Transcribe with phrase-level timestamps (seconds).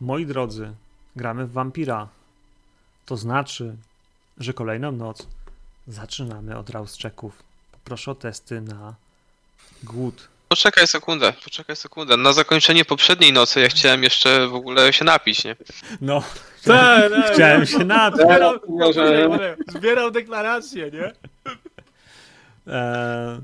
[0.00, 0.72] Moi drodzy,
[1.16, 2.08] gramy w Vampira.
[3.06, 3.76] To znaczy,
[4.38, 5.26] że kolejną noc
[5.88, 7.42] zaczynamy od Rauschecków.
[7.72, 8.94] Poproszę o testy na
[9.82, 10.28] głód.
[10.48, 12.16] Poczekaj sekundę, poczekaj sekundę.
[12.16, 15.56] Na zakończenie poprzedniej nocy ja chciałem jeszcze w ogóle się napić, nie?
[16.00, 16.22] No,
[16.64, 17.12] tak.
[17.32, 18.20] chciałem się napić.
[18.20, 18.58] Zbierał,
[19.68, 21.12] zbierał deklarację, nie?
[22.66, 23.40] Eee...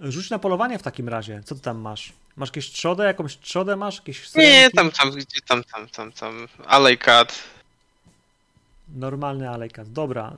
[0.00, 1.42] Rzuć na polowanie w takim razie.
[1.44, 2.12] Co ty tam masz?
[2.36, 3.04] Masz jakieś trzodę?
[3.04, 3.96] Jakąś trzodę masz?
[3.96, 6.48] Jakieś Nie, tam, tam, gdzie tam, tam, tam, tam.
[6.66, 7.42] Alejkat.
[8.94, 9.92] Normalny alejkat.
[9.92, 10.36] Dobra.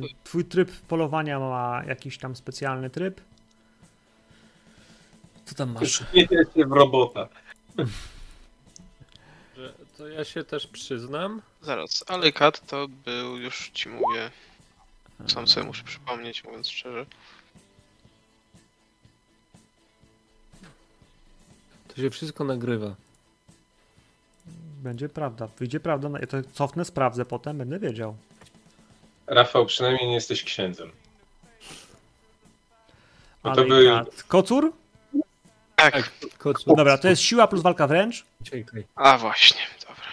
[0.00, 3.20] Yy, twój tryb polowania ma jakiś tam specjalny tryb?
[5.44, 6.00] Co tam masz?
[6.14, 7.28] Nie jest w robota.
[9.98, 11.42] To ja się też przyznam.
[11.62, 14.30] Zaraz, Alejkat to był, już ci mówię.
[15.26, 17.06] Sam sobie muszę przypomnieć, mówiąc szczerze.
[21.96, 22.94] To się wszystko nagrywa.
[24.82, 25.48] Będzie prawda.
[25.58, 26.08] Wyjdzie prawda.
[26.20, 28.16] Ja to cofnę, sprawdzę potem, będę wiedział.
[29.26, 30.90] Rafał, przynajmniej nie jesteś księdzem.
[33.44, 33.74] No to by...
[33.74, 34.22] Alejkat.
[34.22, 34.72] Kocur?
[35.76, 36.10] Tak.
[36.38, 38.24] Kocu, No Dobra, to jest siła plus walka wręcz.
[38.40, 38.84] uciekaj.
[38.94, 40.04] A właśnie, dobra.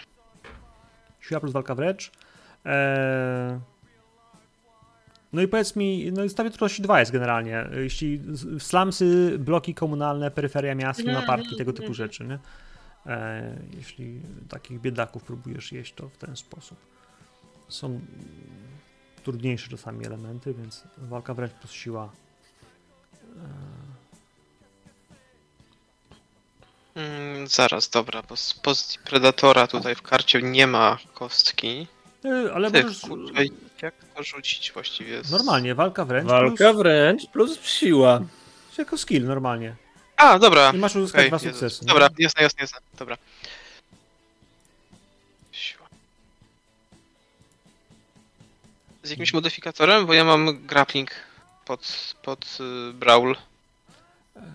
[1.21, 2.11] Siła plus walka wręcz.
[2.65, 3.59] Eee...
[5.33, 7.69] No i powiedz mi, no i stawie trudności 2 jest generalnie.
[7.75, 8.21] Jeśli
[8.59, 12.39] slamsy, bloki komunalne, peryferia miast, lunaparki, tego typu rzeczy, nie?
[13.05, 16.77] Eee, jeśli takich biedaków próbujesz jeść, to w ten sposób.
[17.67, 17.99] Są
[19.23, 22.09] trudniejsze czasami elementy, więc walka wręcz plus siła.
[26.95, 31.87] Mm, zaraz, dobra, bo z pozycji Predatora tutaj w karcie nie ma kostki.
[32.23, 33.01] Eee, ale Ty, możesz
[33.83, 35.23] jak to rzucić właściwie?
[35.23, 35.31] Z...
[35.31, 38.21] normalnie, walka wręcz Walka plus, wręcz plus siła.
[38.77, 39.75] jako skill normalnie.
[40.17, 40.71] A, dobra.
[40.75, 41.51] I masz uzyskać Okej, dwa Jezus.
[41.51, 41.85] sukcesy.
[41.85, 41.87] nie?
[41.87, 42.79] Dobra, jasne, jasne, jasne.
[42.99, 43.17] Dobra.
[45.51, 45.87] Siła.
[49.03, 50.05] Z jakimś modyfikatorem?
[50.05, 51.11] Bo ja mam grappling
[51.65, 52.57] pod, pod
[52.89, 53.35] y, Brawl.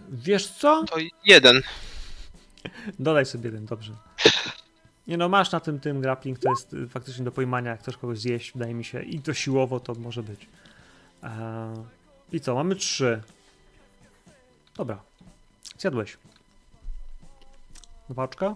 [0.08, 0.84] Wiesz co?
[0.84, 1.62] To jeden.
[2.98, 3.92] Dodaj sobie jeden, dobrze.
[5.08, 7.96] Nie no, masz na tym tym grappling, to jest y, faktycznie do pojmania, jak chcesz
[7.96, 9.02] kogoś zjeść, wydaje mi się.
[9.02, 10.46] I to siłowo to może być.
[11.22, 11.30] Eee,
[12.32, 13.22] I co, mamy trzy.
[14.76, 15.00] Dobra.
[15.78, 16.16] Zjadłeś.
[18.10, 18.54] Dwa oczka?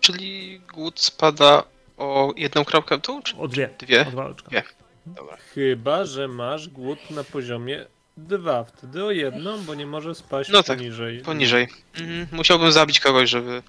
[0.00, 1.62] Czyli głód spada
[1.98, 3.70] o jedną kropkę w dół, czy O dwie.
[3.78, 4.06] dwie?
[4.08, 4.48] O dwa oczka.
[4.50, 4.62] Dwie.
[5.06, 5.36] Dobra.
[5.36, 7.86] Chyba, że masz głód na poziomie
[8.16, 8.64] 2.
[8.64, 11.20] Wtedy o jedną, bo nie może spaść No tak, poniżej.
[11.20, 11.68] Poniżej.
[11.94, 12.26] Mhm.
[12.32, 13.62] Musiałbym zabić kogoś, żeby...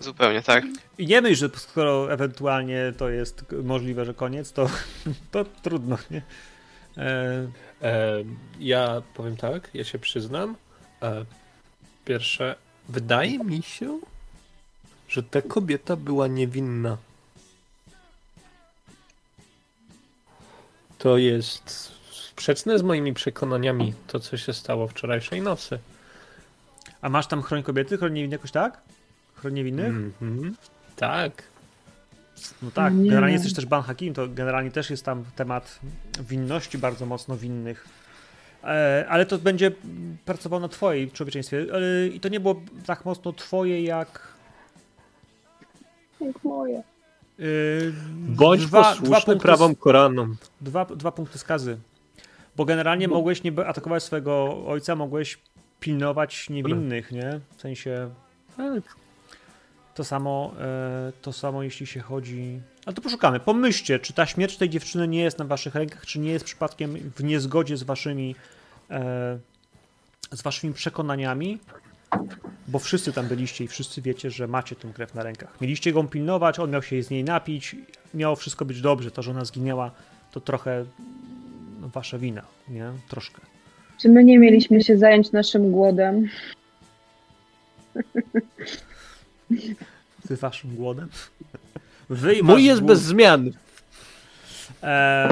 [0.00, 0.64] Zupełnie, tak.
[0.98, 4.70] I nie myśl, że skoro ewentualnie to jest możliwe, że koniec, to,
[5.32, 6.22] to trudno, nie?
[6.96, 7.48] Eee,
[7.82, 8.24] E,
[8.60, 10.56] ja powiem tak, ja się przyznam.
[11.02, 11.24] E,
[12.04, 12.56] pierwsze,
[12.88, 14.00] wydaje mi się,
[15.08, 16.96] że ta kobieta była niewinna.
[20.98, 21.92] To jest
[22.38, 25.78] sprzeczne z moimi przekonaniami, to co się stało wczorajszej nocy.
[27.02, 28.80] a masz tam chroń kobiety, chroń niewinnych jakoś tak?
[29.34, 29.86] Chroń niewinnych?
[29.88, 30.56] Mhm.
[30.96, 31.42] Tak.
[32.62, 33.08] No tak, Nie.
[33.10, 35.78] generalnie jesteś też Ban Hakim, to generalnie też jest tam temat
[36.20, 37.88] winności bardzo mocno winnych.
[38.64, 39.72] E, ale to będzie
[40.24, 41.66] pracował na twojej człowieczeństwie.
[41.72, 44.28] E, I to nie było tak mocno twoje jak.
[46.20, 46.78] Jak moje.
[46.78, 46.82] E,
[48.12, 50.36] Bądź dwa, dwa, posłuszny punkty, prawom Koranu.
[50.60, 51.78] dwa, dwa punkty skazy.
[52.58, 55.38] Bo generalnie mogłeś nie atakować swojego ojca, mogłeś
[55.80, 57.40] pilnować niewinnych, nie?
[57.56, 58.10] W sensie
[58.56, 58.96] Tak.
[59.94, 62.60] To samo, e, to samo jeśli się chodzi.
[62.86, 63.40] Ale to poszukamy.
[63.40, 66.96] Pomyślcie, czy ta śmierć tej dziewczyny nie jest na waszych rękach, czy nie jest przypadkiem
[67.16, 68.34] w niezgodzie z waszymi
[68.90, 69.38] e,
[70.32, 71.58] z waszymi przekonaniami.
[72.68, 75.60] Bo wszyscy tam byliście i wszyscy wiecie, że macie tę krew na rękach.
[75.60, 77.76] Mieliście go pilnować, on miał się z niej napić,
[78.14, 79.10] miało wszystko być dobrze.
[79.10, 79.90] To, że ona zginęła,
[80.32, 80.84] to trochę
[81.82, 82.90] wasza wina, nie?
[83.08, 83.40] Troszkę.
[84.00, 86.28] Czy my nie mieliśmy się zająć naszym głodem?
[90.24, 91.08] Wy waszym głodem.
[92.10, 92.88] Wy Mój jest głód.
[92.92, 93.50] bez zmian.
[94.82, 95.28] E,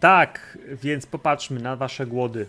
[0.00, 2.46] tak, więc popatrzmy na wasze głody.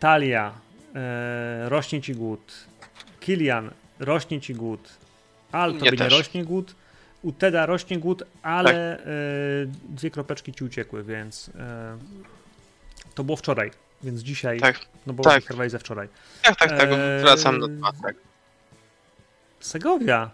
[0.00, 0.52] Talia,
[0.94, 2.54] e, rośnie ci głód.
[3.20, 4.88] Kilian, rośnie ci głód.
[5.52, 6.12] Al, Mnie tobie nie też.
[6.12, 6.74] rośnie głód.
[7.24, 9.06] U Teda rośnie głód, ale e,
[9.88, 11.98] dwie kropeczki ci uciekły, więc e,
[13.14, 13.70] to było wczoraj,
[14.02, 15.44] więc dzisiaj, Tak, no bo tak.
[15.44, 15.70] tak.
[15.70, 16.08] ze wczoraj.
[16.42, 16.88] tak, tak, tak.
[16.90, 18.16] Eee, Wracam do dwa, tak.
[19.60, 20.30] Segovia,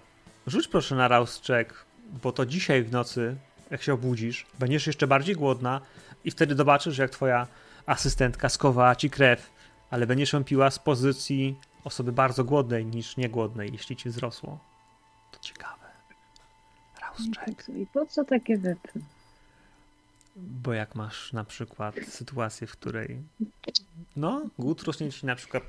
[0.46, 1.84] rzuć proszę na Rouse check,
[2.22, 3.36] bo to dzisiaj w nocy,
[3.70, 5.80] jak się obudzisz, będziesz jeszcze bardziej głodna,
[6.24, 7.46] I wtedy zobaczysz, jak twoja
[7.86, 9.50] asystentka skowała ci krew,
[9.90, 14.58] ale będziesz ją piła z pozycji osoby bardzo głodnej niż niegłodnej, jeśli ci wzrosło.
[15.32, 15.79] To ciekawe.
[17.68, 19.04] I po co takie rzeczy?
[20.36, 23.22] Bo jak masz na przykład sytuację, w której
[24.16, 25.62] no, głód rośnie ci na przykład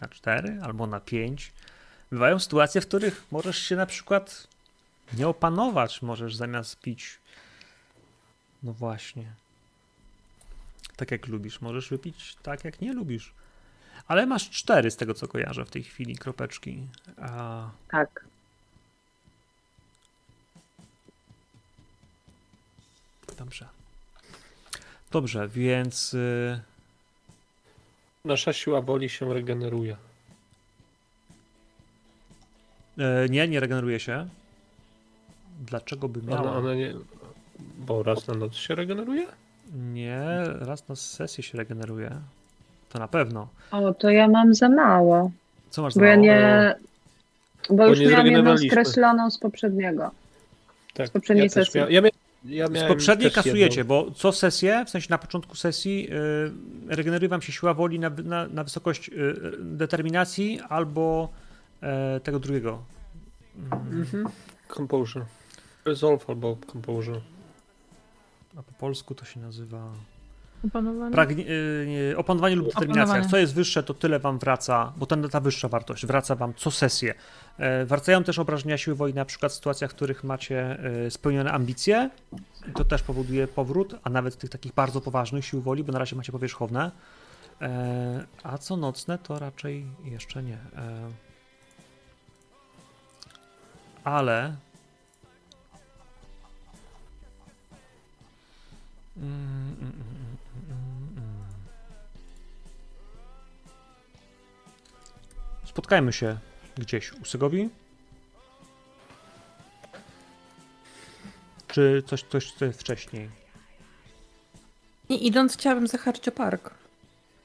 [0.00, 1.52] na 4 albo na 5,
[2.12, 4.46] bywają sytuacje, w których możesz się na przykład
[5.12, 7.18] nie opanować, możesz zamiast pić
[8.62, 9.32] no właśnie
[10.96, 13.34] tak jak lubisz, możesz wypić tak jak nie lubisz.
[14.06, 16.86] Ale masz 4 z tego co kojarzę w tej chwili kropeczki.
[17.16, 18.24] A Tak.
[23.40, 23.66] Dobrze.
[25.10, 26.60] Dobrze, więc y,
[28.24, 29.96] Nasza siła woli się regeneruje.
[32.98, 34.28] E, nie, nie regeneruje się.
[35.60, 36.40] Dlaczego by miała?
[36.40, 36.94] Ona, ona nie...
[37.78, 39.26] Bo raz na noc się regeneruje?
[39.74, 42.10] Nie, raz na sesję się regeneruje.
[42.88, 43.48] To na pewno.
[43.70, 45.30] O, to ja mam za mało.
[45.70, 46.26] Co masz Bo za ja mało?
[46.26, 46.74] nie.
[47.70, 50.10] Bo Bo już nie miałam jedną skreśloną z poprzedniego.
[50.94, 51.08] Tak.
[51.08, 51.80] Z poprzedniej ja sesji.
[51.80, 51.90] Mia...
[51.90, 52.10] Ja, mia...
[52.44, 54.04] ja Z poprzedniej kasujecie, jedną.
[54.04, 58.10] bo co sesję, w sensie na początku sesji, yy, regeneruje wam się siła woli na,
[58.10, 59.12] na, na wysokość y,
[59.60, 61.28] determinacji albo
[61.82, 62.82] e, tego drugiego.
[63.72, 64.28] Mm, Mhm.
[64.76, 65.24] Composure.
[65.84, 67.20] Resolve albo composure.
[68.56, 69.92] A po polsku to się nazywa.
[70.66, 71.12] Opanowanie?
[71.12, 73.02] Pragnie, y, nie, opanowanie lub determinacja.
[73.02, 73.30] Opanowanie.
[73.30, 76.70] Co jest wyższe, to tyle wam wraca, bo ten, ta wyższa wartość wraca wam co
[76.70, 77.14] sesję.
[77.58, 81.52] E, wracają też obrażenia siły woli na przykład w sytuacjach, w których macie e, spełnione
[81.52, 82.10] ambicje.
[82.74, 86.16] To też powoduje powrót, a nawet tych takich bardzo poważnych sił woli, bo na razie
[86.16, 86.90] macie powierzchowne.
[87.62, 90.54] E, a co nocne, to raczej jeszcze nie.
[90.54, 91.10] E,
[94.04, 94.56] ale.
[99.16, 100.29] Mm, mm, mm, mm,
[105.70, 106.38] Spotkajmy się
[106.78, 107.68] gdzieś u Segowi.
[111.68, 113.30] Czy coś, coś co jest wcześniej?
[115.10, 116.70] Nie idąc chciałabym zahaczyć park.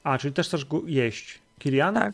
[0.04, 1.40] A, czyli też chcesz go jeść.
[1.60, 1.96] Kilian?
[1.96, 2.14] Tak.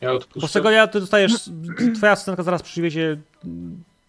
[0.00, 0.48] Ja Bo odpuszczę.
[0.48, 1.32] z tego ja ty dostajesz,
[1.96, 3.16] twoja asystentka zaraz przywiezie,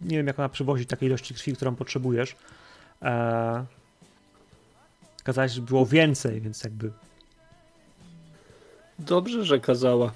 [0.02, 2.36] nie wiem jak ona przywozi takiej ilości krwi, którą potrzebujesz.
[3.02, 3.64] Eee,
[5.24, 6.92] kazałeś, żeby było więcej, więc jakby
[9.06, 10.12] Dobrze, że kazała.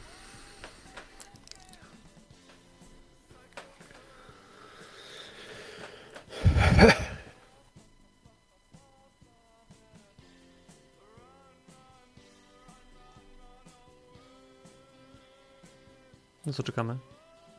[16.45, 16.97] no co czekamy?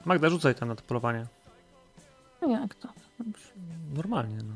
[0.05, 1.27] Magda, rzucaj tam na to polowanie.
[2.43, 2.89] No jak to?
[3.19, 3.49] Dobrze,
[3.95, 4.55] Normalnie, no.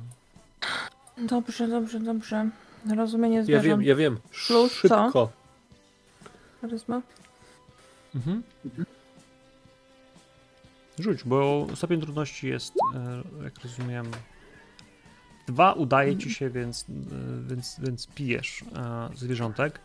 [1.26, 2.00] dobrze, dobrze.
[2.00, 2.48] dobrze.
[2.96, 3.66] Rozumienie Ja zwierząt.
[3.66, 4.18] wiem, ja wiem.
[4.46, 5.30] Plus co?
[6.62, 7.02] Charyzma?
[8.14, 8.42] Mhm.
[10.98, 14.06] Rzuć, bo stopień trudności jest, e, jak rozumiem,
[15.46, 19.80] dwa udaje ci się, więc, e, więc, więc pijesz e, zwierzątek.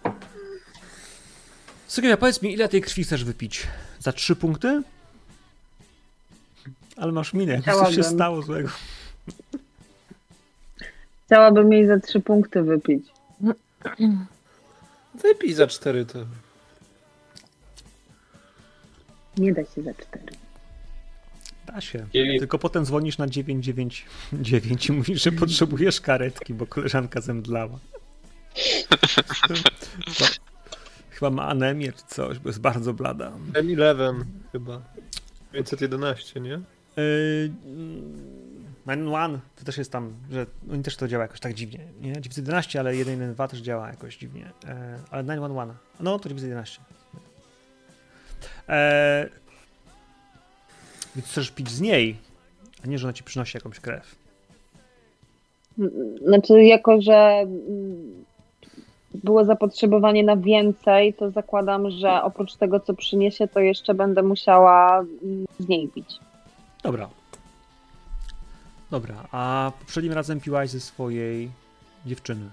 [1.88, 3.68] Sygnia, powiedz mi, ile tej krwi chcesz wypić?
[4.00, 4.82] Za trzy punkty?
[6.98, 8.70] Ale masz minę, jakby coś się stało złego.
[11.26, 13.08] Chciałabym jej za trzy punkty wypić.
[15.14, 16.20] Wypij za cztery to.
[19.38, 20.26] Nie da się za cztery.
[21.66, 22.08] Da się.
[22.40, 27.80] Tylko potem dzwonisz na 999 i mówisz, że potrzebujesz karetki, bo koleżanka zemdlała.
[30.20, 30.26] To,
[31.10, 33.32] chyba ma anemię czy coś, bo jest bardzo blada.
[33.54, 34.82] M11 chyba.
[35.52, 36.50] 511, nie?
[36.50, 37.52] Yy,
[38.88, 41.88] 911 to też jest tam, że oni też to działa jakoś tak dziwnie.
[42.02, 42.22] Nie?
[42.22, 44.52] 911, ale 112 też działa jakoś dziwnie.
[44.64, 44.70] Yy,
[45.12, 45.76] ale 911.
[46.00, 46.82] No to 911.
[48.68, 49.30] Yy,
[51.16, 52.18] więc chcesz pić z niej,
[52.84, 54.16] a nie, że ona ci przynosi jakąś krew.
[56.26, 58.26] Znaczy, jako że mm,
[59.14, 65.00] było zapotrzebowanie na więcej, to zakładam, że oprócz tego, co przyniesie, to jeszcze będę musiała
[65.00, 66.20] mm, z niej pić.
[66.84, 67.10] Dobra.
[68.92, 71.52] Dobra, a poprzednim razem piłaś ze swojej
[72.06, 72.50] dziewczyny.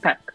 [0.00, 0.29] Tak.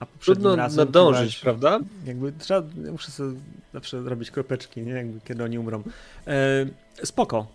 [0.00, 1.80] A poprzednim Trudno razem nadążyć, piłaś- prawda?
[2.04, 3.40] Jakby trzeba, ja muszę sobie
[3.72, 4.92] zawsze robić kropeczki, nie?
[4.92, 5.82] Jakby kiedy oni umrą.
[6.26, 6.66] E,
[7.06, 7.46] spoko,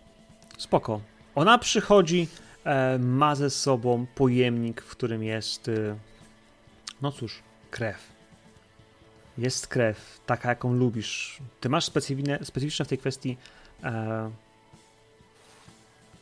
[0.58, 1.02] spoko.
[1.36, 2.28] Ona przychodzi,
[2.64, 5.96] e, ma ze sobą pojemnik, w którym jest, e,
[7.02, 7.40] no cóż,
[7.72, 8.16] krew.
[9.38, 11.38] Jest krew, taka jaką lubisz.
[11.62, 13.38] Ty masz specyficzne, specyficzne w tej kwestii
[13.84, 14.32] e,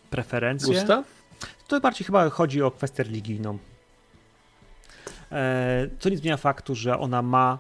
[0.10, 0.74] preferencje.
[0.74, 1.03] Gusta?
[1.39, 3.58] To to bardziej chyba chodzi o kwestię religijną.
[5.34, 7.58] E, co nie zmienia faktu, że ona ma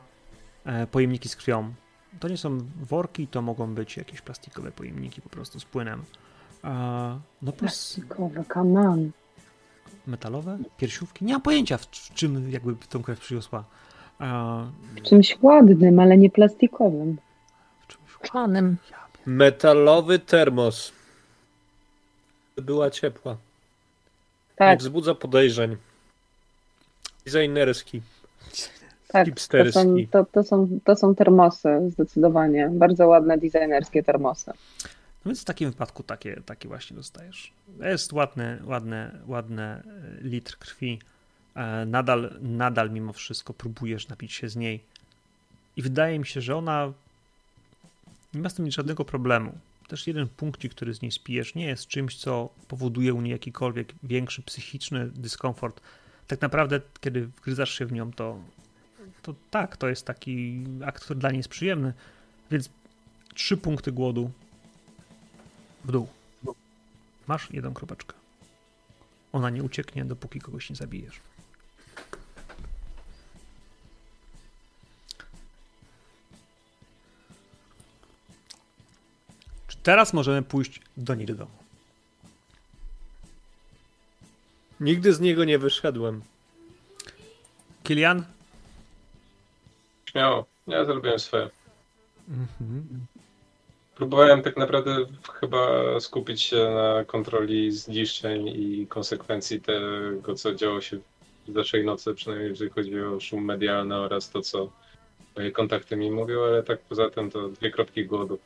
[0.65, 1.73] e, pojemniki z krwią.
[2.19, 6.03] To nie są worki, to mogą być jakieś plastikowe pojemniki po prostu z płynem.
[6.63, 6.69] E,
[7.41, 9.11] no plus Plastikowe, on.
[10.07, 11.25] metalowe, piersiówki.
[11.25, 13.63] Nie mam pojęcia, w, czym jakby tą krew przyniosła.
[14.95, 17.17] W czymś ładnym, ale nie plastikowym.
[17.83, 18.31] w czymś...
[18.31, 18.77] Panem.
[19.25, 20.91] Metalowy termos.
[22.55, 23.31] Była ciepła.
[23.31, 23.37] Nie
[24.55, 25.77] Tak, wzbudza podejrzeń.
[27.25, 28.01] Designerski.
[29.07, 29.27] tak.
[29.39, 32.69] To są, to, to, są, to są termosy, zdecydowanie.
[32.73, 34.51] Bardzo ładne, designerskie termosy.
[35.25, 37.51] No więc w takim wypadku takie, takie właśnie dostajesz.
[37.79, 39.83] Jest ładny, ładny, ładny e,
[40.21, 40.99] litr krwi.
[41.55, 44.79] E, Nadal, nadal mimo wszystko próbujesz napić się z niej.
[45.77, 46.93] I wydaje mi się, że ona
[48.33, 49.51] nie ma z tym żadnego problemu.
[49.87, 53.93] Też jeden punkcik, który z niej spijesz, nie jest czymś, co powoduje u niej jakikolwiek
[54.03, 55.81] większy psychiczny dyskomfort.
[56.27, 58.39] Tak naprawdę, kiedy wgryzasz się w nią, to,
[59.21, 61.93] to tak, to jest taki akt, który dla niej jest przyjemny.
[62.51, 62.69] Więc
[63.33, 64.31] trzy punkty głodu
[65.85, 66.07] w dół.
[67.27, 68.13] Masz jedną kropeczkę.
[69.31, 71.19] Ona nie ucieknie, dopóki kogoś nie zabijesz.
[79.67, 81.62] Czy teraz możemy pójść do niej do domu?
[84.79, 86.21] Nigdy z niego nie wyszedłem.
[87.83, 88.25] Kilian?
[90.05, 90.45] Śmiało.
[90.67, 91.49] Ja zrobiłem swoje.
[92.29, 93.05] Mhm.
[93.95, 94.95] Próbowałem tak naprawdę
[95.33, 95.67] chyba
[95.99, 100.97] skupić się na kontroli zniszczeń i konsekwencji tego, co działo się
[101.47, 104.69] w zeszłej nocy, przynajmniej jeżeli chodzi o szum medialny oraz to, co
[105.35, 108.39] moje kontakty mi mówią, ale tak poza tym to dwie kropki głodu.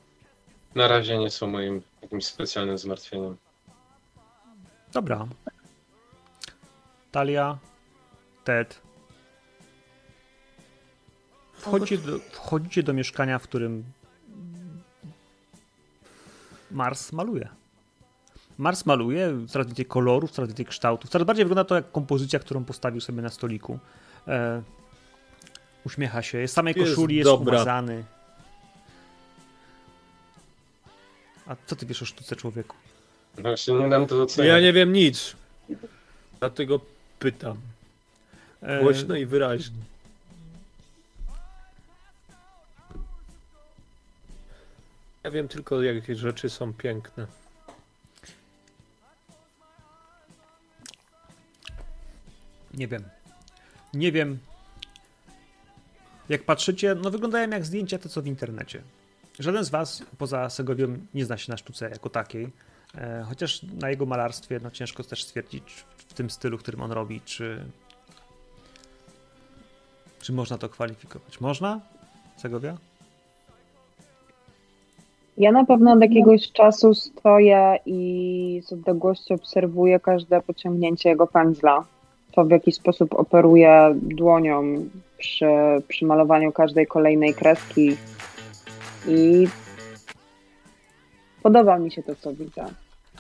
[0.75, 3.37] Na razie nie są moim jakimś specjalnym zmartwieniem.
[4.93, 5.27] Dobra.
[7.17, 7.57] Talia,
[8.43, 8.81] Ted.
[11.53, 13.83] Wchodzicie do, wchodzicie do mieszkania, w którym
[16.71, 17.49] Mars maluje.
[18.57, 21.09] Mars maluje, coraz więcej kolorów, coraz więcej kształtów.
[21.09, 23.79] Coraz bardziej wygląda to jak kompozycja, którą postawił sobie na stoliku.
[24.27, 24.61] E,
[25.85, 26.37] uśmiecha się.
[26.37, 27.55] Jest w samej Jest koszuli, jest dobra.
[27.55, 28.03] umazany.
[31.47, 32.75] A co ty wiesz o sztuce człowieku?
[33.37, 34.43] Właśnie nie dam to.
[34.43, 35.35] Ja nie wiem nic.
[36.39, 37.57] Dlatego pytam.
[38.61, 39.77] E, Głośno i wyraźnie.
[45.23, 47.27] Ja wiem tylko, jakie rzeczy są piękne.
[52.73, 53.03] Nie wiem.
[53.93, 54.39] Nie wiem.
[56.29, 58.81] Jak patrzycie, no wyglądają jak zdjęcia te, co w internecie.
[59.39, 62.51] Żaden z was, poza Segowią, nie zna się na sztuce jako takiej.
[62.97, 67.21] E, chociaż na jego malarstwie, no ciężko też stwierdzić w tym stylu, którym on robi,
[67.21, 67.65] czy...
[70.21, 71.41] Czy można to kwalifikować?
[71.41, 71.79] Można?
[72.37, 72.77] Segowia?
[75.37, 81.85] Ja na pewno od jakiegoś czasu stoję i z odległości obserwuję każde pociągnięcie jego pędzla.
[82.31, 84.63] To w jaki sposób operuje dłonią
[85.17, 85.45] przy,
[85.87, 87.97] przy malowaniu każdej kolejnej kreski.
[89.07, 89.47] I
[91.47, 92.65] podoba mi się to, co widzę.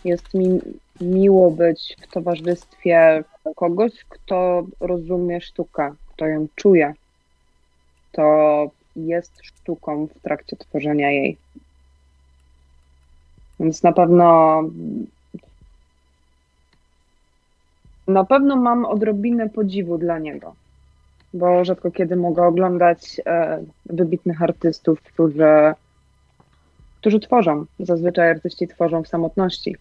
[0.05, 0.59] Jest mi
[1.01, 3.23] miło być w towarzystwie
[3.55, 6.93] kogoś, kto rozumie sztukę, kto ją czuje.
[8.11, 11.37] To jest sztuką w trakcie tworzenia jej.
[13.59, 14.63] Więc na pewno
[18.07, 20.55] na pewno mam odrobinę podziwu dla niego,
[21.33, 25.73] bo rzadko kiedy mogę oglądać e, wybitnych artystów, którzy,
[27.07, 27.65] którzy tworzą.
[27.79, 29.75] Zazwyczaj artyści tworzą w samotności.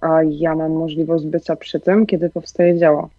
[0.00, 3.10] A ja mam możliwość bycia przy tym, kiedy powstaje dzieło.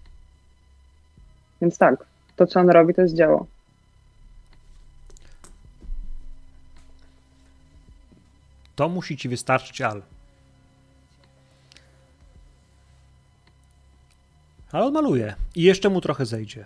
[1.62, 2.06] Więc tak,
[2.36, 3.46] to co on robi, to jest dzieło.
[8.76, 10.02] To musi ci wystarczyć, Al.
[14.72, 16.66] Ale on maluje i jeszcze mu trochę zejdzie.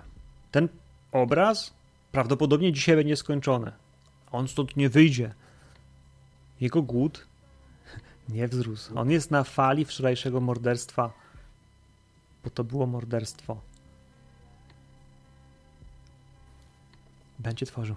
[0.52, 0.68] Ten
[1.12, 1.74] obraz
[2.12, 3.72] prawdopodobnie dzisiaj będzie skończony.
[4.32, 5.34] On stąd nie wyjdzie.
[6.62, 7.28] Jego głód
[8.30, 9.00] nie wzrósł.
[9.00, 11.14] On jest na fali wczorajszego morderstwa,
[12.44, 13.62] bo to było morderstwo.
[17.40, 17.96] Będzie tworzył.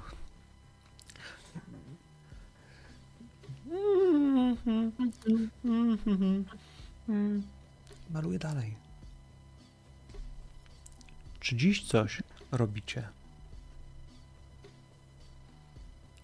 [8.10, 8.74] Maluję dalej.
[11.40, 12.22] Czy dziś coś
[12.52, 13.08] robicie?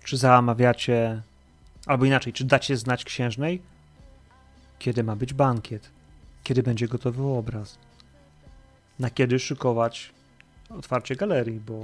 [0.05, 1.23] Czy zamawiacie,
[1.87, 3.63] albo inaczej, czy dacie znać księżnej,
[4.79, 5.91] kiedy ma być bankiet?
[6.43, 7.79] Kiedy będzie gotowy obraz?
[8.99, 10.13] Na kiedy szykować
[10.71, 11.83] otwarcie galerii, bo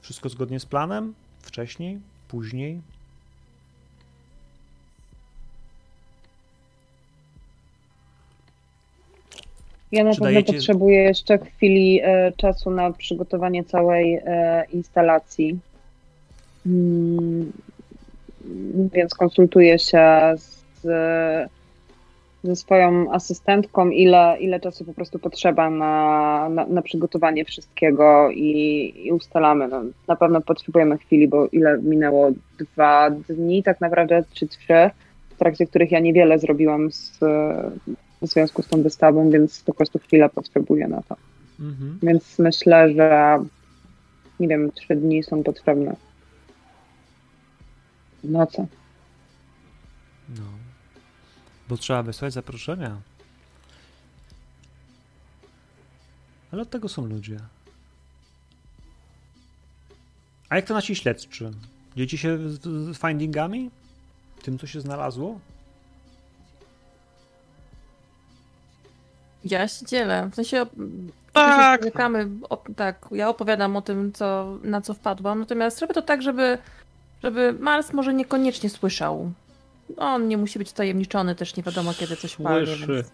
[0.00, 1.14] wszystko zgodnie z planem?
[1.42, 2.00] Wcześniej?
[2.28, 2.80] Później?
[9.92, 15.58] Ja na pewno dajecie- potrzebuję jeszcze chwili e, czasu na przygotowanie całej e, instalacji.
[16.66, 17.52] Mm,
[18.92, 20.86] więc konsultuję się z,
[22.44, 28.92] ze swoją asystentką, ile, ile czasu po prostu potrzeba na, na, na przygotowanie wszystkiego i,
[29.06, 29.68] i ustalamy.
[29.68, 32.30] No, na pewno potrzebujemy chwili, bo ile minęło?
[32.58, 34.90] Dwa dni tak naprawdę, czy trzy,
[35.30, 37.18] w trakcie których ja niewiele zrobiłam z,
[38.22, 41.16] w związku z tą wystawą, więc po prostu chwilę potrzebuję na to.
[41.60, 41.98] Mhm.
[42.02, 43.38] Więc myślę, że
[44.40, 45.96] nie wiem, trzy dni są potrzebne.
[48.24, 48.66] No co?
[50.28, 50.42] No.
[51.68, 53.00] Bo trzeba wysłać zaproszenia.
[56.52, 57.40] Ale od tego są ludzie.
[60.48, 61.50] A jak to nasi śledczy?
[61.96, 62.60] Dzielicie się z,
[62.96, 63.70] z findingami?
[64.42, 65.40] Tym, co się znalazło?
[69.44, 70.28] Ja się dzielę.
[70.32, 70.66] W sensie
[71.32, 71.82] Tak.
[71.82, 76.58] op- tak, ja opowiadam o tym, co, na co wpadłam, natomiast robię to tak, żeby,
[77.22, 79.32] żeby Mars może niekoniecznie słyszał.
[79.96, 82.66] On nie musi być tajemniczony, też nie wiadomo kiedy coś padnie.
[82.66, 82.86] Słyszy.
[82.86, 83.10] Więc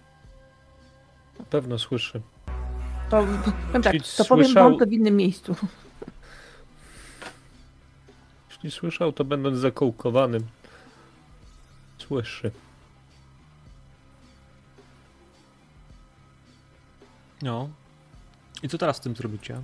[1.39, 2.21] Na pewno słyszy.
[3.11, 3.25] to,
[3.67, 5.57] powiem tak, to powiem słyszał- wam to w innym miejscu.
[8.51, 10.47] Jeśli słyszał, to będąc zakołkowanym.
[11.99, 12.51] Słyszy.
[17.43, 17.69] No.
[18.63, 19.61] I co teraz z tym zrobicie?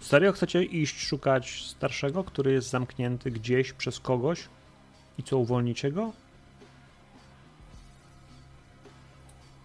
[0.00, 4.40] Serio chcecie iść szukać starszego, który jest zamknięty gdzieś przez kogoś?
[5.18, 6.12] I co, uwolnicie go?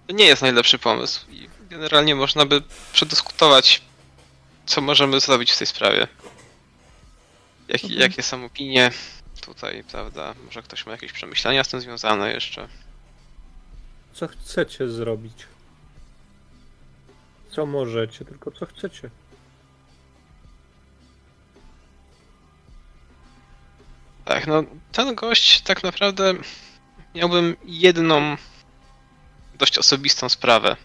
[0.07, 1.25] To nie jest najlepszy pomysł.
[1.31, 2.61] I generalnie można by
[2.93, 3.81] przedyskutować,
[4.65, 6.07] co możemy zrobić w tej sprawie.
[7.67, 8.01] Jak, Mhm.
[8.01, 8.91] Jakie są opinie
[9.41, 10.33] tutaj, prawda?
[10.45, 12.67] Może ktoś ma jakieś przemyślenia z tym związane jeszcze.
[14.13, 15.33] Co chcecie zrobić?
[17.51, 19.09] Co możecie, tylko co chcecie.
[24.25, 26.33] Tak, no ten gość tak naprawdę
[27.15, 28.37] miałbym jedną
[29.55, 30.75] dość osobistą sprawę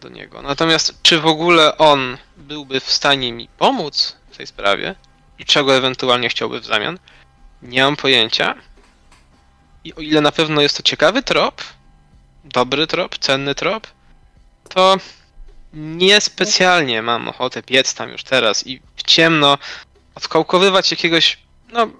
[0.00, 0.42] do niego.
[0.42, 4.94] Natomiast czy w ogóle on byłby w stanie mi pomóc w tej sprawie
[5.38, 6.98] i czego ewentualnie chciałby w zamian?
[7.62, 8.54] Nie mam pojęcia.
[9.84, 11.62] I o ile na pewno jest to ciekawy trop,
[12.44, 13.86] dobry trop, cenny trop,
[14.68, 14.96] to
[15.72, 19.58] niespecjalnie mam ochotę biec tam już teraz i w ciemno
[20.14, 21.38] odkołkowywać jakiegoś,
[21.72, 21.90] no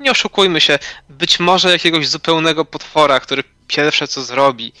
[0.00, 4.72] nie oszukujmy się, być może jakiegoś zupełnego potwora, który pierwsze co zrobi,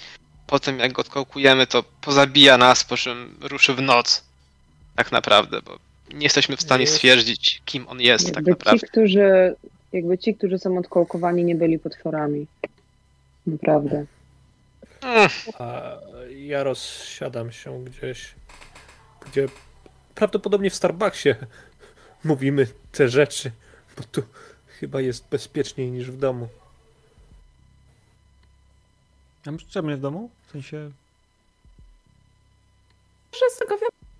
[0.46, 4.24] po tym jak go odkołkujemy, to pozabija nas, po czym ruszy w noc.
[4.96, 5.78] Tak naprawdę, bo
[6.14, 6.94] nie jesteśmy w stanie Jest.
[6.94, 8.86] stwierdzić, kim on jest tak Jakby ci, naprawdę.
[8.86, 9.56] którzy,
[9.92, 12.46] jakby ci, którzy są odkołkowani, nie byli potworami.
[13.46, 14.06] Naprawdę.
[15.02, 15.80] Mm, A
[16.36, 18.34] ja rozsiadam się gdzieś,
[19.26, 19.46] gdzie
[20.14, 21.34] prawdopodobnie w Starbucksie
[22.24, 23.50] mówimy te rzeczy,
[23.96, 24.22] bo tu
[24.80, 26.48] chyba jest bezpieczniej niż w domu.
[29.46, 30.30] A czemu w domu?
[30.46, 30.90] W sensie...
[33.32, 33.76] Może z tego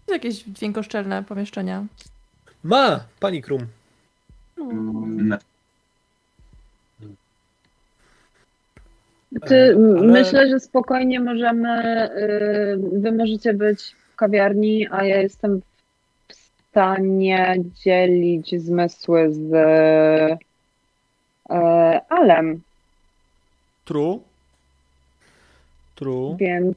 [0.09, 1.85] jakieś dźwiękoszczelne pomieszczenia.
[2.65, 3.67] Ma, pani Krum.
[4.57, 4.65] No.
[4.65, 5.39] Mm,
[9.47, 12.05] Ty, E, ale- Myślę, że spokojnie możemy.
[12.13, 15.74] y, Wy możecie być w kawiarni, a ja jestem w
[16.75, 19.53] stanie dzielić zmysły z
[21.51, 22.61] e, Alem,
[23.85, 24.21] True.
[25.95, 26.37] True.
[26.37, 26.77] więc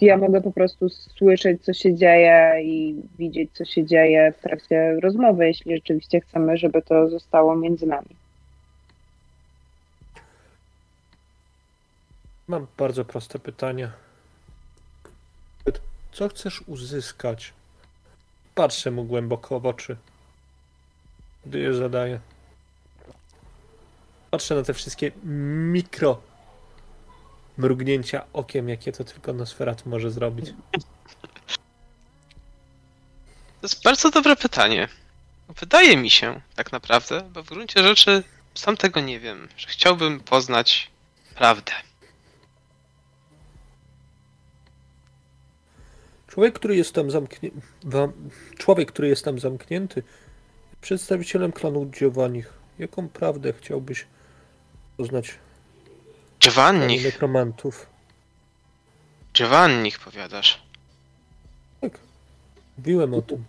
[0.00, 5.00] ja mogę po prostu słyszeć, co się dzieje i widzieć, co się dzieje w trakcie
[5.00, 8.16] rozmowy, jeśli rzeczywiście chcemy, żeby to zostało między nami.
[12.48, 13.90] Mam bardzo proste pytanie.
[16.12, 17.52] Co chcesz uzyskać?
[18.54, 19.96] Patrzę mu głęboko w oczy,
[21.46, 22.20] gdy je zadaję.
[24.30, 25.12] Patrzę na te wszystkie
[25.72, 26.20] mikro
[27.56, 30.50] mrugnięcia okiem, jakie to tylko Nosferatu może zrobić.
[33.60, 34.88] To jest bardzo dobre pytanie.
[35.48, 38.22] Wydaje mi się, tak naprawdę, bo w gruncie rzeczy
[38.54, 40.90] sam tego nie wiem, że chciałbym poznać
[41.34, 41.72] prawdę.
[46.32, 47.60] Człowiek, który jest tam zamknięty,
[48.58, 50.02] człowiek, który jest tam zamknięty,
[50.80, 52.52] przedstawicielem klanu Giovannich.
[52.78, 54.06] Jaką prawdę chciałbyś
[54.96, 55.34] poznać
[56.40, 57.86] Giovanni, nekromantów.
[59.34, 60.62] Giovanni, powiadasz.
[61.80, 61.98] Tak.
[62.78, 63.44] Mówiłem o tym.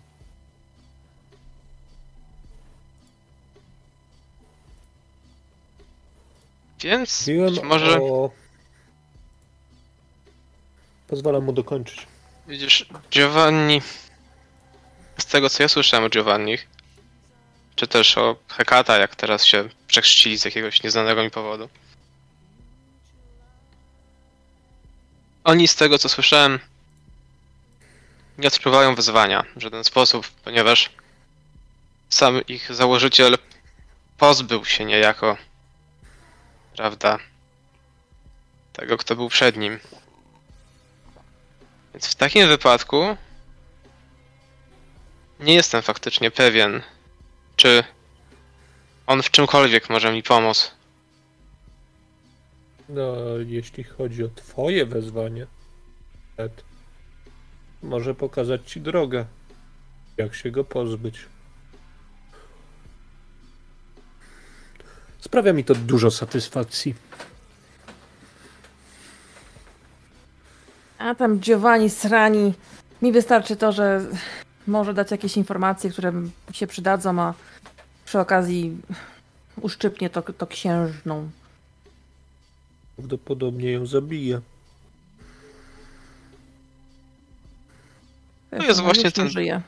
[6.80, 8.30] Więc Mówiłem może, o...
[11.06, 12.13] Pozwalam mu dokończyć.
[12.46, 13.82] Widzisz, Giovanni,
[15.18, 16.58] z tego co ja słyszałem o Giovanni,
[17.76, 21.68] czy też o Hekata, jak teraz się przechrzcili z jakiegoś nieznanego mi powodu.
[25.44, 26.58] Oni z tego co słyszałem
[28.38, 30.90] nie odczuwają wyzwania w żaden sposób, ponieważ
[32.08, 33.38] sam ich założyciel
[34.18, 35.36] pozbył się niejako,
[36.76, 37.18] prawda,
[38.72, 39.78] tego kto był przed nim.
[41.94, 43.16] Więc w takim wypadku
[45.40, 46.82] nie jestem faktycznie pewien,
[47.56, 47.84] czy
[49.06, 50.74] on w czymkolwiek może mi pomóc.
[52.88, 55.46] No, jeśli chodzi o twoje wezwanie,
[56.36, 56.64] Ed,
[57.82, 59.26] może pokazać ci drogę,
[60.16, 61.18] jak się go pozbyć.
[65.20, 66.94] Sprawia mi to dużo satysfakcji.
[71.04, 72.54] A tam Giovanni Srani.
[73.02, 74.00] Mi wystarczy to, że
[74.66, 77.34] może dać jakieś informacje, które mi się przydadzą, a
[78.04, 78.76] przy okazji
[79.60, 81.30] uszczypnie to, to księżną.
[82.96, 84.40] Prawdopodobnie ją zabije.
[88.52, 89.62] Wiesz, jest właśnie ten- Żyje.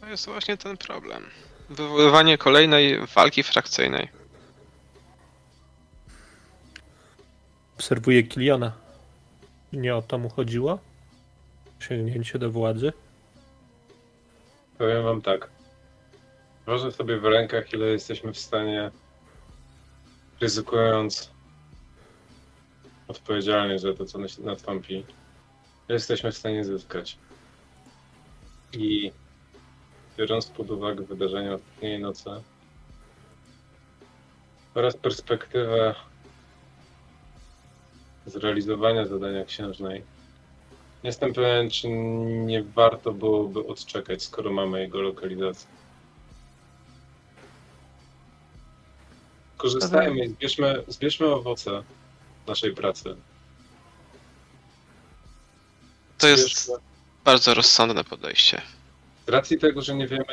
[0.00, 1.22] To jest właśnie ten problem.
[1.70, 4.08] Wywoływanie kolejnej walki frakcyjnej.
[7.76, 8.81] Obserwuję Kiliana.
[9.72, 10.78] Nie o to mu chodziło?
[11.80, 12.92] Sięgnięcie do władzy?
[14.78, 15.50] Powiem wam tak.
[16.66, 18.90] Ważę sobie w rękach, ile jesteśmy w stanie,
[20.40, 21.30] ryzykując
[23.08, 25.04] odpowiedzialnie za to, co nas- nastąpi,
[25.88, 27.18] jesteśmy w stanie zyskać.
[28.72, 29.12] I
[30.18, 32.30] biorąc pod uwagę wydarzenia ostatniej nocy
[34.74, 35.94] oraz perspektywę
[38.26, 40.02] zrealizowania zadania księżnej,
[41.02, 45.66] jestem pewien, czy nie warto byłoby odczekać, skoro mamy jego lokalizację.
[49.56, 51.82] Korzystajmy i zbierzmy, zbierzmy owoce
[52.46, 53.16] naszej pracy.
[56.18, 56.80] To jest Zbierzmy-
[57.24, 58.62] bardzo rozsądne podejście.
[59.26, 60.24] Z racji tego, że nie wiemy,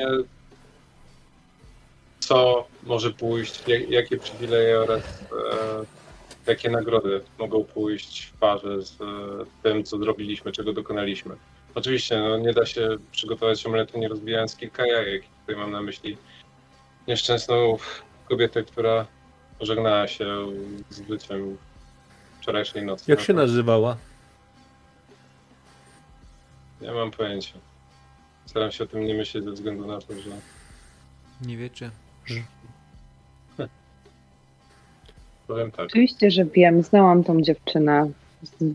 [2.19, 5.85] co może pójść, jak, jakie przywileje oraz e,
[6.49, 9.05] jakie nagrody mogą pójść w parze z e,
[9.63, 11.35] tym, co zrobiliśmy, czego dokonaliśmy.
[11.75, 15.23] Oczywiście no, nie da się przygotować omletu nie rozbijając kilka jajek.
[15.41, 16.17] Tutaj mam na myśli
[17.07, 17.77] nieszczęsną
[18.29, 19.05] kobietę, która
[19.59, 20.25] pożegnała się
[20.89, 21.57] z życiem
[22.41, 23.11] wczorajszej nocy.
[23.11, 23.97] Jak się nazywała?
[26.81, 27.53] Nie mam pojęcia.
[28.45, 30.29] Staram się o tym nie myśleć ze względu na to, że
[31.41, 31.91] Nie wiecie.
[35.49, 35.85] Powiem tak.
[35.85, 38.11] Oczywiście, że wiem, znałam tą dziewczynę.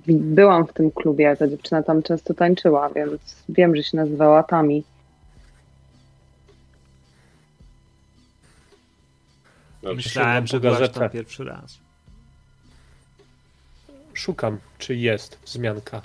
[0.07, 4.85] Byłam w tym klubie, ta dziewczyna tam często tańczyła, więc wiem, że się nazywała Tami.
[9.83, 9.97] Dobrze.
[9.97, 11.79] Myślałem, że byłaś tam pierwszy raz.
[14.15, 16.03] Szukam, czy jest wzmianka.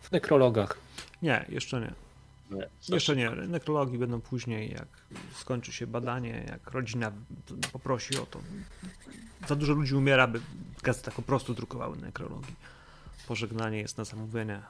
[0.00, 0.78] W nekrologach.
[1.22, 2.03] Nie, jeszcze nie.
[2.88, 3.30] Jeszcze nie.
[3.30, 4.88] Nekrologii będą później, jak
[5.34, 7.12] skończy się badanie, jak rodzina
[7.72, 8.40] poprosi o to.
[9.48, 10.40] Za dużo ludzi umiera, by
[10.78, 12.54] w gazetach po prostu drukowały nekrologii.
[13.28, 14.60] Pożegnanie jest na zamówienie.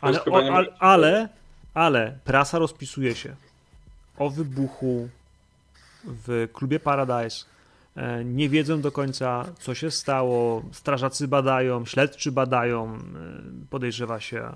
[0.00, 1.28] Ale, o, ale, ale,
[1.74, 3.36] ale prasa rozpisuje się
[4.18, 5.08] o wybuchu
[6.04, 7.44] w klubie Paradise.
[7.96, 10.62] E, Nie wiedzą do końca, co się stało.
[10.72, 12.94] Strażacy badają, śledczy badają.
[12.94, 12.98] e,
[13.70, 14.52] Podejrzewa się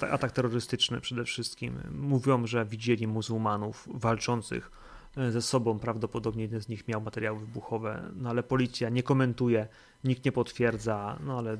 [0.00, 1.80] ta- atak terrorystyczny przede wszystkim.
[1.90, 4.70] Mówią, że widzieli muzułmanów walczących
[5.16, 5.78] e, ze sobą.
[5.78, 9.68] Prawdopodobnie jeden z nich miał materiały wybuchowe, no ale policja nie komentuje,
[10.04, 11.18] nikt nie potwierdza.
[11.24, 11.56] No ale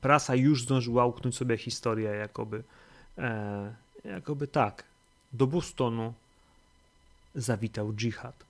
[0.00, 2.62] prasa już zdążyła uknąć sobie historię, jakoby,
[3.18, 4.84] e, jakoby tak.
[5.32, 6.12] Do Bostonu
[7.34, 8.45] zawitał dżihad.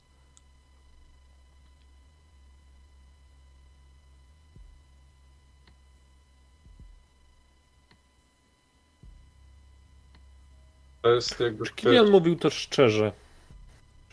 [11.06, 13.12] To jest jakby Czy Kilian mówił to szczerze?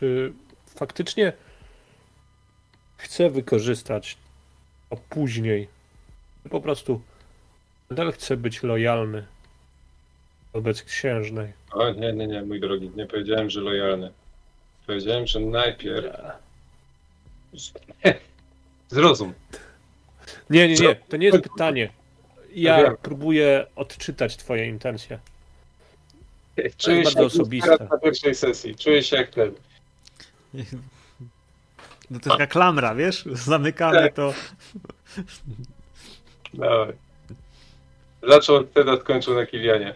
[0.00, 0.32] Czy
[0.66, 1.32] faktycznie
[2.96, 4.16] chce wykorzystać
[4.90, 5.68] to później?
[6.50, 7.00] Po prostu
[7.90, 9.26] nadal chce być lojalny
[10.52, 11.52] wobec księżnej?
[11.72, 14.12] O nie, nie, nie, mój drogi, nie powiedziałem, że lojalny.
[14.86, 16.16] Powiedziałem, że najpierw
[18.88, 19.34] Zrozum.
[20.50, 21.90] Nie, nie, nie, to nie jest pytanie.
[22.54, 25.18] Ja próbuję odczytać twoje intencje.
[26.78, 28.76] Czuję bardzo się teraz na pierwszej sesji.
[28.76, 29.52] Czuję się jak ten.
[32.10, 33.24] No to taka klamra, wiesz?
[33.32, 34.14] Zamykamy Tak.
[34.14, 34.34] to.
[36.54, 36.92] Dawaj.
[38.28, 39.94] Zaczął od Teda, skończył na Kilianie.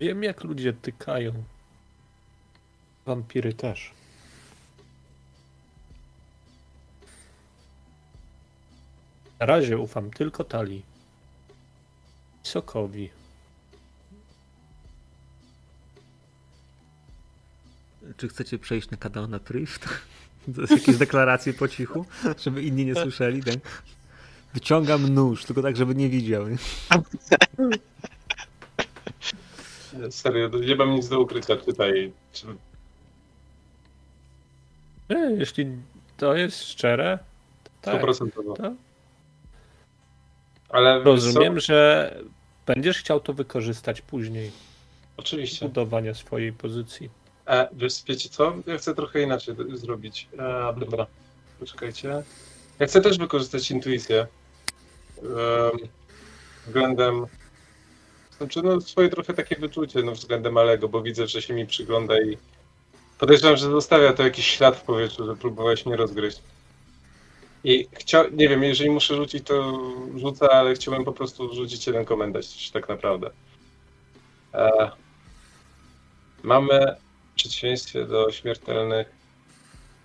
[0.00, 1.32] Wiem, jak ludzie tykają.
[3.06, 3.90] Wampiry też.
[9.40, 10.82] Na razie ufam tylko Tali.
[12.44, 13.10] Sokowi.
[18.16, 19.78] Czy chcecie przejść na kanał na priv?
[20.54, 22.06] To jest jakieś deklaracje po cichu,
[22.38, 23.42] żeby inni nie słyszeli.
[23.42, 23.54] Tak?
[24.54, 26.48] Wyciągam nóż, tylko tak, żeby nie widział.
[26.48, 26.56] Nie?
[30.10, 32.12] Serio, nie mam nic do ukrycia tutaj.
[32.32, 32.46] Czy-
[35.10, 35.66] Nie, jeśli
[36.16, 37.18] to jest szczere,
[37.64, 37.94] to tak.
[37.94, 38.54] Stuprocentowo.
[38.56, 38.74] to
[40.74, 41.60] Ale rozumiem, co?
[41.60, 42.10] że
[42.66, 44.50] będziesz chciał to wykorzystać później.
[45.16, 45.66] Oczywiście.
[45.66, 47.10] Budowania swojej pozycji.
[47.46, 48.54] E, wiesz, wiecie co?
[48.66, 50.28] Ja chcę trochę inaczej zrobić.
[50.38, 51.06] E, dobra,
[51.60, 52.22] poczekajcie.
[52.78, 54.26] Ja chcę też wykorzystać intuicję.
[55.22, 55.88] Em,
[56.66, 57.26] względem.
[58.38, 62.20] Znaczy, no, swoje trochę takie wyczucie no, względem Alego, bo widzę, że się mi przygląda
[62.20, 62.38] i
[63.18, 66.38] podejrzewam, że zostawia to jakiś ślad w powietrzu, że próbowałeś mnie rozgryźć.
[67.64, 69.80] I chciał, nie wiem, jeżeli muszę rzucić, to
[70.16, 73.30] rzucę, ale chciałbym po prostu rzucić jeden komentarz, tak naprawdę.
[74.54, 74.90] E,
[76.42, 76.96] mamy
[77.32, 79.08] w przeciwieństwie do śmiertelnych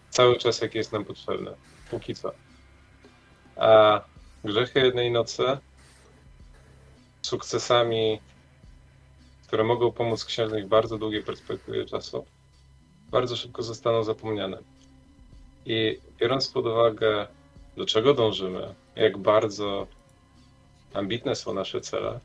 [0.09, 1.51] cały czas, jaki jest nam potrzebny.
[1.91, 2.31] Póki co.
[3.55, 4.01] A
[4.43, 5.43] grzechy jednej nocy
[7.21, 8.19] sukcesami,
[9.47, 12.25] które mogą pomóc księżnej w bardzo długiej perspektywie czasu,
[13.11, 14.57] bardzo szybko zostaną zapomniane.
[15.65, 17.27] I biorąc pod uwagę,
[17.77, 19.87] do czego dążymy, jak bardzo
[20.93, 22.19] ambitne są nasze cele,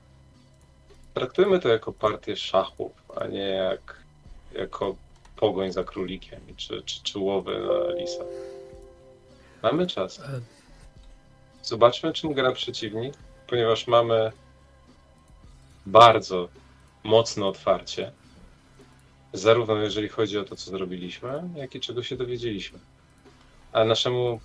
[1.14, 4.02] traktujmy to jako partię szachów, a nie jak,
[4.54, 4.96] jako
[5.36, 8.24] pogoń za królikiem czy, czy, czy łowy na lisa.
[9.62, 10.20] Mamy czas.
[10.20, 10.40] E.
[11.62, 13.14] Zobaczmy, czym gra przeciwnik,
[13.46, 14.32] ponieważ mamy
[15.86, 16.48] bardzo
[17.04, 18.12] mocne otwarcie,
[19.32, 22.78] zarówno jeżeli chodzi o to, co zrobiliśmy, jak i czego się dowiedzieliśmy.
[23.72, 24.40] A naszemu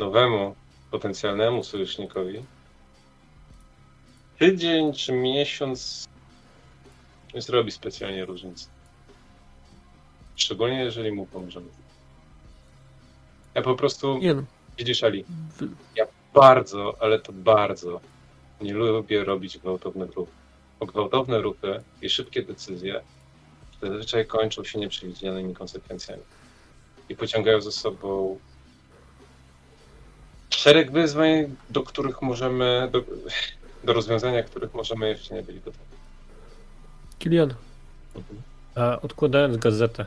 [0.00, 0.54] nowemu,
[0.90, 2.42] potencjalnemu sojusznikowi
[4.38, 6.08] tydzień czy miesiąc
[7.34, 8.66] nie zrobi specjalnie różnicy.
[10.36, 11.66] Szczególnie jeżeli mu pomożemy.
[13.54, 14.42] Ja po prostu, Nie no,
[14.78, 15.24] widzisz Ali,
[15.96, 18.00] ja bardzo, ale to bardzo
[18.60, 20.34] nie lubię robić gwałtownych ruchów.
[20.80, 23.00] Bo gwałtowne ruchy i szybkie decyzje
[23.82, 26.22] zazwyczaj kończą się nieprzewidzianymi konsekwencjami.
[27.08, 28.38] I pociągają ze sobą
[30.50, 33.02] szereg wyzwań, do których możemy, do,
[33.84, 35.84] do rozwiązania których możemy jeszcze nie być gotowi.
[37.18, 37.54] Kilian,
[38.74, 40.06] a odkładając gazetę,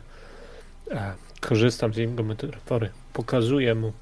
[0.92, 3.94] e, korzystam z jego metafory, pokazuję mu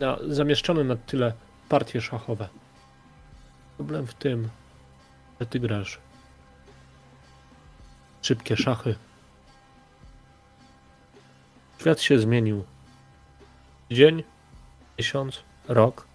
[0.00, 1.32] na, zamieszczone na tyle
[1.68, 2.48] partie szachowe.
[3.76, 4.48] Problem w tym,
[5.40, 5.98] że ty grasz
[8.22, 8.94] szybkie szachy.
[11.80, 12.64] Świat się zmienił.
[13.90, 14.24] Dzień,
[14.98, 16.06] miesiąc, rok.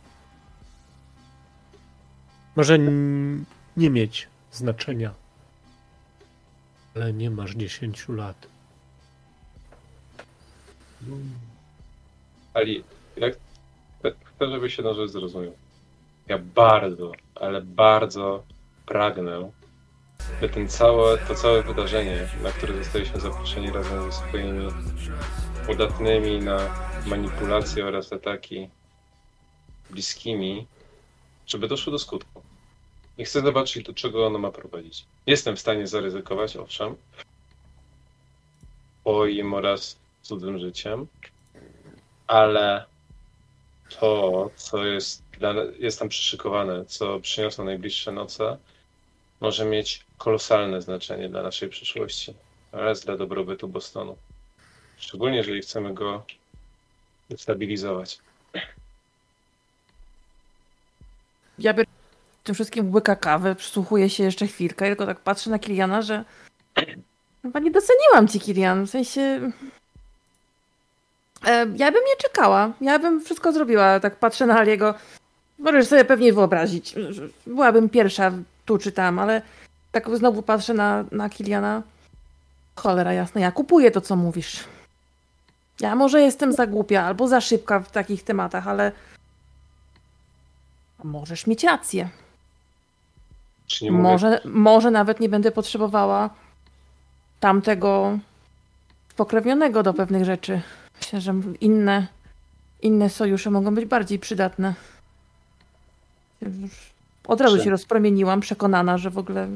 [2.56, 2.80] Może
[3.78, 5.13] nie mieć znaczenia,
[6.96, 8.48] ale nie masz 10 lat.
[12.54, 12.84] Ali,
[13.18, 13.38] jak
[14.00, 15.54] chcę, żeby się na rzecz zrozumiał.
[16.28, 18.44] Ja bardzo, ale bardzo
[18.86, 19.52] pragnę,
[20.41, 24.68] by ten całe, to całe wydarzenie, na które zostaliśmy zaproszeni razem ze swoimi
[25.70, 26.60] udatnymi na
[27.06, 28.70] manipulacje oraz ataki
[29.89, 30.67] bliskimi,
[31.48, 32.41] żeby doszło do skutku.
[33.17, 35.06] I chcę zobaczyć, do czego ono ma prowadzić.
[35.28, 36.95] Jestem w stanie zaryzykować, owszem,
[39.06, 41.08] moim oraz cudzym życiem,
[42.28, 42.86] ale
[44.00, 48.58] to, co jest, dla, jest tam przyszykowane, co przyniosą najbliższe noce,
[49.41, 52.34] może mieć kolosalne znaczenie dla naszej przyszłości
[52.71, 54.17] oraz dla dobrobytu Bostonu.
[54.98, 56.26] Szczególnie, jeżeli chcemy go
[57.38, 58.19] stabilizować.
[61.60, 61.88] Ja biorę
[62.44, 66.26] tym wszystkim łyka kawy, przysłuchuję się jeszcze chwilkę, tylko tak patrzę na Kiliana, że
[67.41, 68.86] chyba nie doceniłam ci, Kilian.
[68.86, 69.52] W sensie...
[71.46, 72.72] E, ja bym nie czekała.
[72.82, 74.00] Ja bym wszystko zrobiła.
[74.00, 74.94] Tak patrzę na Aliego.
[75.60, 76.96] Możesz sobie pewnie wyobrazić.
[77.48, 78.32] Byłabym pierwsza
[78.65, 79.41] tu czy tam, ale
[79.91, 81.82] tak znowu patrzę na, na Kiliana.
[82.76, 84.63] Cholera jasna, ja kupuję to, co mówisz.
[85.80, 88.91] Ja może jestem za głupia albo za szybka w takich tematach, ale
[91.06, 92.10] możesz mieć rację.
[93.68, 96.30] Czy nie mówię, Może, może nawet nie będę potrzebowała
[97.39, 98.20] tamtego
[99.12, 100.62] spokrewnionego do pewnych rzeczy.
[101.02, 102.08] Myślę, że inne,
[102.82, 104.74] inne sojusze mogą być bardziej przydatne.
[107.28, 109.48] Od razu Czy- się rozpromieniłam, przekonana, że w ogóle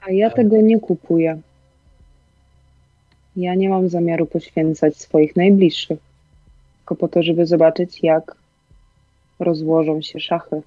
[0.00, 1.40] A ja tego nie kupuję.
[3.36, 5.98] Ja nie mam zamiaru poświęcać swoich najbliższych,
[6.88, 8.34] tylko po to, żeby zobaczyć, jak
[9.38, 10.62] rozłożą się szachy.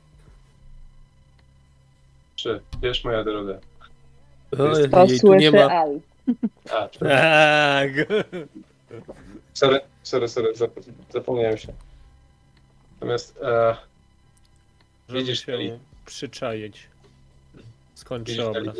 [2.35, 3.59] czy wiesz moja droga?
[4.49, 5.69] To tu nie słyszy ma.
[5.71, 5.99] Al.
[6.71, 7.91] A, Tak.
[9.53, 11.73] sorry, sorry, sorry, zap- zapomniałem się.
[12.93, 13.75] Natomiast e,
[15.07, 16.87] Żeby Widzisz, się przyczaić.
[17.95, 18.77] Skończy widzisz, obraz.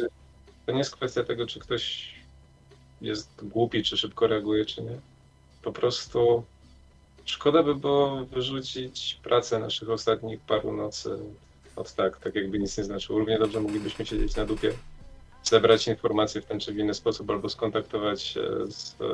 [0.66, 2.16] To nie jest kwestia tego, czy ktoś
[3.02, 5.00] jest głupi, czy szybko reaguje, czy nie.
[5.62, 6.44] Po prostu
[7.32, 11.18] szkoda by było wyrzucić pracę naszych ostatnich paru nocy
[11.76, 13.20] od tak, tak jakby nic nie znaczyło.
[13.20, 14.74] Równie dobrze moglibyśmy siedzieć na dupie,
[15.44, 19.06] zebrać informacje w ten czy w inny sposób, albo skontaktować się z e,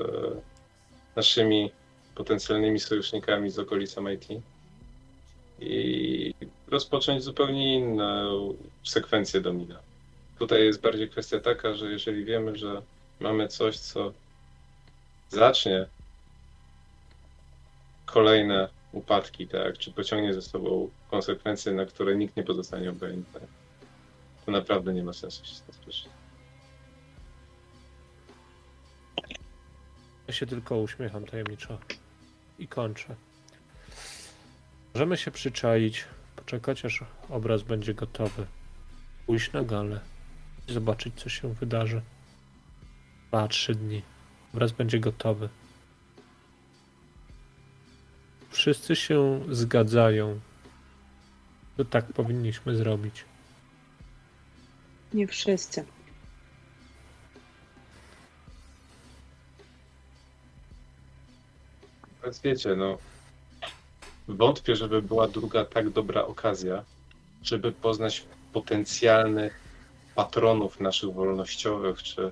[1.16, 1.72] naszymi
[2.16, 4.28] potencjalnymi sojusznikami z okolic MIT
[5.60, 6.34] i
[6.68, 8.54] rozpocząć zupełnie inną
[8.84, 9.80] sekwencję domina.
[10.40, 12.82] Tutaj jest bardziej kwestia taka, że jeżeli wiemy, że
[13.20, 14.14] mamy coś, co
[15.30, 15.88] zacznie
[18.08, 23.40] kolejne upadki, tak, czy pociągnie ze sobą konsekwencje, na które nikt nie pozostanie obojętny,
[24.46, 26.10] to naprawdę nie ma sensu się tym spieszyć.
[30.28, 31.80] Ja się tylko uśmiecham tajemniczo
[32.60, 33.16] i kończę.
[34.94, 38.46] Możemy się przyczaić, poczekać aż obraz będzie gotowy,
[39.26, 40.00] pójść na galę
[40.68, 42.02] i zobaczyć co się wydarzy.
[43.28, 44.02] Dwa, trzy dni.
[44.54, 45.50] Obraz będzie gotowy.
[48.50, 50.40] Wszyscy się zgadzają,
[51.80, 53.26] że tak powinniśmy zrobić.
[55.14, 55.86] Nie wszyscy.
[62.24, 62.98] Więc wiecie, no,
[64.28, 66.84] wątpię, żeby była druga tak dobra okazja,
[67.44, 69.60] żeby poznać potencjalnych
[70.16, 72.32] patronów naszych wolnościowych czy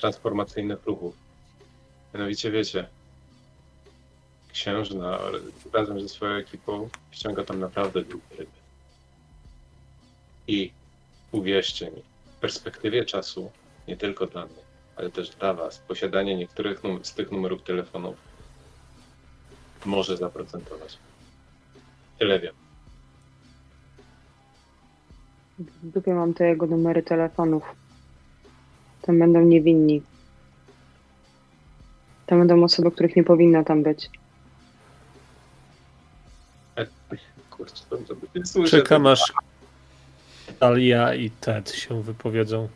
[0.00, 1.14] transformacyjnych ruchów.
[2.14, 2.88] Mianowicie wiecie,
[4.52, 5.18] księżna
[5.72, 8.50] razem ze swoją ekipą ściąga tam naprawdę długie ryby.
[10.48, 10.72] I
[11.32, 12.02] uwierzcie mi,
[12.36, 13.50] w perspektywie czasu,
[13.88, 14.62] nie tylko dla mnie,
[14.96, 18.16] ale też dla Was, posiadanie niektórych z tych numerów telefonów
[19.84, 20.98] może zaprocentować.
[22.18, 22.54] Tyle wiem.
[25.58, 27.62] W dupie mam te jego numery telefonów.
[29.02, 30.02] Tam będą niewinni.
[32.26, 34.10] Tam będą osoby, których nie powinno tam być.
[38.70, 39.32] Czekam aż
[40.58, 42.68] Talia i Ted się wypowiedzą.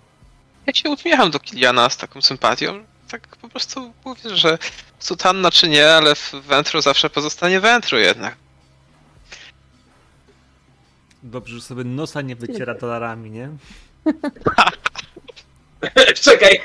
[0.66, 2.85] Ja się uśmiecham do Kiliana z taką sympatią.
[3.11, 4.59] Tak po prostu mówię, że
[4.98, 8.37] sutanna czy nie, ale w Ventru zawsze pozostanie Ventru jednak.
[11.22, 13.48] Dobrze, że sobie nosa nie wyciera dolarami, nie?
[16.22, 16.61] Czekaj!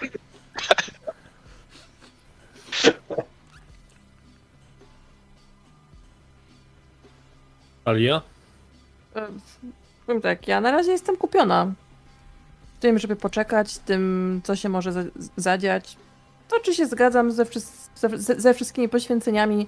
[7.89, 8.21] Talia?
[9.15, 9.27] E,
[10.05, 11.71] Powiem tak, ja na razie jestem kupiona.
[12.79, 15.03] Tym, żeby poczekać, tym, co się może za-
[15.37, 15.97] zadziać.
[16.49, 19.67] To czy się zgadzam ze, wszys- ze, ze- ze wszystkimi poświęceniami,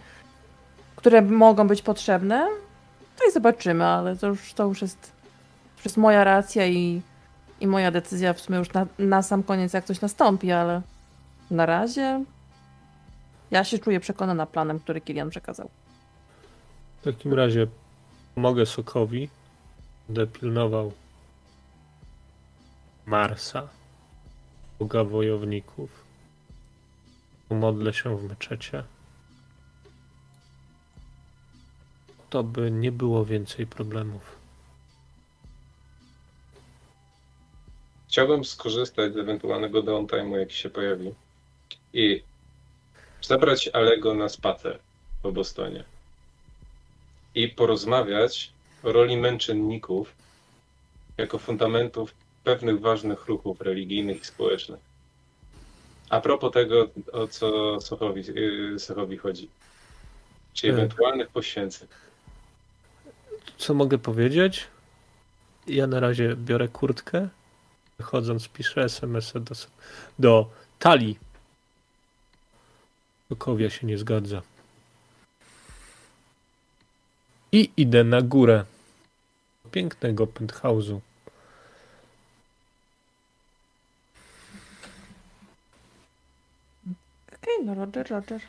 [0.96, 2.48] które mogą być potrzebne,
[3.20, 5.12] to i zobaczymy, ale to już, to już jest,
[5.76, 7.02] już jest moja racja i,
[7.60, 10.82] i moja decyzja w sumie już na, na sam koniec, jak coś nastąpi, ale
[11.52, 12.24] na razie
[13.52, 15.70] ja się czuję przekonana planem, który Kilian przekazał.
[17.02, 17.68] W takim razie
[18.36, 19.30] pomogę Sokowi.
[20.08, 20.93] Będę pilnował
[23.06, 23.70] Marsa,
[24.80, 25.89] Boga wojowników.
[27.49, 28.84] Pomodlę się w meczecie.
[32.30, 34.41] To by nie było więcej problemów.
[38.08, 41.14] Chciałbym skorzystać z ewentualnego downtime'u, jaki się pojawi
[41.93, 42.24] i
[43.22, 44.80] zabrać Alego na spacer
[45.24, 45.91] po Bostonie
[47.36, 48.52] i porozmawiać
[48.84, 50.16] o roli męczenników
[51.18, 52.14] jako fundamentów
[52.44, 54.80] pewnych ważnych ruchów religijnych i społecznych.
[56.10, 59.50] A propos tego, o co Sochowi, yy, Sochowi chodzi,
[60.54, 60.80] czyli Tak.
[60.80, 61.88] ewentualnych poświęceń.
[63.58, 64.68] Co mogę powiedzieć?
[65.68, 67.30] Ja na razie biorę kurtkę.
[67.98, 69.56] Wychodząc, piszę SMS-a do,
[70.20, 71.20] do Talii.
[73.30, 74.42] Sokowia się nie zgadza.
[77.52, 78.66] I idę na górę
[79.72, 80.99] pięknego penthouse'u.
[87.28, 88.41] Okej, no Roger, Roger.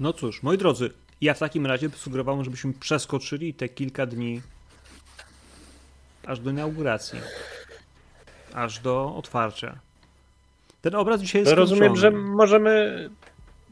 [0.00, 0.90] No cóż, moi drodzy,
[1.20, 4.42] ja w takim razie sugerowałem, żebyśmy przeskoczyli te kilka dni
[6.26, 7.20] aż do inauguracji.
[8.54, 9.78] Aż do otwarcia.
[10.82, 13.10] Ten obraz dzisiaj jest Rozumiem, że możemy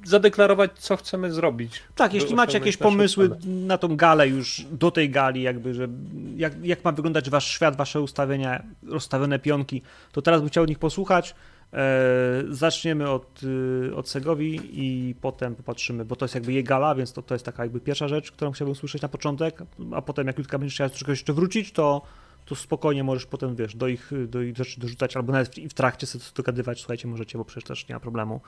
[0.04, 1.82] zadeklarować, co chcemy zrobić.
[1.94, 3.40] Tak, jeśli macie jakieś pomysły cele.
[3.46, 5.88] na tą galę już do tej gali, jakby, że
[6.36, 9.82] jak, jak ma wyglądać wasz świat, wasze ustawienia, rozstawione pionki,
[10.12, 11.34] to teraz bym chciał od nich posłuchać.
[11.72, 16.94] E, zaczniemy od, y, od Segowi i potem popatrzymy, bo to jest jakby jej gala,
[16.94, 20.26] więc to, to jest taka jakby pierwsza rzecz, którą chciałbym słyszeć na początek, a potem
[20.26, 22.02] jak Jutka będziesz chciała troszkę jeszcze wrócić, to,
[22.46, 25.74] to spokojnie możesz potem, wiesz, do ich, do ich rzeczy dorzucać, albo nawet w, w
[25.74, 28.40] trakcie sobie dogadywać, słuchajcie, możecie, bo przecież też nie ma problemu,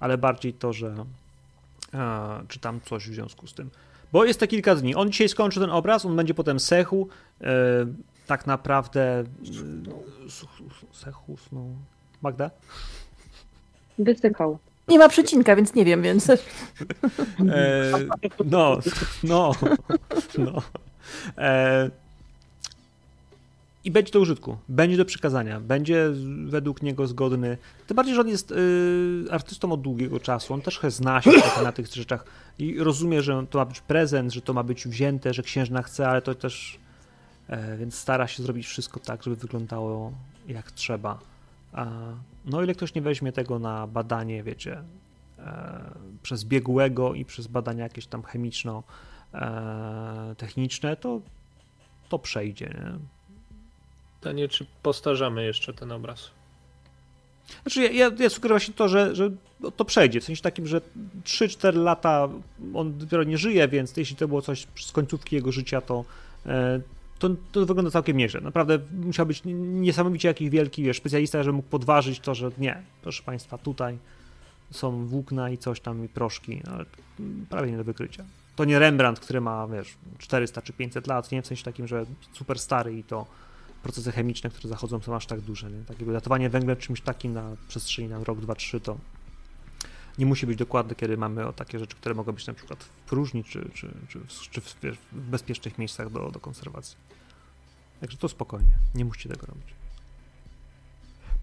[0.00, 1.04] ale bardziej to, że
[1.94, 3.70] e, czy tam coś w związku z tym.
[4.12, 4.94] Bo jest te kilka dni.
[4.94, 7.08] On dzisiaj skończy ten obraz, on będzie potem sechł.
[7.40, 7.46] E,
[8.26, 9.00] tak naprawdę.
[9.02, 9.24] E,
[10.92, 11.64] sechł, no.
[12.22, 12.50] Magda?
[13.98, 14.58] Wysykał.
[14.88, 16.30] Nie ma przecinka, więc nie wiem, więc...
[16.30, 16.36] E,
[18.44, 18.78] no,
[19.22, 19.52] no,
[20.38, 20.62] no.
[21.38, 21.90] E,
[23.86, 26.10] I będzie do użytku, będzie do przekazania, będzie
[26.46, 27.58] według niego zgodny.
[27.86, 31.30] Tym bardziej, że on jest y, artystą od długiego czasu, on też zna się
[31.64, 32.24] na tych rzeczach
[32.58, 36.08] i rozumie, że to ma być prezent, że to ma być wzięte, że księżna chce,
[36.08, 36.78] ale to też.
[37.48, 40.12] E, więc stara się zrobić wszystko tak, żeby wyglądało
[40.48, 41.18] jak trzeba.
[41.72, 41.86] A,
[42.44, 44.82] no, ile ktoś nie weźmie tego na badanie, wiecie,
[45.38, 45.80] e,
[46.22, 51.20] przez biegłego i przez badania jakieś tam chemiczno-techniczne, to,
[52.08, 52.66] to przejdzie.
[52.66, 53.15] Nie?
[54.20, 56.30] Pytanie, czy postarzamy jeszcze ten obraz?
[57.62, 59.30] Znaczy, ja, ja, ja sugeruję właśnie to, że, że
[59.76, 60.20] to przejdzie.
[60.20, 60.80] W sensie takim, że
[61.24, 62.28] 3-4 lata
[62.74, 66.04] on dopiero nie żyje, więc jeśli to było coś z końcówki jego życia, to,
[66.46, 66.80] e,
[67.18, 68.40] to, to wygląda całkiem nieźle.
[68.40, 73.22] Naprawdę musiał być niesamowicie jakiś wielki wiesz, specjalista, żeby mógł podważyć to, że nie, proszę
[73.22, 73.98] Państwa, tutaj
[74.70, 76.84] są włókna i coś tam i proszki, ale
[77.50, 78.24] prawie nie do wykrycia.
[78.56, 82.06] To nie Rembrandt, który ma, wiesz, 400 czy 500 lat, nie w sensie takim, że
[82.32, 83.26] super stary i to
[83.82, 85.70] procesy chemiczne, które zachodzą, są aż tak duże.
[85.70, 85.84] Nie?
[85.84, 88.98] Takiego datowanie węglem czymś takim na przestrzeni na rok, dwa, trzy to
[90.18, 92.88] nie musi być dokładne, kiedy mamy o takie rzeczy, które mogą być na przykład w
[92.88, 94.74] próżni, czy, czy, czy, w, czy w,
[95.12, 96.96] w bezpiecznych miejscach do, do konserwacji.
[98.00, 99.74] Także to spokojnie, nie musicie tego robić.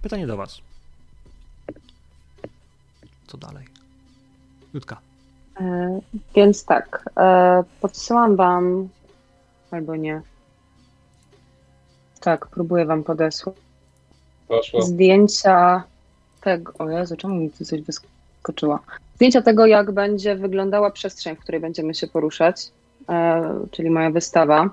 [0.01, 0.61] Pytanie do Was.
[3.27, 3.67] Co dalej?
[4.73, 5.01] Jutka.
[5.59, 5.99] E,
[6.35, 8.89] więc tak, e, podsyłam wam,
[9.71, 10.21] albo nie.
[12.23, 13.55] Tak, próbuję wam podesłać
[14.47, 14.81] Poszło.
[14.81, 15.83] zdjęcia
[16.41, 16.73] tego.
[16.79, 18.79] O Jezu, czemu mi tu coś wyskoczyło?
[19.15, 22.71] Zdjęcia tego, jak będzie wyglądała przestrzeń, w której będziemy się poruszać,
[23.09, 24.69] e, czyli moja wystawa.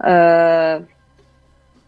[0.00, 0.84] E,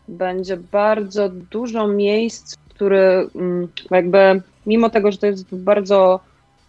[0.08, 6.20] będzie bardzo dużo miejsc, które mm, jakby, mimo tego, że to jest w bardzo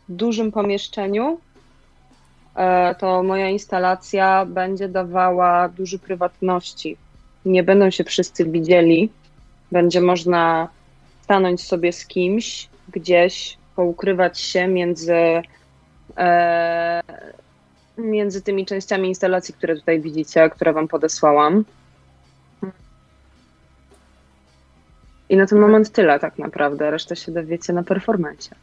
[0.10, 1.40] dużym pomieszczeniu,
[2.56, 6.98] e, to moja instalacja będzie dawała dużo prywatności.
[7.48, 9.10] Nie będą się wszyscy widzieli.
[9.72, 10.68] Będzie można
[11.22, 15.42] stanąć sobie z kimś gdzieś, poukrywać się między,
[16.18, 17.02] e,
[17.98, 21.66] między tymi częściami instalacji, które tutaj widzicie, które Wam podesłałam.
[25.30, 26.92] I na ten moment tyle tak naprawdę.
[26.92, 28.56] Resztę się dowiecie na performancie.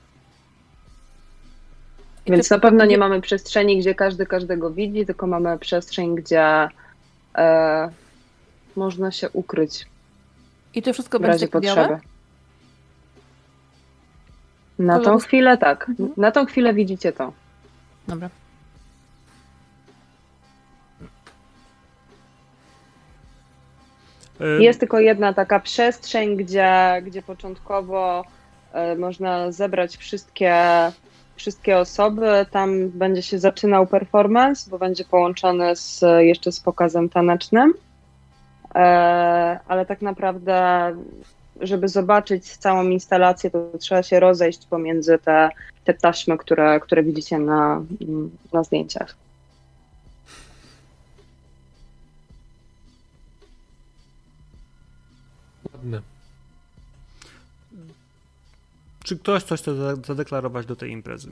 [2.26, 6.68] Więc na pewno nie mamy przestrzeni, gdzie każdy każdego widzi, tylko mamy przestrzeń, gdzie
[7.34, 7.90] e,
[8.76, 9.86] można się ukryć
[10.74, 11.88] I to wszystko w razie będzie białe?
[11.88, 12.08] potrzeby.
[14.78, 15.88] Na tą Koloru- chwilę tak.
[15.88, 16.12] Mhm.
[16.16, 17.32] Na tą chwilę widzicie to.
[18.08, 18.28] Dobra.
[24.60, 28.24] Jest tylko jedna taka przestrzeń, gdzie, gdzie początkowo
[28.72, 30.56] e, można zebrać wszystkie,
[31.36, 32.46] wszystkie osoby.
[32.50, 37.74] Tam będzie się zaczynał performance, bo będzie połączony z, jeszcze z pokazem tanecznym.
[38.74, 38.78] E,
[39.68, 40.96] ale tak naprawdę,
[41.60, 45.50] żeby zobaczyć całą instalację, to trzeba się rozejść pomiędzy te,
[45.84, 47.82] te taśmy, które, które widzicie na,
[48.52, 49.16] na zdjęciach.
[55.72, 56.00] Ładne.
[59.04, 61.30] Czy ktoś coś chce za- zadeklarować do tej imprezy?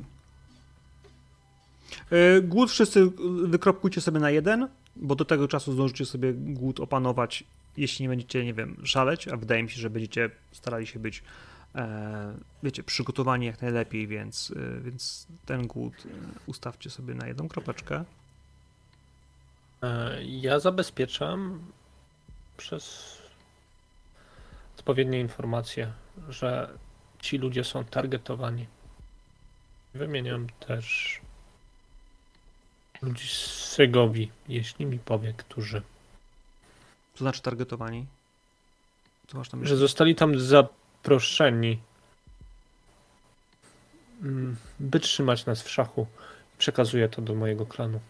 [2.10, 3.06] E, Głód wszyscy
[3.44, 7.44] wykropkujcie sobie na jeden bo do tego czasu zdążycie sobie głód opanować,
[7.76, 11.22] jeśli nie będziecie, nie wiem, szaleć, a wydaje mi się, że będziecie starali się być,
[11.74, 16.08] e, wiecie, przygotowani jak najlepiej, więc, e, więc ten głód e,
[16.46, 18.04] ustawcie sobie na jedną kropeczkę.
[19.82, 21.60] E, Ja zabezpieczam
[22.56, 23.16] przez
[24.78, 25.92] odpowiednie informacje,
[26.28, 26.78] że
[27.18, 28.66] ci ludzie są targetowani.
[29.94, 31.20] Wymieniam też
[33.02, 35.82] ludzi z Segowi, jeśli mi powie, którzy.
[37.12, 38.06] To znaczy targetowani.
[39.26, 39.68] Co masz myśli?
[39.68, 41.78] Że zostali tam zaproszeni,
[44.22, 46.06] mm, by trzymać nas w szachu.
[46.58, 48.00] Przekazuję to do mojego klanu.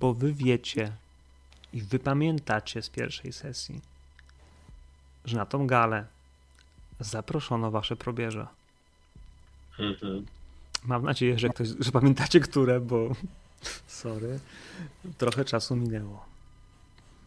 [0.00, 0.92] Bo wy wiecie
[1.72, 3.80] i wy pamiętacie z pierwszej sesji,
[5.24, 6.06] że na tą galę
[7.00, 8.46] zaproszono wasze probierze.
[9.78, 10.26] Mhm.
[10.84, 13.08] Mam nadzieję, że ktoś, że pamiętacie które, bo
[13.86, 14.38] sorry,
[15.18, 16.24] trochę czasu minęło.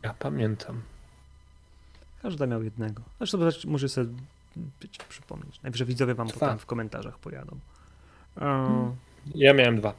[0.04, 0.82] Ja pamiętam.
[2.22, 3.02] Każdy miał jednego.
[3.18, 3.38] Zresztą
[3.68, 4.08] może sobie
[5.10, 5.62] przypomnieć.
[5.62, 6.40] Najwyżej widzowie wam Dwa.
[6.40, 7.58] potem w komentarzach pojadą.
[8.42, 8.96] E,
[9.36, 9.94] Ja miałem dwa.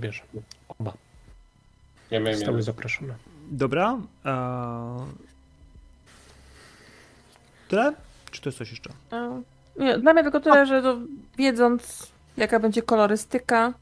[0.00, 0.22] Bierze.
[0.68, 0.92] Oba.
[2.10, 2.62] Ja miałem Zostały jeden.
[2.74, 3.14] zaproszone.
[3.50, 3.98] dobra.
[7.68, 7.92] Tyle?
[8.30, 8.90] Czy to jest coś jeszcze?
[9.76, 10.98] Nie, dla mnie tylko tyle, że to,
[11.38, 13.72] wiedząc jaka będzie kolorystyka,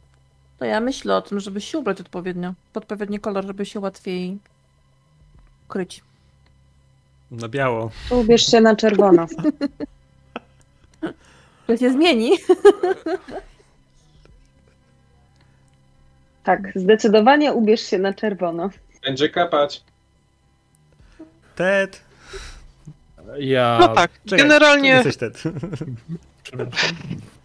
[0.59, 2.55] to ja myślę o tym, żeby się ubrać odpowiednio.
[2.75, 4.39] W odpowiedni kolor, żeby się łatwiej
[5.69, 6.03] kryć.
[7.31, 7.91] Na biało.
[8.11, 9.27] Ubierz się na czerwono.
[11.67, 12.31] To się zmieni.
[16.45, 18.71] Tak, zdecydowanie ubierz się na czerwono.
[19.05, 19.85] Będzie kapać.
[21.57, 22.01] Ted.
[23.39, 23.79] Ja.
[23.81, 25.43] No tak, Czekaj, generalnie, Jesteś Ted.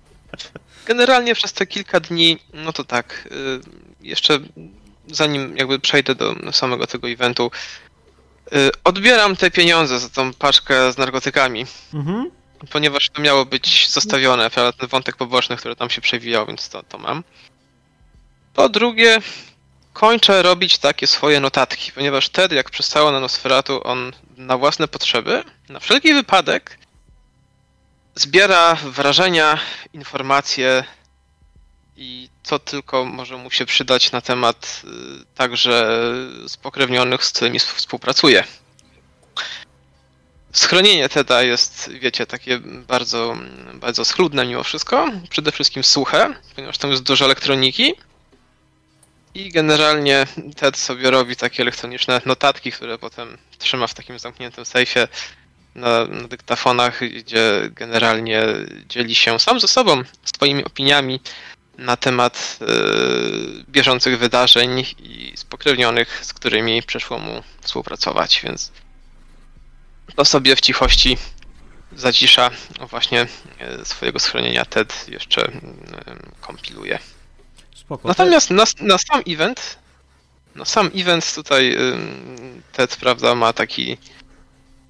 [0.86, 3.60] Generalnie przez te kilka dni, no to tak, y,
[4.02, 4.40] jeszcze
[5.08, 7.52] zanim jakby przejdę do samego tego eventu,
[8.54, 12.32] y, odbieram te pieniądze za tą paczkę z narkotykami, Mhm.
[12.72, 16.98] ponieważ to miało być zostawione, ten wątek poboczny, który tam się przewijał, więc to, to
[16.98, 17.24] mam.
[18.54, 19.18] Po drugie,
[19.94, 25.44] kończę robić takie swoje notatki, ponieważ Ted, jak przystało na Nosferatu, on na własne potrzeby,
[25.70, 26.78] na wszelki wypadek,
[28.16, 29.60] zbiera wrażenia,
[29.94, 30.84] informacje
[31.98, 36.02] i co tylko może mu się przydać na temat y, także
[36.48, 38.44] spokrewnionych, z którymi współpracuje.
[40.54, 43.38] Schronienie Teda jest, wiecie, takie bardzo,
[43.74, 45.12] bardzo schludne mimo wszystko.
[45.30, 47.94] Przede wszystkim suche, ponieważ tam jest dużo elektroniki.
[49.34, 55.08] I generalnie Ted sobie robi takie elektroniczne notatki, które potem trzyma w takim zamkniętym sejfie
[55.76, 58.44] na, na dyktafonach, gdzie generalnie
[58.90, 61.20] dzieli się sam ze sobą swoimi opiniami
[61.78, 62.66] na temat e,
[63.70, 68.72] bieżących wydarzeń i spokrewnionych, z którymi przyszło mu współpracować, więc
[70.16, 71.18] to sobie w cichości
[71.96, 72.52] zacisza
[72.90, 73.28] właśnie
[73.60, 75.62] e, swojego schronienia Ted jeszcze mm,
[76.42, 77.00] kompiluje.
[77.76, 78.08] Spoko.
[78.08, 79.78] Natomiast na, na sam event,
[80.56, 81.78] na sam event tutaj
[82.72, 83.98] Ted, prawda, ma taki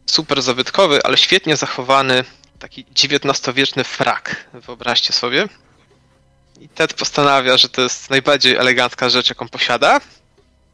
[0.06, 2.24] super zabytkowy, ale świetnie zachowany
[2.60, 5.48] taki XIX-wieczny frak, wyobraźcie sobie.
[6.60, 10.02] I Ted postanawia, że to jest najbardziej elegancka rzecz, jaką posiada,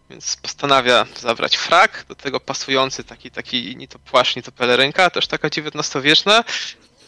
[0.09, 5.09] więc postanawia zabrać frak, do tego pasujący taki, taki ni to płaszcz, ni to pelerynka,
[5.09, 6.43] też taka XIX-wieczna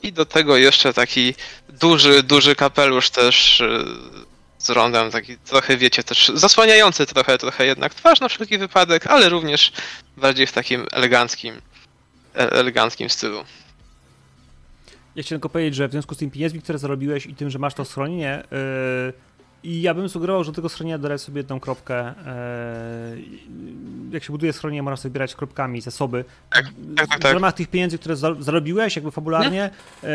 [0.03, 1.35] i do tego jeszcze taki
[1.69, 3.85] duży, duży kapelusz też y,
[4.57, 9.29] z rondem, taki trochę, wiecie, też zasłaniający trochę, trochę jednak twarz na wszelki wypadek, ale
[9.29, 9.71] również
[10.17, 11.61] bardziej w takim eleganckim,
[12.33, 13.37] eleganckim stylu.
[15.15, 17.59] Ja chciałem tylko powiedzieć, że w związku z tymi pieniędzmi, które zarobiłeś i tym, że
[17.59, 19.13] masz to schronienie, yy,
[19.63, 22.13] i ja bym sugerował, że do tego schronienia dodać sobie jedną kropkę.
[23.15, 23.23] Yy,
[24.11, 26.25] jak się buduje schronienie, można sobie zbierać kropkami zasoby.
[26.49, 27.33] Tak, tak, tak, W tak.
[27.33, 29.69] ramach tych pieniędzy, które za- zarobiłeś, jakby fabularnie,
[30.03, 30.09] yy,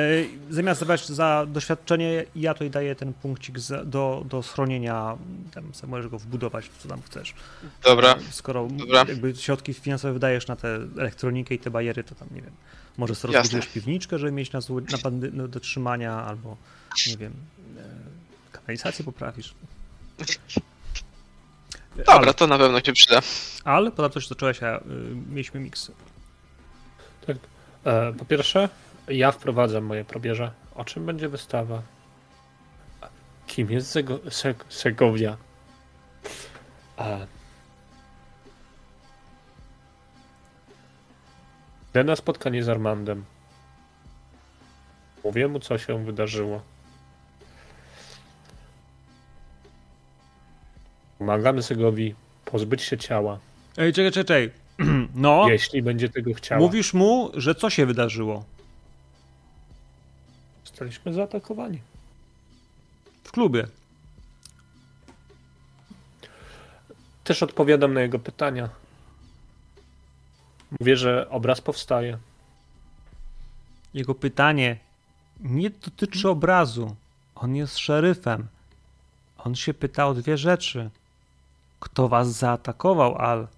[0.51, 5.16] zamiast dawać za doświadczenie, ja tutaj daję ten punkcik do, do schronienia.
[5.55, 7.34] Tam sobie możesz go wbudować, co tam chcesz.
[7.84, 9.05] Dobra, Skoro Dobra.
[9.09, 12.53] jakby środki finansowe wydajesz na tę elektronikę i te bariery, to tam nie wiem.
[12.97, 16.57] Może sobie rozbudujesz piwniczkę, żeby mieć na, zły- na bandy, no, do trzymania, albo
[17.11, 17.32] nie wiem,
[18.66, 19.54] kanalizację poprawisz.
[21.96, 23.20] dobra, Ale, to na pewno się przyda.
[23.64, 24.80] ale poza to, że zacząłeś, a y,
[25.30, 25.92] mieliśmy miksy.
[27.84, 28.68] E, po pierwsze,
[29.08, 30.52] ja wprowadzam moje probierze.
[30.74, 31.82] O czym będzie wystawa?
[33.46, 35.36] Kim jest Sego, Seg, Segovia?
[36.98, 37.26] E,
[41.90, 43.24] Idę na spotkanie z Armandem.
[45.24, 46.62] Mówię mu, co się wydarzyło.
[51.18, 53.38] Pomagamy Segowi pozbyć się ciała,
[53.76, 54.50] Ej, czekaj, czekaj.
[55.14, 56.60] No, jeśli będzie tego chciała.
[56.60, 58.44] mówisz mu, że co się wydarzyło
[60.64, 61.78] Zostaliśmy zaatakowani.
[63.24, 63.66] w klubie.
[67.24, 68.68] Też odpowiadam na jego pytania.
[70.80, 72.18] Mówię, że obraz powstaje.
[73.94, 74.76] Jego pytanie
[75.40, 76.96] nie dotyczy obrazu.
[77.34, 78.46] On jest szeryfem.
[79.38, 80.90] On się pyta o dwie rzeczy.
[81.85, 83.49] Kto was zaatakował, Al?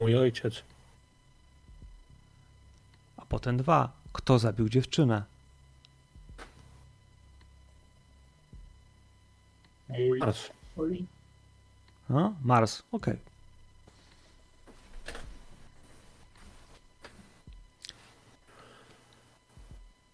[0.00, 0.62] Mój ojciec.
[3.16, 3.92] A potem dwa.
[4.12, 5.22] Kto zabił dziewczynę?
[10.20, 10.50] Mars.
[12.08, 12.34] No?
[12.44, 12.82] Mars.
[12.92, 13.16] Okej.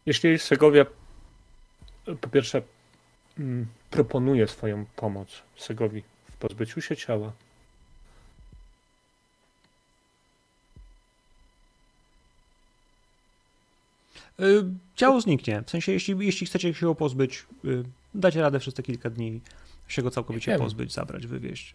[0.07, 0.87] Jeśli Segovia
[2.21, 2.63] po pierwsze
[3.39, 6.03] mm, proponuje swoją pomoc Segowi
[6.39, 7.33] pozbyciu się ciała,
[14.41, 14.65] Y,
[14.97, 15.63] Ciało zniknie.
[15.67, 17.85] W sensie, jeśli, jeśli chcecie się go pozbyć, y,
[18.15, 19.41] dacie radę przez te kilka dni
[19.89, 20.61] się go całkowicie Wiem.
[20.61, 21.75] pozbyć, zabrać, wywieźć.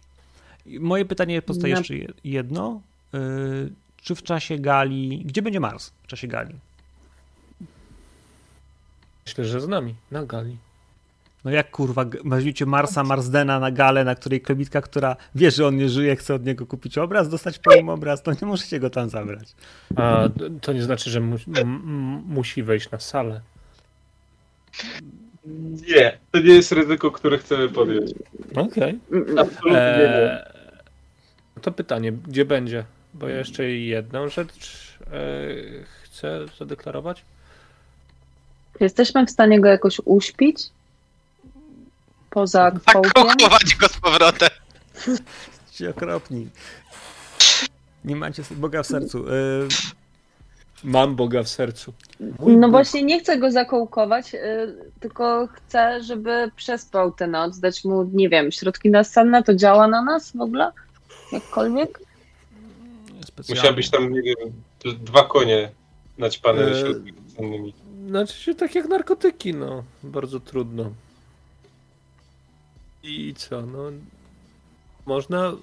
[0.66, 2.80] Moje pytanie pozostaje Na- jeszcze je- jedno.
[3.14, 5.22] Y, Czy w czasie gali.
[5.24, 6.54] Gdzie będzie Mars w czasie gali?
[9.26, 10.56] myślę, że z nami, na gali.
[11.44, 15.76] No jak kurwa, weźmiecie Marsa Marsdena na galę, na której kobitka, która wie, że on
[15.76, 18.90] nie żyje, chce od niego kupić obraz, dostać po nim obraz, to nie możecie go
[18.90, 19.48] tam zabrać.
[19.96, 20.28] A
[20.60, 23.40] to nie znaczy, że mu, m, m, musi wejść na salę.
[25.88, 28.10] Nie, to nie jest ryzyko, które chcemy podjąć.
[28.56, 28.98] Okej.
[29.38, 30.32] Absolutnie nie.
[30.32, 32.84] Eee, to pytanie, gdzie będzie?
[33.14, 35.20] Bo ja jeszcze jedną rzecz e,
[36.02, 37.24] chcę zadeklarować.
[38.80, 40.70] Jesteśmy w stanie go jakoś uśpić?
[42.34, 43.22] Poza Tak kwałkiem?
[43.42, 44.48] chować go z powrotem.
[45.72, 46.48] Ci okropni.
[48.04, 49.18] Nie macie Boga w sercu.
[49.28, 49.68] Y,
[50.84, 51.92] Mam Boga w sercu.
[52.38, 52.70] Mój No Bóg.
[52.70, 54.38] właśnie nie chcę go zakołkować, y,
[55.00, 60.02] tylko chcę, żeby przespał tę noc, dać mu, nie wiem, środki nasenne, to działa na
[60.02, 60.70] nas w ogóle?
[61.32, 62.00] Jakkolwiek?
[63.26, 63.60] specjalnie.
[63.60, 64.36] Musiałbyś tam, nie wiem,
[65.04, 65.70] dwa konie
[66.18, 67.74] naćpane środki cennymi.
[68.08, 69.84] Znaczy się tak jak narkotyki, no.
[70.02, 70.90] Bardzo trudno.
[73.04, 73.78] I co, no.
[75.06, 75.54] Można e,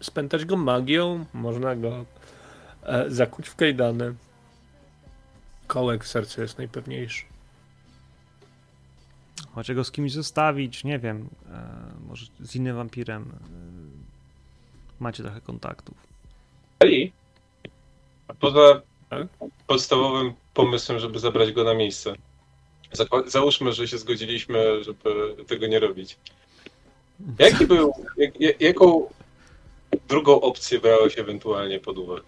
[0.00, 2.04] spętać go magią, można go
[2.82, 4.14] e, zakuć w kajdany.
[5.66, 7.24] Kołek w sercu jest najpewniejszy.
[9.56, 11.28] Macie go z kimś zostawić, nie wiem.
[11.52, 11.62] E,
[12.08, 13.22] może z innym wampirem.
[13.22, 13.46] E,
[15.00, 15.96] macie trochę kontaktów.
[16.84, 17.12] I
[18.40, 19.26] poza Tak?
[19.66, 22.12] podstawowym pomysłem, żeby zabrać go na miejsce.
[23.26, 26.16] Załóżmy, że się zgodziliśmy, żeby tego nie robić.
[27.38, 29.08] Jaki był, jak- jaką
[30.08, 32.22] drugą opcję brałeś ewentualnie pod uwagę?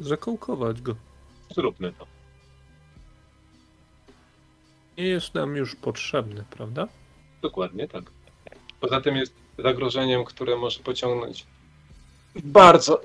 [0.00, 0.96] Zakołkować go.
[1.54, 2.06] Zróbmy to.
[4.98, 6.88] Nie jest nam już potrzebny, prawda?
[7.42, 8.04] Dokładnie tak.
[8.80, 11.46] Poza tym jest zagrożeniem, które może pociągnąć
[12.34, 13.00] w bardzo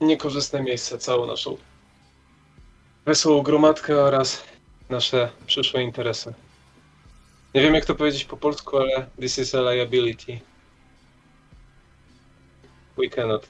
[0.00, 1.56] niekorzystne miejsce całą naszą
[3.06, 4.44] wesołą gromadkę oraz
[4.90, 6.34] nasze przyszłe interesy.
[7.54, 10.40] Nie wiem jak to powiedzieć po polsku, ale this is a liability.
[12.98, 13.48] We cannot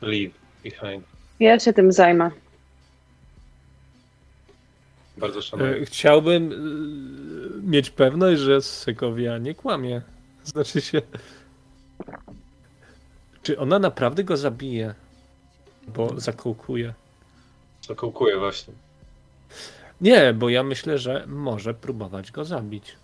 [0.00, 0.32] leave
[0.62, 1.04] behind.
[1.40, 2.30] Ja się tym zajmę.
[5.16, 5.76] Bardzo szanuję.
[5.76, 6.56] E, Chciałbym e,
[7.70, 10.02] mieć pewność, że Sekowia nie kłamie.
[10.44, 11.02] Znaczy się.
[13.42, 14.94] Czy ona naprawdę go zabije?
[15.88, 16.94] Bo zakołkuje.
[17.88, 18.74] Zakołkuję właśnie.
[20.02, 22.96] Nie, bo ja myślę, że może próbować go zabić.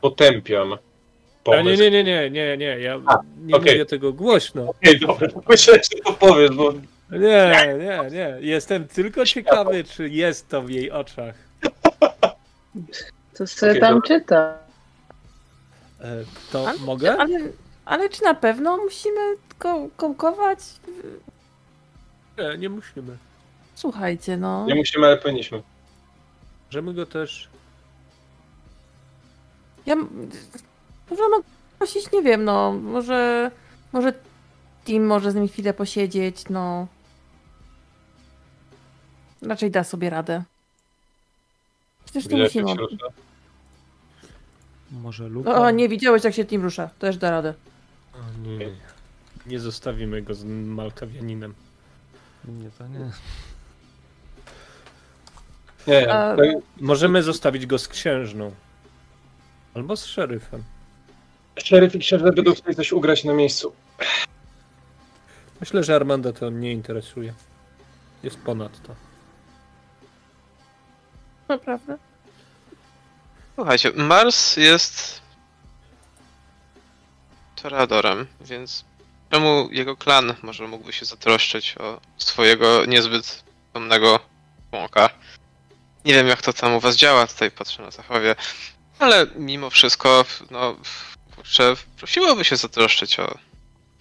[0.00, 0.78] Potępiam A
[1.44, 1.82] pomysł.
[1.82, 2.66] nie, nie, nie, nie, nie, nie.
[2.80, 3.72] Ja A, nie okej.
[3.72, 4.62] mówię tego głośno.
[4.70, 6.72] Okej, dobra, myślałem, że to powiesz, bo
[7.10, 8.36] Nie, nie, nie.
[8.40, 11.34] Jestem tylko ciekawy, czy jest to w jej oczach.
[13.38, 14.08] To sobie Okej, tam dobra.
[14.18, 14.58] czyta.
[16.00, 17.16] E, To Ale- mogę?
[17.16, 17.38] Ale,
[17.84, 19.20] ale czy na pewno musimy
[19.58, 20.58] ko kołkować?
[22.38, 23.16] Nie, nie musimy.
[23.74, 24.66] Słuchajcie, no.
[24.66, 25.62] nie musimy, ale powinniśmy.
[26.66, 27.48] Możemy go też.
[29.86, 30.30] Ja m-
[31.10, 31.44] może mogę
[31.78, 33.50] prosić, nie wiem, no, może,
[33.92, 34.12] może
[34.84, 36.86] Tim może z nim chwilę posiedzieć, no.
[39.42, 40.42] Raczej da sobie radę.
[42.04, 42.72] Przecież nie musimy.
[44.90, 45.54] Może Luka?
[45.54, 46.90] O, nie widziałeś jak się Tim rusza.
[46.98, 47.54] Też da radę.
[48.14, 48.18] O,
[48.48, 48.70] nie.
[49.46, 51.54] Nie zostawimy go z Malkawianinem.
[52.48, 53.10] Nie, to nie.
[55.86, 56.42] Nie, A- to,
[56.80, 58.54] Możemy zostawić go z księżną.
[59.74, 60.64] Albo z szeryfem.
[61.56, 63.72] szeryf i księżna będą chcieli coś ugrać na miejscu.
[65.60, 67.34] Myślę, że Armanda to nie interesuje.
[68.22, 68.94] Jest ponad to.
[71.48, 71.98] Naprawdę?
[73.54, 75.20] Słuchajcie, Mars jest
[77.62, 78.84] Toreadorem, więc
[79.34, 84.20] czemu jego klan może mógłby się zatroszczyć o swojego niezbyt pomnego
[84.70, 85.10] członka?
[86.04, 88.34] Nie wiem jak to tam u was działa, tutaj patrzę na Zachowie,
[88.98, 90.76] ale mimo wszystko, no,
[91.36, 93.38] kurczę, prosiłoby się zatroszczyć o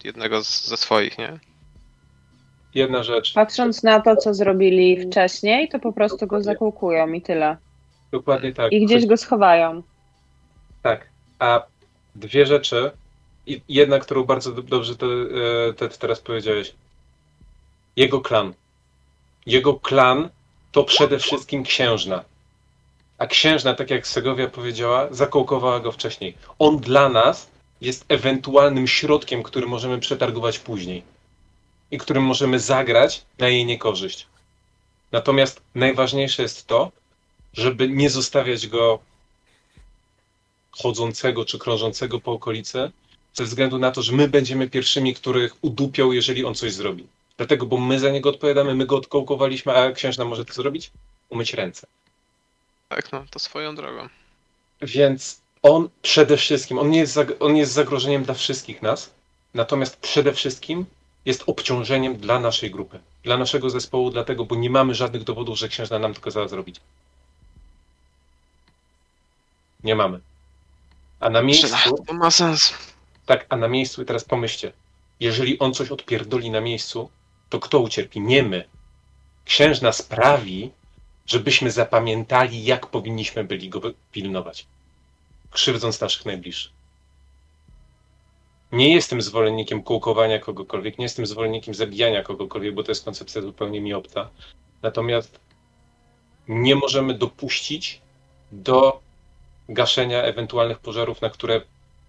[0.04, 1.40] jednego z, ze swoich, nie?
[2.76, 3.34] Jedna rzecz.
[3.34, 7.58] Patrząc na to, co zrobili wcześniej, to po prostu go zakłukują i tyle.
[8.12, 8.72] Dokładnie tak.
[8.72, 9.84] I gdzieś go schowają.
[10.84, 11.10] Tak.
[11.40, 11.64] A
[12.16, 12.92] dwie rzeczy.
[13.70, 15.06] Jedna, którą bardzo do- dobrze to,
[15.70, 16.74] e, Ted teraz powiedziałeś.
[17.96, 18.54] Jego klan.
[19.46, 20.30] Jego klan
[20.72, 22.24] to przede wszystkim księżna.
[23.18, 26.38] A księżna, tak jak Segovia powiedziała, zakołkowała go wcześniej.
[26.60, 27.50] On dla nas
[27.82, 31.04] jest ewentualnym środkiem, który możemy przetargować później.
[31.92, 34.28] I którym możemy zagrać na jej niekorzyść.
[35.12, 36.92] Natomiast najważniejsze jest to,
[37.54, 39.00] żeby nie zostawiać go
[40.72, 42.92] chodzącego czy krążącego po okolicy,
[43.34, 47.08] ze względu na to, że my będziemy pierwszymi, których udupią, jeżeli on coś zrobi.
[47.38, 50.92] Dlatego, bo my za niego odpowiadamy, my go odkołkowaliśmy, a księżna może to zrobić?
[51.30, 51.88] Umyć ręce.
[52.90, 54.10] Tak, no, to swoją drogą.
[54.82, 59.14] Więc on przede wszystkim, on nie jest, on jest zagrożeniem dla wszystkich nas,
[59.54, 60.86] natomiast przede wszystkim
[61.26, 65.70] jest obciążeniem dla naszej grupy, dla naszego zespołu, dlatego, bo nie mamy żadnych dowodów, że
[65.70, 66.76] księżna nam to kazała zrobić.
[69.84, 70.20] Nie mamy.
[71.20, 71.68] A na miejscu...
[72.08, 72.74] To ma sens.
[73.26, 74.72] Tak, a na miejscu i teraz pomyślcie,
[75.20, 77.10] jeżeli on coś odpierdoli na miejscu,
[77.50, 78.22] to kto ucierpi?
[78.22, 78.66] Nie my.
[79.46, 80.72] Księżna sprawi,
[81.26, 84.68] żebyśmy zapamiętali, jak powinniśmy byli go pilnować,
[85.52, 86.72] krzywdząc naszych najbliższych.
[88.72, 93.82] Nie jestem zwolennikiem kołkowania kogokolwiek, nie jestem zwolennikiem zabijania kogokolwiek, bo to jest koncepcja zupełnie
[93.82, 94.30] mi obca.
[94.82, 95.40] Natomiast
[96.48, 98.02] nie możemy dopuścić
[98.52, 99.00] do
[99.70, 101.62] gaszenia ewentualnych pożarów, na które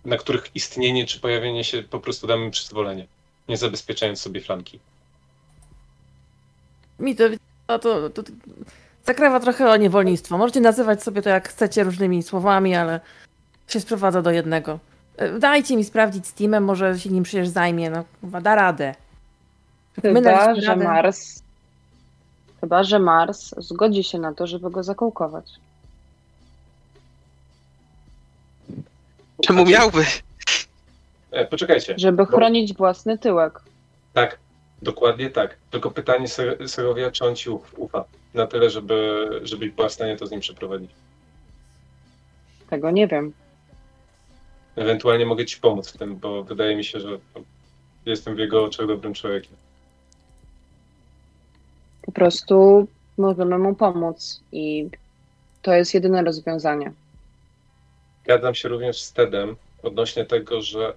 [0.04, 3.06] na których istnienie czy pojawienie się po prostu damy przyzwolenie,
[3.48, 4.78] nie zabezpieczając sobie flanki.
[6.98, 7.24] Mi to,
[7.66, 8.22] to, to, to
[9.04, 10.38] zakrawa trochę o niewolnictwo.
[10.38, 13.00] Możecie nazywać sobie to jak chcecie różnymi słowami, ale
[13.68, 14.78] się sprowadza do jednego.
[15.16, 17.90] E, Dajcie mi sprawdzić z Steamem, może się nim przecież zajmie.
[17.90, 18.04] No,
[18.40, 18.94] da radę.
[20.04, 20.84] My Chyba, że radę.
[20.84, 21.42] Mars.
[22.60, 25.46] Chyba, że Mars zgodzi się na to, żeby go zakołkować.
[29.42, 30.04] Czemu miałby?
[31.30, 31.94] E, poczekajcie.
[31.98, 33.60] Żeby chronić własny tyłek.
[34.12, 34.38] Tak,
[34.82, 35.56] dokładnie tak.
[35.70, 38.04] Tylko pytanie Se- Segovia, czy on ci uf- ufa
[38.34, 40.90] na tyle, żeby, żebyś była w stanie to z nim przeprowadzić.
[42.70, 43.32] Tego nie wiem.
[44.76, 47.18] Ewentualnie mogę ci pomóc w tym, bo wydaje mi się, że
[48.06, 49.56] jestem w jego oczach dobrym człowiekiem.
[52.02, 52.86] Po prostu
[53.18, 54.88] możemy mu pomóc i
[55.62, 56.92] to jest jedyne rozwiązanie.
[58.24, 60.94] Zgadzam się również z Tedem odnośnie tego, że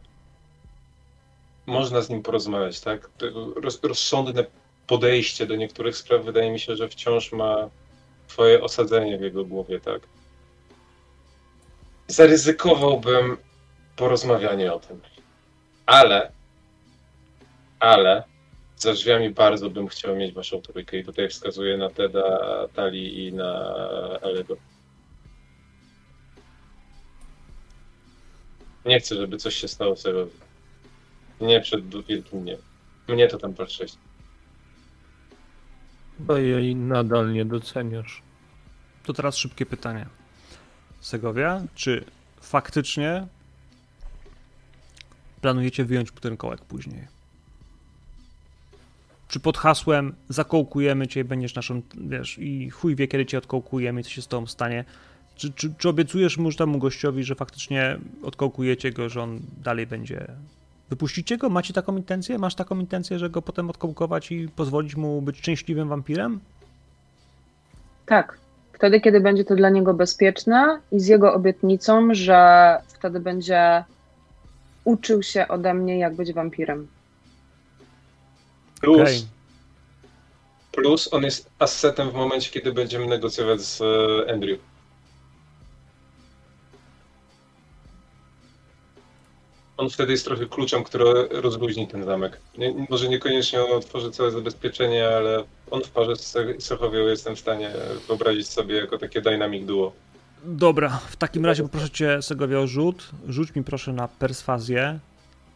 [1.66, 3.10] można z nim porozmawiać, tak?
[3.84, 4.46] Rozsądne
[4.88, 7.70] podejście do niektórych spraw wydaje mi się, że wciąż ma
[8.28, 10.02] twoje osadzenie w jego głowie, tak?
[12.08, 13.38] Zaryzykowałbym
[13.96, 15.02] porozmawianie o tym.
[15.86, 16.32] Ale,
[17.80, 18.24] ale
[18.78, 23.34] za drzwiami bardzo bym chciał mieć waszą trójkę i tutaj wskazuję na Teda, Tali i
[23.34, 23.76] na
[24.22, 24.58] Elego.
[28.88, 30.32] Nie chcę, żeby coś się stało Serowi.
[31.42, 32.58] Nie przed wielkim dniem.
[33.08, 33.94] Mnie to tam patrzeć.
[36.20, 38.22] Bo jej nadal nie doceniasz.
[39.04, 40.06] To teraz szybkie pytanie.
[41.00, 42.06] Segovia, czy
[42.42, 43.28] faktycznie
[45.42, 47.08] planujecie wyjąć ten kołek później?
[49.28, 54.10] Czy pod hasłem zakołkujemy cię, będziesz naszą, wiesz, i chuj wie, kiedy cię odkołkujemy co
[54.10, 54.86] się z tobą stanie?
[55.38, 60.28] Czy, czy, czy obiecujesz mu temu gościowi, że faktycznie odkołkujecie go, że on dalej będzie...
[60.90, 61.50] Wypuścicie go?
[61.50, 62.38] Macie taką intencję?
[62.38, 66.40] Masz taką intencję, że go potem odkołkować i pozwolić mu być szczęśliwym wampirem?
[68.06, 68.38] Tak.
[68.74, 73.84] Wtedy, kiedy będzie to dla niego bezpieczne i z jego obietnicą, że wtedy będzie
[74.84, 76.88] uczył się ode mnie, jak być wampirem.
[78.82, 79.28] Plus, Okej.
[80.72, 84.60] plus on jest assetem w momencie, kiedy będziemy negocjować z e, Andrew.
[89.78, 92.40] On wtedy jest trochę kluczem, który rozluźni ten zamek.
[92.58, 97.40] Nie, może niekoniecznie on otworzy całe zabezpieczenie, ale on w parze z Sochowią jestem w
[97.40, 97.72] stanie
[98.08, 99.94] wyobrazić sobie jako takie dynamic duo.
[100.44, 103.10] Dobra, w takim razie poproszę cię, Segovia, o rzut.
[103.30, 105.00] Rzuć mi proszę na perswazję,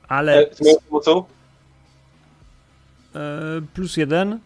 [0.07, 1.23] ale E, z moją pomocą?
[3.15, 3.19] e,
[3.73, 4.39] plus jeden,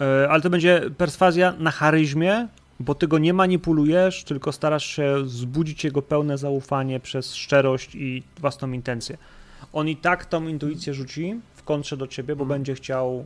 [0.00, 2.48] e, ale to będzie perswazja na charyzmie,
[2.80, 8.22] bo ty go nie manipulujesz, tylko starasz się wzbudzić jego pełne zaufanie przez szczerość i
[8.38, 9.18] własną intencję.
[9.72, 13.24] On i tak tą intuicję rzuci w kontrze do ciebie, bo będzie chciał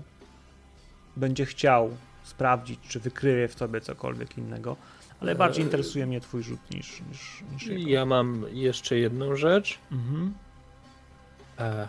[1.17, 1.91] będzie chciał
[2.25, 4.77] sprawdzić, czy wykryje w tobie cokolwiek innego,
[5.21, 5.67] ale bardziej Eee.
[5.67, 7.91] interesuje mnie twój rzut niż, niż, niż jego.
[7.91, 9.79] Ja mam jeszcze jedną rzecz.
[9.93, 10.35] Mhm.
[11.59, 11.89] E,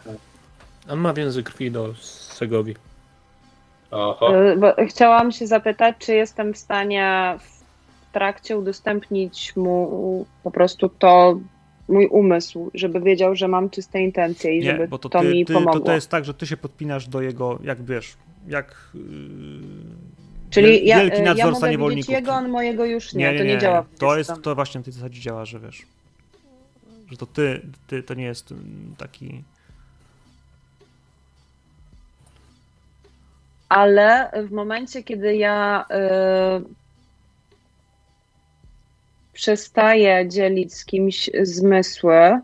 [0.89, 2.75] on ma więzy krwi do Segowi.
[3.91, 4.35] Oho.
[4.77, 7.54] E, Chciałam się zapytać, czy jestem w stanie w
[8.15, 11.39] trakcie udostępnić mu po prostu to
[11.87, 15.45] mój umysł, żeby wiedział, że mam czyste intencje i Nie, żeby to, to, ty, mi
[15.45, 15.79] ty, to, pomogło.
[15.79, 19.01] to jest tak, że ty się podpinasz do jego, jak wiesz, jak yy,
[20.49, 22.13] Czyli ja, wielki ja nadzorca mogę niewolników.
[22.13, 23.81] jego, on mojego już nie, to nie, działa.
[23.81, 25.81] w To jest, to właśnie na tej zasadzie działa, że wiesz,
[27.11, 29.43] że to ty, ty to nie jest mm, taki...
[33.69, 35.85] Ale w momencie, kiedy ja
[36.61, 36.84] y,
[39.35, 42.39] przestaję dzielić z kimś zmysły,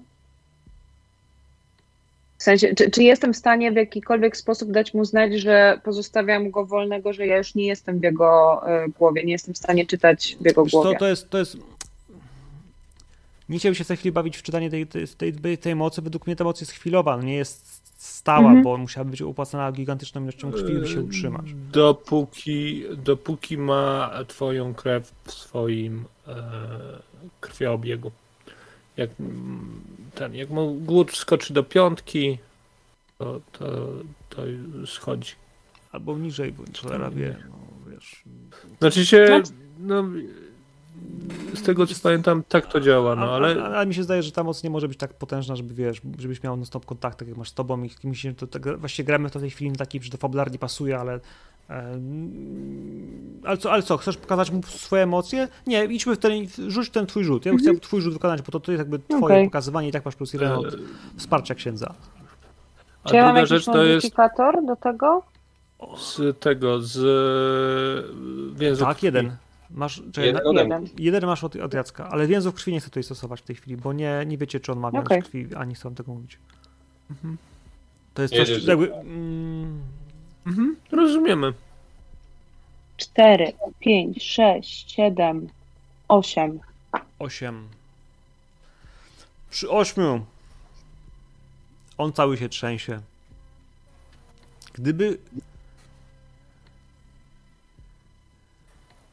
[2.38, 6.52] w sensie, czy, czy jestem w stanie w jakikolwiek sposób dać mu znać, że pozostawiam
[6.52, 9.86] go wolnego, że ja już nie jestem w jego y, głowie, nie jestem w stanie
[9.86, 10.98] czytać w jego Wiesz głowie.
[10.98, 11.58] to jest, to jest...
[13.50, 16.02] Nie chciałbym się w tej chwili bawić w czytanie tej, tej, tej, tej mocy.
[16.02, 18.64] Według mnie ta moc jest chwilowa, nie jest stała, Mhm.
[18.64, 21.46] bo musiałaby być opłacana gigantyczną ilością krwi, by się utrzymać.
[21.72, 26.34] Dopóki, dopóki ma twoją krew w swoim e,
[27.40, 28.12] krwiobiegu.
[28.98, 29.10] Jak
[30.16, 32.38] ten, jak mu głód skoczy do piątki,
[33.18, 33.66] to, to,
[34.30, 34.42] to
[34.86, 35.32] schodzi.
[35.92, 38.24] Albo niżej, bo cholera wie, no wiesz...
[38.80, 39.42] Znaczy się,
[39.80, 40.04] no,
[41.54, 44.44] z tego co pamiętam, tak to działa, no ale ale mi się zdaje, że ta
[44.44, 47.50] moc nie może być tak potężna, żeby wiesz, żebyś miał non-stop kontakt, tak jak masz
[47.50, 50.10] z tobą i z kimś, to, to, właściwie gramy w tej chwili na taki, że
[50.10, 51.20] to fabularnie pasuje, ale
[51.70, 52.00] e,
[53.44, 55.48] ale co, ale co, chcesz pokazać mu swoje emocje?
[55.68, 56.32] Nie, idźmy w ten,
[56.68, 57.46] rzuć ten twój rzut.
[57.46, 59.46] Ja bym chciał twój rzut wykonać, bo to, to jest jakby twoje Okej.
[59.46, 60.76] pokazywanie i tak masz plus jeden od
[61.18, 61.94] wsparcia księdza.
[63.04, 65.24] a Czy ja mam druga jakiś rzecz to jest modyfikator do tego?
[65.98, 67.00] z tego, z
[68.56, 69.06] więzu Tak, krwi.
[69.06, 69.36] jeden.
[69.74, 70.88] Masz, czekaj, Jeden Jeden.
[70.98, 73.78] jeden masz od, od Jacka, ale więzów krwi nie chcę tutaj stosować w tej chwili,
[73.78, 75.24] bo nie, nie wiecie, czy on ma więz Okej.
[75.24, 76.38] krwi, ani chcę wam tego mówić.
[78.14, 78.94] To jest Jedziesz, coś, jakby...
[78.96, 79.82] Mm,
[80.46, 81.54] Mhm, rozumiemy.
[82.98, 85.48] 4, 5, 6, 7,
[86.08, 86.60] 8.
[87.20, 87.68] 8.
[89.50, 90.26] Przy 8
[91.98, 93.02] on cały się trzęsie.
[94.74, 95.18] Gdyby.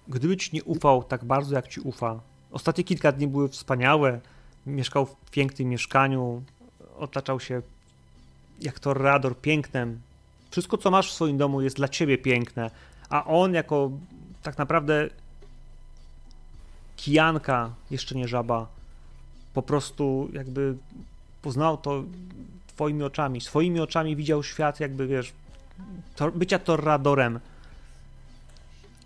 [0.08, 2.20] Gdyby ci nie ufał tak bardzo, jak ci ufa.
[2.50, 4.20] Ostatnie kilka dni były wspaniałe.
[4.66, 6.42] Mieszkał w pięknym mieszkaniu.
[6.98, 7.62] Otaczał się
[8.60, 10.00] jak torrador pięknem.
[10.50, 12.70] Wszystko, co masz w swoim domu, jest dla ciebie piękne.
[13.08, 13.90] A on, jako
[14.42, 15.08] tak naprawdę
[16.96, 18.66] kijanka, jeszcze nie żaba,
[19.54, 20.76] po prostu jakby
[21.42, 22.04] poznał to
[22.66, 23.40] twoimi oczami.
[23.40, 25.32] Swoimi oczami widział świat, jakby wiesz,
[26.16, 27.40] to, bycia torradorem.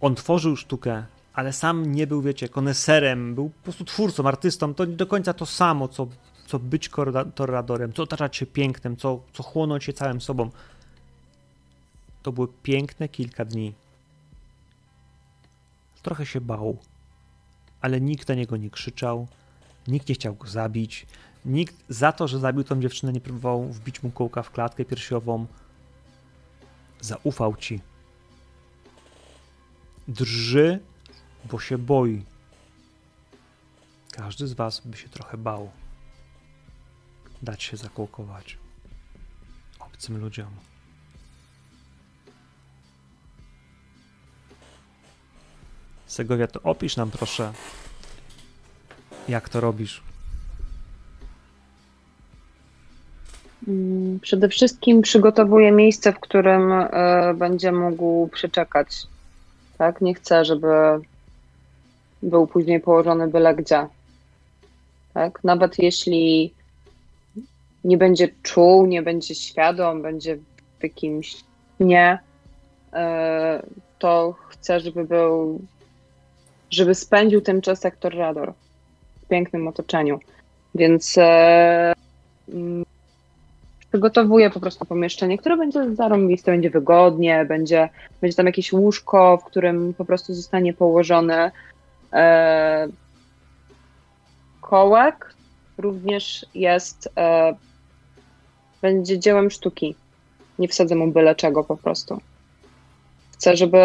[0.02, 4.74] On tworzył sztukę, ale sam nie był, wiecie, koneserem, był po prostu twórcą, artystą.
[4.74, 6.08] To nie do końca to samo, co,
[6.46, 6.90] co być
[7.34, 10.50] torradorem, co otaczać się pięknem, co, co chłonąć się całym sobą.
[12.22, 13.74] To były piękne kilka dni.
[16.02, 16.78] Trochę się bał
[17.82, 19.26] ale nikt na niego nie krzyczał,
[19.88, 21.06] nikt nie chciał go zabić,
[21.44, 25.46] nikt za to, że zabił tą dziewczynę, nie próbował wbić mu kołka w klatkę piersiową.
[27.00, 27.80] Zaufał ci.
[30.08, 30.80] Drży,
[31.50, 32.24] bo się boi.
[34.12, 35.70] Każdy z was by się trochę bał.
[37.42, 38.58] Dać się zakołkować
[40.02, 40.48] obcym ludziom.
[46.06, 47.52] Segovia, to opisz nam proszę,
[49.28, 50.02] jak to robisz.
[53.68, 59.06] Mm, Przede wszystkim przygotowuję miejsce, w którym e, będzie mógł przeczekać.
[59.82, 60.00] Tak?
[60.00, 60.68] Nie chcę, żeby
[62.22, 63.86] był później położony byle gdzie.
[65.14, 65.44] Tak?
[65.44, 66.54] Nawet jeśli
[67.84, 70.36] nie będzie czuł, nie będzie świadom, będzie
[70.78, 71.36] w jakimś
[71.80, 72.18] nie,
[72.92, 73.62] e,
[73.98, 75.60] to chcę, żeby był,
[76.70, 78.52] żeby spędził ten czas jak Torrador
[79.22, 80.20] w pięknym otoczeniu.
[80.74, 81.92] Więc e,
[82.48, 82.81] mm,
[83.92, 87.88] przygotowuję po prostu pomieszczenie, które będzie zarąbiste, będzie wygodnie, będzie,
[88.20, 91.50] będzie tam jakieś łóżko, w którym po prostu zostanie położony
[92.12, 92.88] e,
[94.60, 95.34] kołek.
[95.78, 97.54] Również jest, e,
[98.82, 99.94] będzie dziełem sztuki.
[100.58, 102.20] Nie wsadzę mu byle czego po prostu.
[103.32, 103.78] Chcę, żeby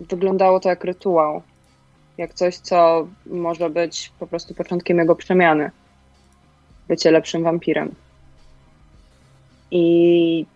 [0.00, 1.42] wyglądało to jak rytuał.
[2.18, 5.70] Jak coś, co może być po prostu początkiem jego przemiany.
[6.92, 7.94] Bycie lepszym wampirem.
[9.70, 10.46] I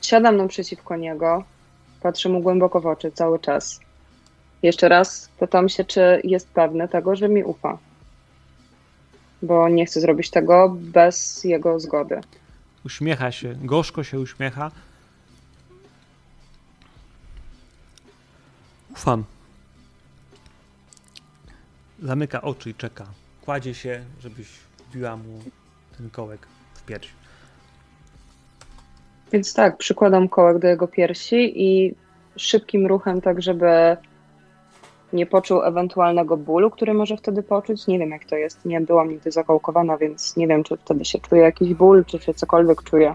[0.00, 1.44] siadam naprzeciwko niego,
[2.00, 3.80] patrzę mu głęboko w oczy cały czas.
[4.62, 7.78] Jeszcze raz pytam się, czy jest pewny tego, że mi ufa.
[9.42, 12.20] Bo nie chcę zrobić tego bez jego zgody.
[12.84, 14.70] Uśmiecha się, gorzko się uśmiecha.
[18.90, 19.24] Ufam.
[22.02, 23.06] Zamyka oczy i czeka.
[23.44, 24.46] Kładzie się, żebyś
[24.92, 25.40] wbiła mu
[25.98, 27.08] ten kołek w pierś.
[29.32, 31.94] Więc tak, przykładam kołek do jego piersi i
[32.36, 33.96] szybkim ruchem, tak żeby
[35.12, 37.86] nie poczuł ewentualnego bólu, który może wtedy poczuć.
[37.86, 38.64] Nie wiem, jak to jest.
[38.64, 42.34] Nie byłam nigdy zakołkowana, więc nie wiem, czy wtedy się czuje jakiś ból, czy się
[42.34, 43.14] cokolwiek czuje.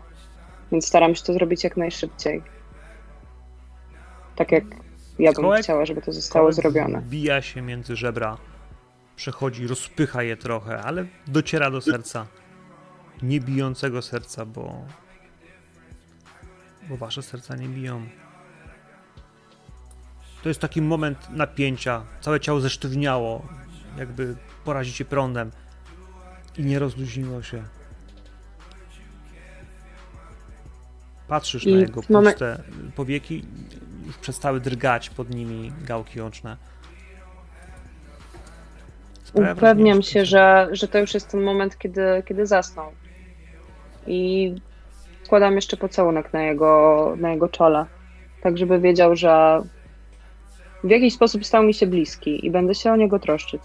[0.72, 2.42] Więc staram się to zrobić jak najszybciej.
[4.36, 4.64] Tak jak
[5.20, 7.02] ja bym Kołek- chciała, żeby to zostało zrobione.
[7.02, 8.38] Wbija się między żebra,
[9.18, 12.28] przechodzi, rozpycha je trochę, ale dociera do serca.
[13.22, 14.86] Nie bijącego serca, bo.
[16.89, 18.07] Bo wasze serca nie biją.
[20.43, 22.05] To jest taki moment napięcia.
[22.22, 23.47] Całe ciało zesztywniało,
[23.97, 25.51] jakby porazicie prądem.
[26.57, 27.63] I nie rozluźniło się.
[31.28, 32.63] Patrzysz I na jego puste
[32.95, 33.45] powieki,
[34.05, 36.57] już przestały drgać pod nimi gałki oczne.
[39.34, 42.92] Upewniam się, że, że to już jest ten moment, kiedy, kiedy zasnął.
[44.08, 44.56] I
[45.24, 47.86] składam jeszcze pocałunek na jego, na jego czole,
[48.42, 49.62] tak żeby wiedział, że
[50.84, 53.62] w jakiś sposób stał mi się bliski i będę się o niego troszczyć.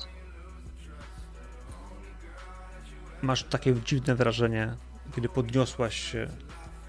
[3.22, 4.74] Masz takie dziwne wrażenie,
[5.14, 6.28] kiedy podniosłaś się,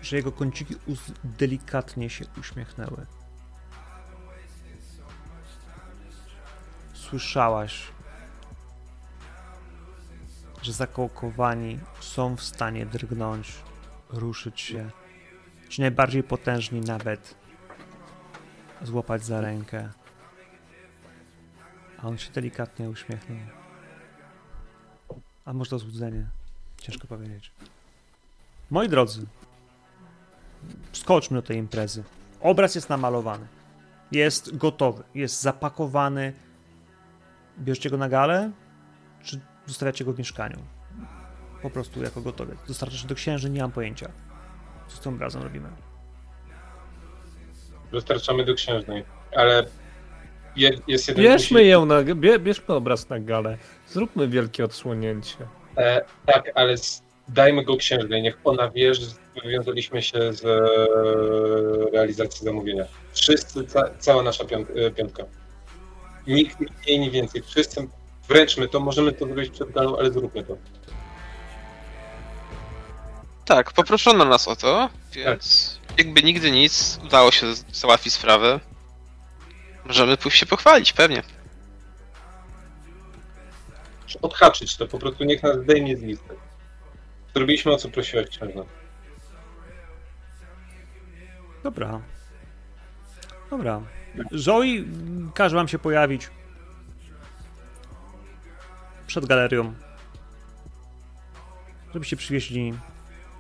[0.02, 0.76] że jego kąciki
[1.24, 3.06] delikatnie się uśmiechnęły.
[6.94, 7.88] Słyszałaś,
[10.64, 13.54] że zakołkowani są w stanie drgnąć,
[14.10, 14.90] ruszyć się.
[15.70, 17.36] Ci najbardziej potężni nawet
[18.82, 19.90] złapać za rękę.
[21.98, 23.38] A on się delikatnie uśmiechnął.
[25.46, 26.28] A może to złudzenie?
[26.78, 27.52] Ciężko powiedzieć.
[28.72, 29.26] Moi drodzy,
[30.94, 32.04] skoczmy do tej imprezy.
[32.42, 33.48] Obraz jest namalowany.
[34.12, 35.04] Jest gotowy.
[35.16, 36.34] Jest zapakowany.
[37.60, 38.52] Bierzecie go na galę,
[39.24, 40.58] czy zostawiacie go w mieszkaniu?
[41.62, 42.58] Po prostu jako gotowy.
[42.68, 44.12] Dostarczacie do księży, nie mam pojęcia.
[44.88, 45.70] Co z tym obrazem robimy?
[47.92, 49.04] Dostarczamy do księżnej.
[49.36, 49.66] Ale
[50.56, 51.72] je, jest jeden Bierzmy guzik.
[51.72, 53.58] ją na, bie, bierzmy obraz na galę.
[53.88, 55.38] Zróbmy wielkie odsłonięcie.
[55.78, 56.76] E, tak, ale
[57.28, 58.22] dajmy go księżnej.
[58.22, 59.06] Niech ona wie, że
[59.44, 62.86] wywiązaliśmy się z e, realizacji zamówienia.
[63.14, 64.44] Wszyscy, ca, cała nasza
[64.76, 65.24] e, piątka.
[66.28, 67.42] Nikt nie mniej, nie więcej.
[67.42, 67.88] Wszyscy
[68.28, 68.80] wręczmy to.
[68.80, 70.58] Możemy to zrobić przed galą, ale zróbmy to.
[73.46, 78.60] Tak, poproszono nas o to, więc jakby nigdy nic, udało się załatwić sprawę.
[79.86, 81.24] Możemy pójść się pochwalić, pewnie.
[84.22, 84.88] Odhaczyć to.
[84.88, 86.36] Po prostu niech nas zdejmie z listy.
[87.36, 88.64] Zrobiliśmy o co prosiła księżna.
[91.64, 92.02] Dobra.
[93.50, 93.82] Dobra.
[94.32, 94.66] Zoe
[95.34, 96.30] każe wam się pojawić
[99.14, 99.74] przed galerią,
[101.94, 102.74] żebyście przywieźli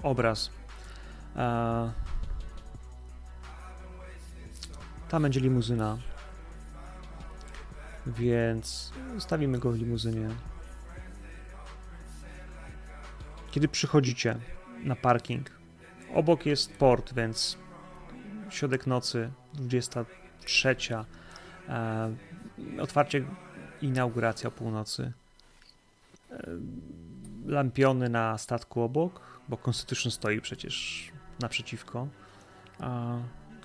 [0.03, 0.51] obraz.
[1.36, 1.91] E,
[5.09, 5.97] Tam będzie limuzyna,
[8.07, 10.30] więc stawimy go w limuzynie.
[13.51, 14.39] Kiedy przychodzicie
[14.84, 15.51] na parking,
[16.13, 17.57] obok jest port, więc
[18.49, 20.76] środek nocy, 23.
[21.69, 22.15] E,
[22.80, 23.26] otwarcie
[23.82, 25.13] inauguracja o północy.
[27.46, 31.08] Lampiony na statku obok, bo Constitution stoi przecież
[31.40, 32.08] naprzeciwko.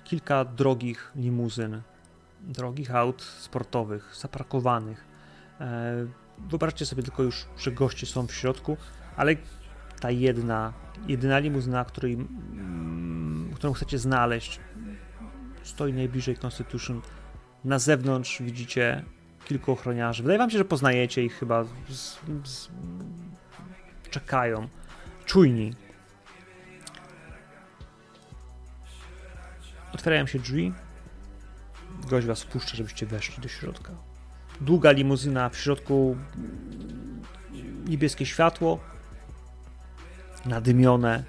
[0.03, 1.81] Kilka drogich limuzyn,
[2.41, 5.05] drogich aut sportowych, zaparkowanych.
[5.61, 6.07] E,
[6.37, 8.77] wyobraźcie sobie tylko już, że goście są w środku,
[9.15, 9.35] ale
[9.99, 10.73] ta jedna,
[11.07, 14.59] jedyna limuzyna, której, mm, którą chcecie znaleźć,
[15.63, 17.01] stoi najbliżej Constitution.
[17.63, 19.03] Na zewnątrz widzicie
[19.49, 20.23] kilku ochroniarzy.
[20.23, 22.69] Wydaje wam się, że poznajecie ich chyba z, z
[24.09, 24.67] czekają,
[25.25, 25.73] czujni.
[29.93, 30.73] Otwierają się drzwi.
[32.09, 33.91] Gość was wpuszcza, żebyście weszli do środka.
[34.61, 36.17] Długa limuzyna, w środku
[37.85, 38.79] niebieskie światło,
[40.45, 41.23] nadymione.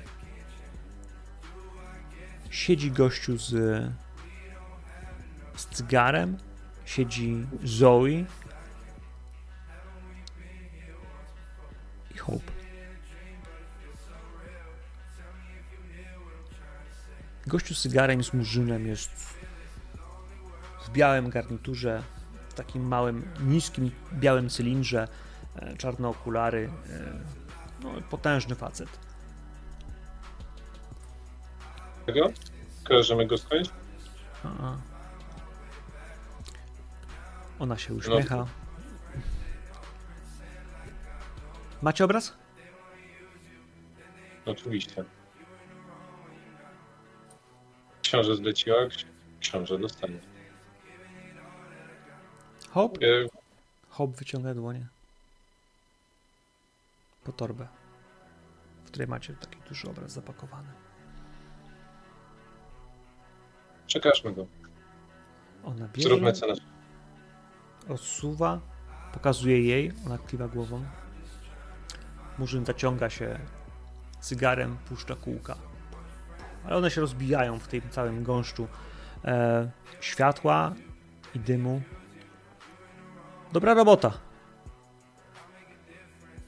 [2.50, 3.48] Siedzi gościu z,
[5.56, 6.38] z cygarem,
[6.90, 8.24] siedzi Zoe
[12.14, 12.52] i Hope.
[17.46, 19.10] Gościu z cygarem, z murzynem jest
[20.84, 22.02] w białym garniturze,
[22.48, 25.08] w takim małym, niskim, białym cylindrze,
[25.56, 27.12] e, czarne okulary, e,
[27.82, 28.88] no, potężny facet.
[32.06, 32.32] Tego?
[32.84, 33.70] Kojarzymy go skądś?
[34.44, 34.89] A.
[37.60, 38.46] Ona się uśmiecha.
[41.82, 42.34] Macie obraz?
[44.46, 45.04] Oczywiście.
[48.02, 49.04] Książę zleciła, ksi-
[49.40, 50.18] książę dostanie.
[52.70, 53.06] Hope?
[53.06, 53.26] E,
[53.88, 54.86] Hope wyciąga dłonie.
[57.24, 57.68] Po torbę,
[58.84, 60.68] w której macie taki duży obraz zapakowany.
[63.86, 64.46] Przekażmy go.
[65.64, 66.54] Ona bierze, Zróbmy cenę.
[67.90, 68.60] Odsuwa,
[69.12, 70.84] pokazuje jej, ona kiwa głową.
[72.38, 73.38] Murzyn zaciąga się
[74.20, 75.56] cygarem, puszcza kółka.
[76.64, 78.68] Ale one się rozbijają w tym całym gąszczu
[79.24, 79.70] e,
[80.00, 80.74] światła
[81.34, 81.82] i dymu.
[83.52, 84.12] Dobra robota.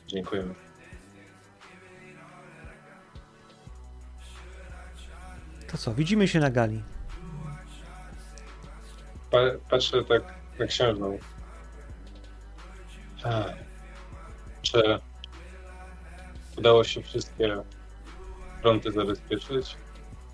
[0.07, 0.55] Dziękujemy.
[5.71, 6.83] To co, widzimy się na gali.
[9.31, 9.39] Pa,
[9.71, 10.23] patrzę tak
[10.59, 11.19] na księżną.
[14.63, 14.99] Czy
[16.57, 17.63] udało się wszystkie
[18.63, 19.77] fronty zabezpieczyć?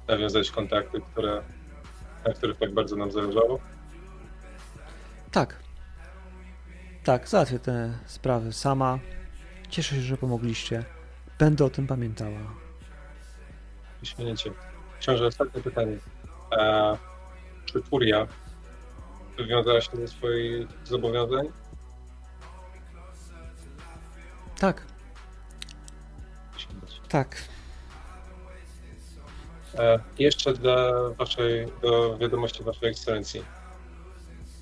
[0.09, 1.43] Nawiązać kontakty, które,
[2.27, 3.61] na których tak bardzo nam zależało?
[5.31, 5.57] Tak.
[7.05, 8.99] Tak, załatwię te sprawy sama.
[9.69, 10.85] Cieszę się, że pomogliście.
[11.39, 12.41] Będę o tym pamiętała.
[14.01, 14.51] Wyśmienicie.
[15.01, 15.97] Książę, ostatnie pytanie.
[16.59, 16.97] A,
[17.65, 18.27] czy Furia
[19.37, 21.49] wywiązała się ze swoich zobowiązań?
[24.59, 24.83] Tak,
[27.09, 27.37] tak.
[29.75, 33.45] E, jeszcze dla waszej, do wiadomości waszej ekscelencji.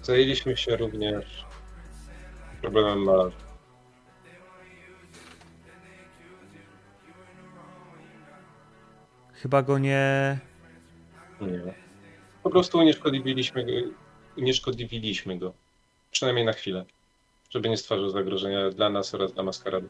[0.03, 1.45] Zajęliśmy się również
[2.61, 3.37] problemem malarzy.
[9.33, 10.39] Chyba go nie.
[11.41, 11.75] Nie.
[12.43, 13.73] Po prostu unieszkodliwiliśmy go,
[14.37, 15.53] unieszkodliwiliśmy go.
[16.11, 16.85] Przynajmniej na chwilę.
[17.57, 19.89] Żeby nie stwarzał zagrożenia dla nas oraz dla maskarady.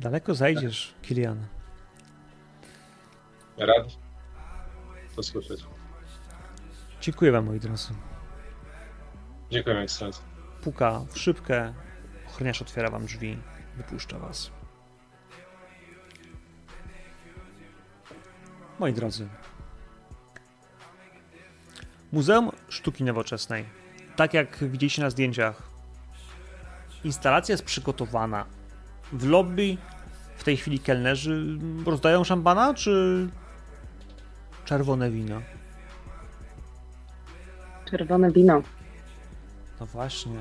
[0.00, 1.46] Daleko zajdziesz, Kilian.
[3.58, 3.86] Rad?
[5.16, 5.64] To słyszeć.
[7.00, 7.94] Dziękuję wam, moi drodzy.
[9.50, 10.22] Dziękuję, ekscelencja.
[10.62, 11.74] Puka w szybkę.
[12.26, 13.38] Ochroniarz otwiera wam drzwi.
[13.76, 14.50] Wypuszcza was.
[18.78, 19.28] Moi drodzy.
[22.14, 23.64] Muzeum Sztuki Nowoczesnej.
[24.16, 25.62] Tak jak widzieliście na zdjęciach,
[27.04, 28.44] instalacja jest przygotowana.
[29.12, 29.76] W lobby
[30.36, 33.28] w tej chwili kelnerzy rozdają szampana, czy
[34.64, 35.42] czerwone wino?
[37.90, 38.62] Czerwone wino.
[39.80, 40.36] No właśnie.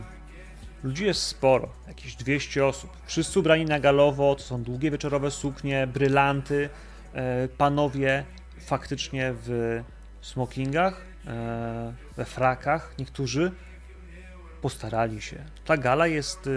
[0.83, 2.89] Ludzi jest sporo, jakieś 200 osób.
[3.05, 6.69] Wszyscy ubrani na galowo, to są długie wieczorowe suknie, brylanty,
[7.13, 8.23] e, panowie
[8.59, 9.81] faktycznie w
[10.23, 13.51] smokingach, e, we frakach, niektórzy
[14.61, 15.43] postarali się.
[15.65, 16.49] Ta gala jest e,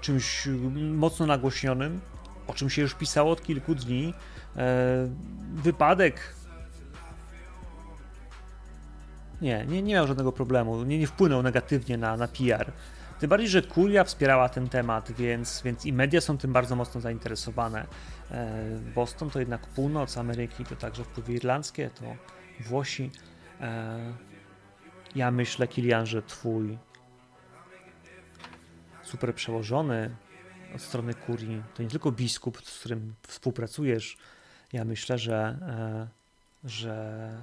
[0.00, 0.48] czymś
[0.94, 2.00] mocno nagłośnionym,
[2.46, 4.14] o czym się już pisało od kilku dni.
[4.56, 5.08] E,
[5.54, 6.34] wypadek
[9.42, 12.72] nie, nie, nie miał żadnego problemu, nie, nie wpłynął negatywnie na, na PR.
[13.20, 17.00] Tym bardziej, że Kulia wspierała ten temat, więc, więc i media są tym bardzo mocno
[17.00, 17.86] zainteresowane.
[18.30, 22.04] E, Boston to jednak północ Ameryki, to także wpływy irlandzkie, to
[22.60, 23.10] Włosi.
[23.60, 24.12] E,
[25.14, 26.78] Ja myślę, Kilian, że twój
[29.02, 30.16] super przełożony
[30.74, 34.16] od strony kurii to nie tylko biskup, z którym współpracujesz.
[34.72, 36.08] Ja myślę, że, e,
[36.68, 37.34] że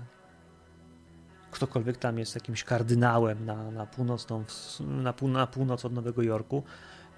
[1.51, 4.43] ktokolwiek tam jest jakimś kardynałem na, na, północną,
[4.80, 6.64] na, pół, na północ od Nowego Jorku.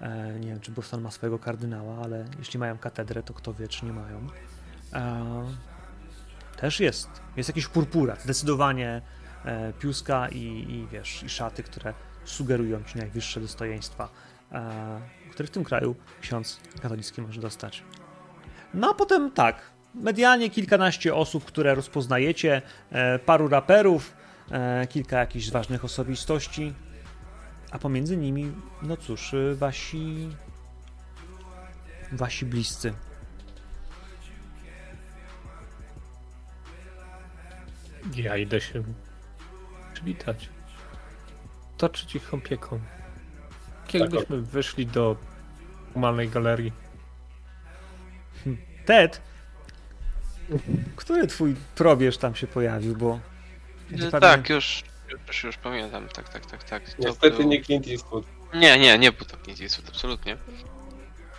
[0.00, 3.68] E, nie wiem, czy Boston ma swojego kardynała, ale jeśli mają katedrę, to kto wie,
[3.68, 4.26] czy nie mają.
[4.92, 5.24] E,
[6.56, 7.08] też jest.
[7.36, 8.22] Jest jakiś purpurat.
[8.22, 9.02] Zdecydowanie
[9.44, 11.94] e, piuska i, i wiesz, i szaty, które
[12.24, 14.08] sugerują ci najwyższe dostojeństwa,
[15.30, 17.82] które w tym kraju ksiądz katolicki może dostać.
[18.74, 19.62] No a potem tak,
[19.94, 22.62] medialnie kilkanaście osób, które rozpoznajecie,
[23.26, 24.16] paru raperów,
[24.88, 26.74] kilka jakichś ważnych osobistości,
[27.70, 28.52] a pomiędzy nimi,
[28.82, 30.28] no cóż, y, wasi
[32.12, 32.94] wasi bliscy.
[38.16, 38.82] Ja idę się
[39.94, 40.48] przywitać.
[41.76, 42.80] Toczyć ich opieką.
[43.86, 45.16] Kiedybyśmy wyszli do
[45.86, 46.72] normalnej galerii.
[48.86, 49.20] Ted,
[50.96, 53.20] który twój probierz tam się pojawił, bo...
[53.90, 54.82] ja E, Tak, już,
[55.28, 56.84] już, już pamiętam, tak, tak, tak, tak.
[56.90, 58.24] To Niestety był- nie Clint Eastwood.
[58.54, 60.36] Nie, nie, nie był to Clint Eastwood, absolutnie.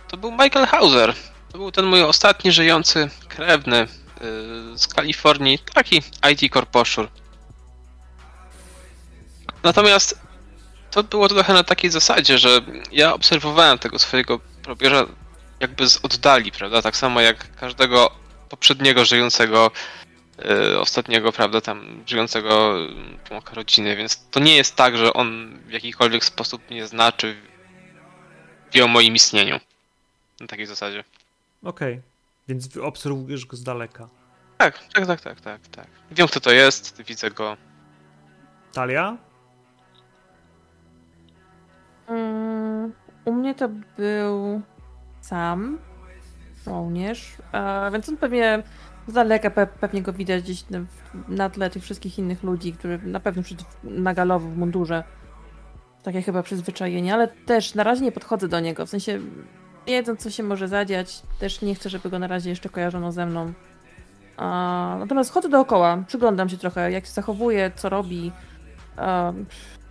[0.08, 1.14] To był Michael Hauser.
[1.52, 7.08] To był ten mój ostatni żyjący krewny yy, z Kalifornii, taki IT korposzur.
[9.62, 10.20] Natomiast
[10.90, 12.60] to było trochę na takiej zasadzie, że
[12.92, 15.06] ja obserwowałem tego swojego probierza
[15.60, 16.82] jakby z oddali, prawda?
[16.82, 18.10] Tak samo jak każdego
[18.48, 19.70] poprzedniego żyjącego,
[20.80, 22.74] ostatniego, prawda, tam żyjącego
[23.24, 27.36] członka rodziny, więc to nie jest tak, że on w jakikolwiek sposób mnie znaczy,
[28.72, 29.60] wie o moim istnieniu.
[30.40, 31.04] Na takiej zasadzie.
[31.64, 32.00] Okej,
[32.48, 34.08] więc wy obserwujesz go z daleka.
[34.58, 35.86] Tak, tak, tak, tak, tak, tak.
[36.10, 37.56] Wiem kto to jest, widzę go.
[38.72, 39.16] Talia?
[42.08, 42.92] Mm,
[43.24, 44.62] U mnie to był
[45.20, 45.78] sam
[46.64, 48.62] żołnierz, a więc on pewnie
[49.08, 50.64] z daleka pe pewnie go widać gdzieś
[51.28, 55.04] na, tle tych wszystkich innych ludzi, którzy na pewno przed, na galowo w mundurze.
[56.02, 59.20] Takie chyba przyzwyczajenie, ale też na razie nie podchodzę do niego, w sensie
[59.86, 63.26] wiedząc co się może zadziać, też nie chcę, żeby go na razie jeszcze kojarzono ze
[63.26, 63.52] mną.
[64.36, 68.32] A, natomiast chodzę dookoła, przyglądam się trochę, jak się zachowuje, co robi,
[68.96, 69.32] a,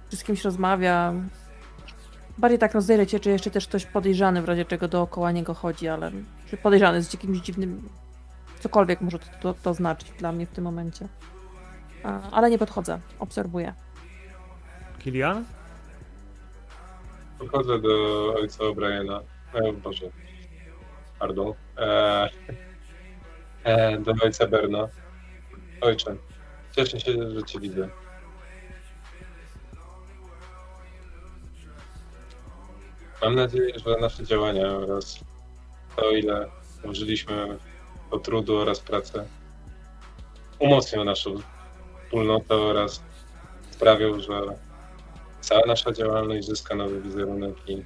[0.10, 1.14] czy z kimś rozmawia,
[2.38, 5.88] Bardziej tak rozejrzeć się, czy jeszcze też ktoś podejrzany w razie czego dookoła niego chodzi,
[5.88, 6.12] ale
[6.50, 7.90] czy podejrzany z jakimś dziwnym,
[8.62, 11.08] cokolwiek może to, to, to znaczyć dla mnie w tym momencie.
[12.32, 13.74] Ale nie podchodzę, obserwuję.
[15.00, 15.46] Kilian?
[17.40, 19.22] Podchodzę do ojca O'Briena.
[19.54, 20.06] E, Boże.
[21.20, 21.54] Pardon.
[21.78, 22.30] E,
[23.64, 24.88] e, do ojca Berna.
[25.82, 26.16] Ojcze,
[26.72, 27.90] cieszę się, że cię widzę.
[33.22, 35.20] Mam nadzieję, że nasze działania oraz
[35.96, 36.48] to, ile
[36.84, 37.58] włożyliśmy
[38.12, 39.26] do trudu oraz pracę,
[40.60, 41.36] umocnią naszą
[42.04, 43.04] wspólnotę oraz
[43.70, 44.42] sprawią, że
[45.42, 47.84] cała nasza działalność zyska nowy wizerunek i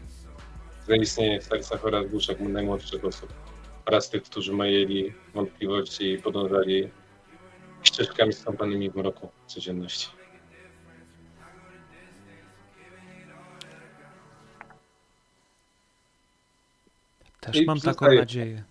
[0.87, 3.33] zaistnieje w sercach oraz duszach najmłodszych osób
[3.85, 6.89] oraz tych, którzy mieli wątpliwości i podążali
[7.83, 10.07] ścieżkami stąpanymi w mroku codzienności.
[17.39, 18.63] Też I mam taką nadzieję.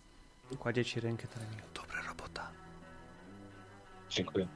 [0.58, 1.64] Kładzie ci rękę, Teremio.
[1.74, 2.50] Dobra robota.
[4.10, 4.46] Dziękuję.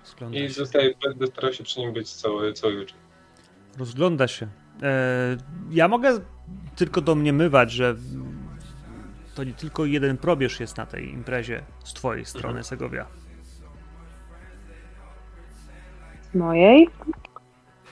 [0.00, 0.54] Rozgląda I się.
[0.54, 2.98] zostaję, będę starał się przy nim być cały, cały wieczór.
[3.78, 4.48] Rozgląda się.
[4.82, 5.36] E,
[5.70, 6.18] ja mogę
[6.76, 7.96] tylko domniemywać, że
[9.34, 12.64] to nie tylko jeden probierz jest na tej imprezie z twojej strony, Mhm.
[12.64, 13.06] Segovia.
[16.32, 16.88] Z mojej?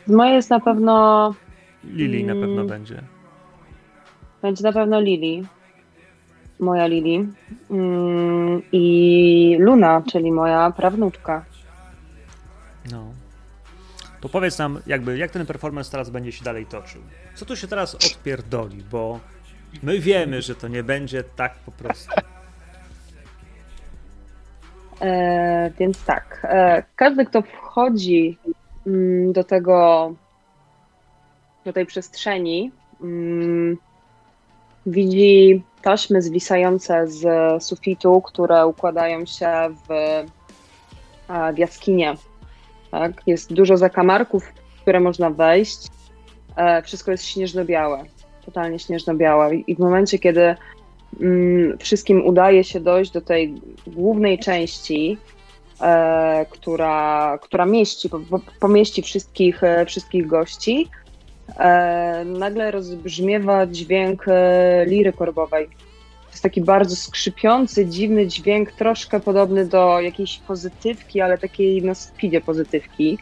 [0.07, 1.35] Z mojej jest na pewno,
[1.85, 3.03] Lili na pewno będzie.
[4.43, 5.47] będzie na pewno Lili.
[6.63, 7.29] Moja Lili.
[7.71, 11.45] Mm, I Luna, czyli moja prawnuczka.
[12.93, 13.13] No.
[14.21, 17.03] To powiedz nam, jakby, jak ten performance teraz będzie się dalej toczył.
[17.35, 19.21] Co tu się teraz odpierdoli, bo
[19.83, 22.13] my wiemy, że to nie będzie tak po prostu.
[25.01, 28.39] E, więc tak, e, każdy, kto wchodzi
[28.87, 30.15] mm, do tego,
[31.65, 33.77] do tej przestrzeni, mm,
[34.87, 37.25] widzi taśmy zwisające z
[37.65, 39.51] sufitu, które układają się
[39.89, 39.91] w,
[41.29, 42.15] e, w jaskinie.
[42.91, 43.23] Tak?
[43.27, 44.45] Jest dużo zakamarków,
[44.77, 45.79] w które można wejść.
[46.57, 48.05] E, wszystko jest śnieżno-białe,
[48.45, 49.55] totalnie śnieżno-białe.
[49.55, 50.55] I w momencie, kiedy
[51.21, 53.55] mm, wszystkim udaje się dojść do tej
[53.87, 55.19] głównej części,
[55.81, 60.89] e, która, która mieści, po, po, pomieści wszystkich, wszystkich gości,
[62.25, 65.67] nagle rozbrzmiewa dźwięk e, liry korbowej.
[65.67, 71.95] To jest taki bardzo skrzypiący, dziwny dźwięk, troszkę podobny do jakiejś pozytywki, ale takiej na
[71.95, 73.19] speedzie pozytywki.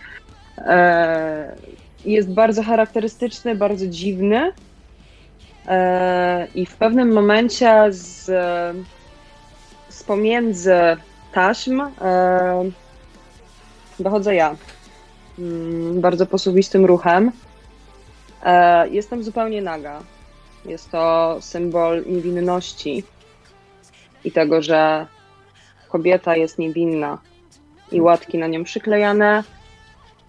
[0.58, 1.56] E,
[2.04, 4.52] jest bardzo charakterystyczny, bardzo dziwny.
[5.66, 8.24] E, I w pewnym momencie z,
[9.88, 10.76] z pomiędzy
[11.32, 12.70] taśm e,
[13.98, 14.56] dochodzę ja.
[15.38, 17.32] mm, bardzo posuwistym ruchem.
[18.44, 20.02] E, jestem zupełnie naga.
[20.64, 23.04] Jest to symbol niewinności
[24.24, 25.06] i tego, że
[25.88, 27.18] kobieta jest niewinna
[27.92, 29.44] i łatki na nią przyklejane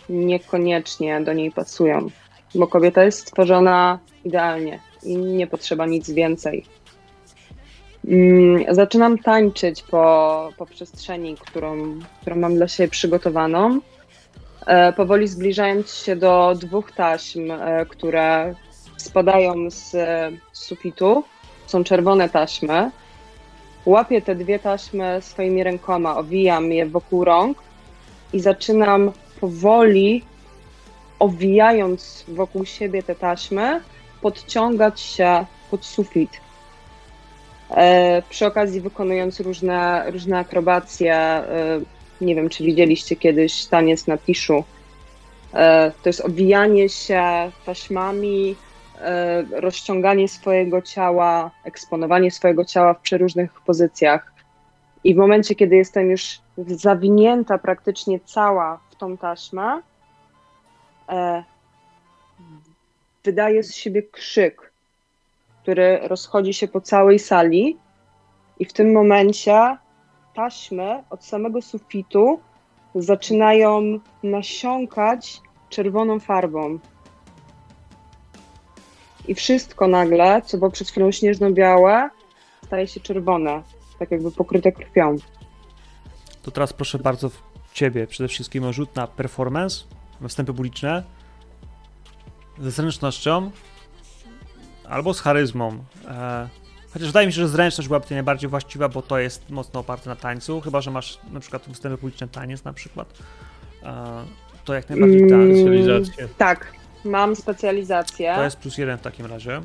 [0.10, 2.08] niekoniecznie do niej pasują,
[2.56, 6.66] bo kobieta jest stworzona idealnie i nie potrzeba nic więcej.
[8.08, 13.80] Mm, Zaczynam tańczyć po, po przestrzeni, którą, którą mam dla siebie przygotowaną.
[14.66, 18.56] E, powoli zbliżając się do dwóch taśm, e, które
[18.98, 21.24] spadają z e, sufitu.
[21.68, 22.92] Są czerwone taśmy.
[23.86, 27.58] Łapię te dwie taśmy swoimi rękoma, owijam je wokół rąk
[28.34, 30.26] i zaczynam powoli,
[31.20, 33.82] owijając wokół siebie te taśmy,
[34.22, 36.42] podciągać się pod sufit.
[38.30, 41.44] Przy okazji wykonując różne, różne akrobacje.
[42.22, 44.64] Nie wiem, czy widzieliście kiedyś taniec na tiszu.
[45.54, 48.56] E, to jest owijanie się taśmami,
[49.02, 54.34] e, rozciąganie swojego ciała, eksponowanie swojego ciała w przeróżnych pozycjach.
[55.04, 59.82] I w momencie, kiedy jestem już zawinięta praktycznie cała w tą taśmę,
[61.10, 61.44] e,
[63.24, 64.72] wydaję z siebie krzyk,
[65.62, 67.78] który rozchodzi się po całej sali,
[68.62, 69.78] i w tym momencie
[70.34, 72.40] taśmy od samego sufitu
[72.96, 76.80] zaczynają nasiąkać czerwoną farbą.
[79.28, 82.10] I wszystko nagle, co było przed chwilą śnieżno-białe,
[82.66, 83.64] staje się czerwone,
[84.00, 85.16] tak jakby pokryte krwią.
[86.42, 87.30] To teraz proszę bardzo
[87.74, 89.86] ciebie przede wszystkim o rzut na performance,
[90.22, 91.04] na wstępy publiczne,
[92.60, 93.52] ze zręcznością
[94.90, 95.84] albo z charyzmą.
[96.08, 96.50] E,
[96.94, 100.10] chociaż wydaje mi się, że zręczność byłaby tutaj najbardziej właściwa, bo to jest mocno oparte
[100.10, 103.14] na tańcu, chyba że masz na przykład wstępy publiczne taniec na przykład.
[103.84, 104.26] E,
[104.66, 105.32] to jak najbardziej tak.
[105.40, 106.28] Mm, Specjalizację.
[106.38, 106.74] Tak,
[107.06, 109.62] mam specjalizację, To jest plus jeden w takim razie.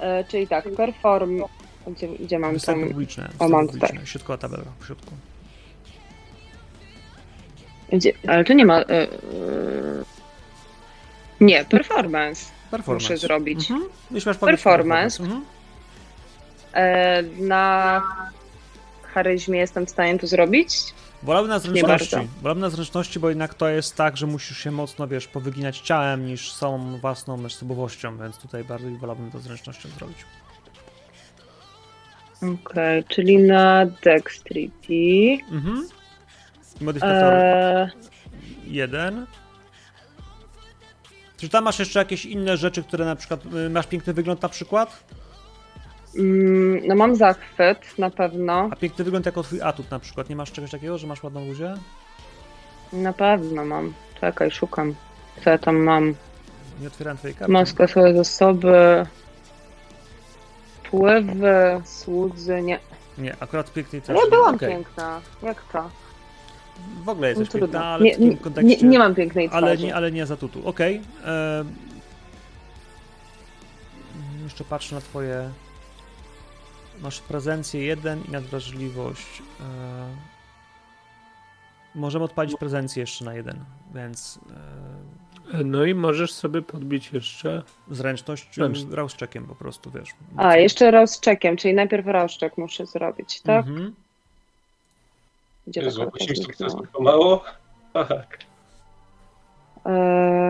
[0.00, 1.42] e, czyli tak, perform...
[1.96, 2.88] Gdzie, gdzie mam Występy tam?
[2.90, 3.24] publiczne.
[3.24, 3.88] O, Występy mam publiczne.
[3.88, 4.06] tutaj.
[4.06, 5.14] Środkowa tabela w środku.
[7.92, 8.78] Gdzie, ale tu nie ma...
[8.80, 9.08] e, e,
[11.40, 12.44] nie, performance.
[12.70, 13.04] Performance.
[13.04, 13.70] Muszę zrobić.
[13.70, 13.90] Mhm.
[14.08, 15.22] Powiedzieć, Performance.
[15.22, 15.44] Mhm.
[16.72, 18.02] E, na
[19.02, 20.70] charyzmie jestem w stanie to zrobić.
[21.22, 22.16] Wolałbym na zręczności.
[22.42, 26.26] Wolałbym na zręczności, bo jednak to jest tak, że musisz się mocno, wiesz, powyginać ciałem
[26.26, 30.18] niż całą własną osobowością, więc tutaj bardziej wolałbym to zręcznością zrobić.
[32.42, 35.44] Okej, czyli na dexterity.
[35.52, 35.88] Mhm.
[36.80, 37.90] Modyfikator E,
[38.66, 39.26] jeden.
[41.36, 44.48] Czy tam masz jeszcze jakieś inne rzeczy, które na przykład, y, masz piękny wygląd na
[44.48, 45.04] przykład?
[46.16, 48.68] Mm, no mam zachwyt na pewno.
[48.72, 50.28] A piękny wygląd jako twój atut na przykład.
[50.28, 51.74] Nie masz czegoś takiego, że masz ładną buzię?
[52.92, 53.92] Na pewno mam.
[54.20, 54.94] Czekaj, szukam.
[55.44, 56.14] Co ja tam mam?
[56.80, 57.52] Nie otwierałem twojej karty.
[57.52, 59.06] Maska swoje zasoby.
[60.84, 62.78] Wpływy, słudzy, nie.
[63.18, 64.16] Nie, akurat pięknej też.
[64.24, 64.68] Ja byłam Okej.
[64.68, 65.20] piękna.
[65.42, 65.90] Jak to?
[67.04, 67.66] W ogóle No jesteś trudno.
[67.68, 68.82] piękna, ale nie, w tym kontekście...
[68.84, 69.66] nie, nie mam pięknej twarzy.
[69.66, 70.68] Ale nie, ale nie za tutu.
[70.68, 70.96] Okej.
[71.24, 71.74] em,
[74.44, 75.50] Jeszcze patrzę na twoje.
[77.02, 79.42] Masz prezencję 1 i nadwrażliwość.
[79.60, 79.64] E,
[81.94, 83.64] Możemy odpalić prezencję jeszcze na jeden,
[83.94, 84.38] więc
[85.54, 87.62] e, No i możesz sobie podbić jeszcze.
[87.90, 88.94] zręczność Zręczność.
[88.96, 90.08] rauszczekiem po prostu, wiesz.
[90.36, 93.66] A, jeszcze raz czekiem, czyli najpierw roszczek muszę zrobić, tak?
[93.66, 93.94] Mhm.
[95.66, 96.70] Gdzie Jezu, karta 8 zniknęła?
[96.70, 97.44] sukcesów to mało?
[97.92, 98.38] Tak.
[99.86, 99.90] E,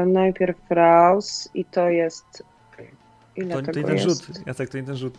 [0.06, 2.42] najpierw Raus i to jest.
[2.72, 2.90] Okej.
[3.36, 4.06] Ile To, to nie ten jest?
[4.26, 4.46] rzut.
[4.46, 5.18] Jacek, to nie ten rzut.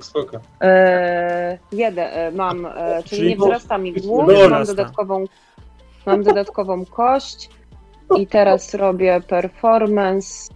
[0.00, 0.40] Spoko.
[0.60, 4.48] E, jeden e, mam, e, czyli, Czyli nie wzrasta mi wzrasta.
[4.48, 5.24] mam dodatkową,
[6.06, 7.50] mam dodatkową kość
[8.18, 10.54] i teraz robię performance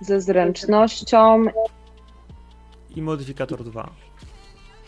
[0.00, 1.44] ze zręcznością
[2.96, 3.90] I modyfikator 2.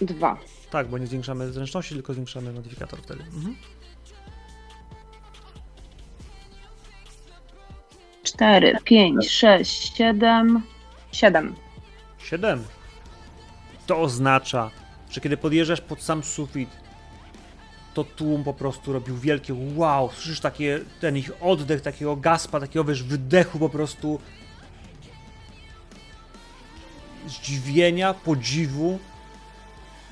[0.01, 0.36] 2.
[0.70, 3.23] Tak, bo nie zwiększamy zręczności, tylko zwiększamy modyfikator wtedy.
[3.23, 3.56] Mhm.
[8.23, 10.62] 4, 5, 6, 7,
[11.12, 11.55] 7.
[12.19, 12.65] 7.
[13.89, 14.70] To oznacza,
[15.10, 16.70] że kiedy podjeżdżasz pod sam sufit,
[17.94, 22.85] to tłum po prostu robił wielkie wow, słyszysz takie, ten ich oddech, takiego gaspa, takiego
[22.85, 24.20] wiesz, wydechu po prostu
[27.27, 28.98] zdziwienia, podziwu.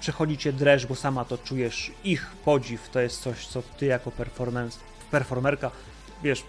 [0.00, 1.90] Przechodzi cię dreszcz, bo sama to czujesz.
[2.04, 4.12] Ich podziw to jest coś, co ty jako
[5.10, 5.70] performerka,
[6.22, 6.44] wiesz,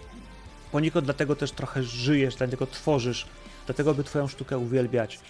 [0.72, 3.26] poniekąd dlatego też trochę żyjesz, dlatego tworzysz,
[3.66, 5.20] dlatego by twoją sztukę uwielbiać.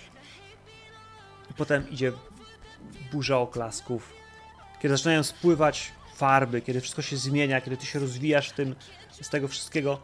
[1.58, 2.12] Potem idzie
[3.12, 4.12] burza oklasków,
[4.82, 8.76] kiedy zaczynają spływać farby, kiedy wszystko się zmienia, kiedy ty się rozwijasz w tym,
[9.20, 10.00] z tego wszystkiego,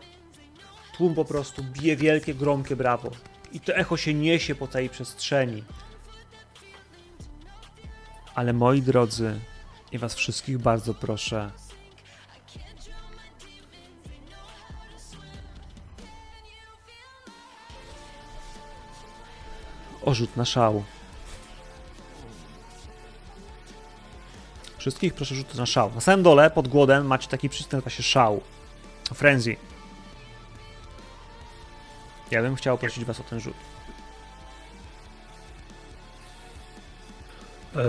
[0.97, 3.11] tłum po prostu bije wielkie, gromkie brawo.
[3.53, 5.65] I to echo się niesie po tej przestrzeni.
[8.35, 9.41] Ale moi drodzy,
[9.93, 11.51] i was wszystkich bardzo proszę,
[20.03, 20.85] o rzut na szał.
[24.85, 25.95] Wszystkich proszę rzut na szał.
[25.95, 28.43] Na samym dole, pod głodem, macie taki przycisk, nazywa się szał.
[29.15, 29.57] Frenzy.
[32.31, 33.55] Ja bym chciał prosić was o ten rzut.
[37.77, 37.81] E,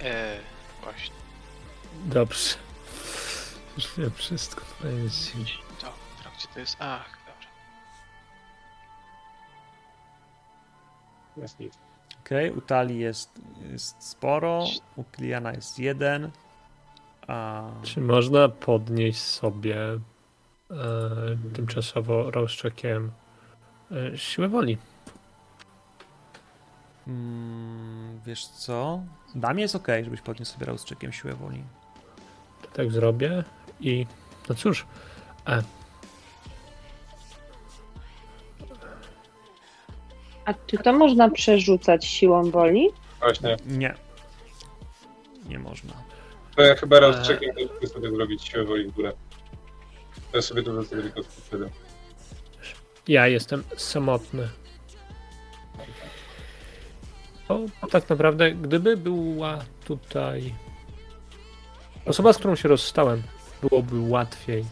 [0.00, 0.40] Eee,
[0.82, 1.14] właśnie.
[2.04, 2.54] dobrze.
[3.76, 4.64] Już wiem wszystko.
[4.64, 5.32] Frenzy.
[5.80, 6.76] Dobra, gdzie to jest?
[6.80, 7.48] Ach, dobra.
[11.36, 11.60] Jest
[12.24, 13.40] Okej, u Tali jest,
[13.72, 14.64] jest sporo,
[14.96, 16.30] u Kliana jest jeden.
[17.26, 17.70] A...
[17.82, 20.00] Czy można podnieść sobie e,
[21.54, 23.10] tymczasowo rozczekiem
[23.92, 24.78] e, siłę woli?
[27.06, 29.02] Mm, wiesz co?
[29.34, 31.62] Dla mnie jest ok, żebyś podniósł sobie rozczekiem siłę woli.
[32.72, 33.44] Tak zrobię
[33.80, 34.06] i
[34.48, 34.86] no cóż,
[35.46, 35.62] e,
[40.44, 42.88] A czy to można przerzucać siłą woli?
[43.20, 43.56] Właśnie.
[43.66, 43.94] Nie.
[45.48, 45.92] Nie można.
[46.56, 47.22] To ja chyba raz E.
[47.22, 49.12] czekam, żeby sobie zrobić siłę woli w górę.
[50.32, 51.70] To ja sobie to tylko wtedy.
[53.08, 54.48] ja jestem samotny.
[57.48, 57.60] To
[57.90, 60.54] tak naprawdę, gdyby była tutaj
[62.06, 63.22] osoba, z którą się rozstałem,
[63.62, 64.64] byłoby łatwiej.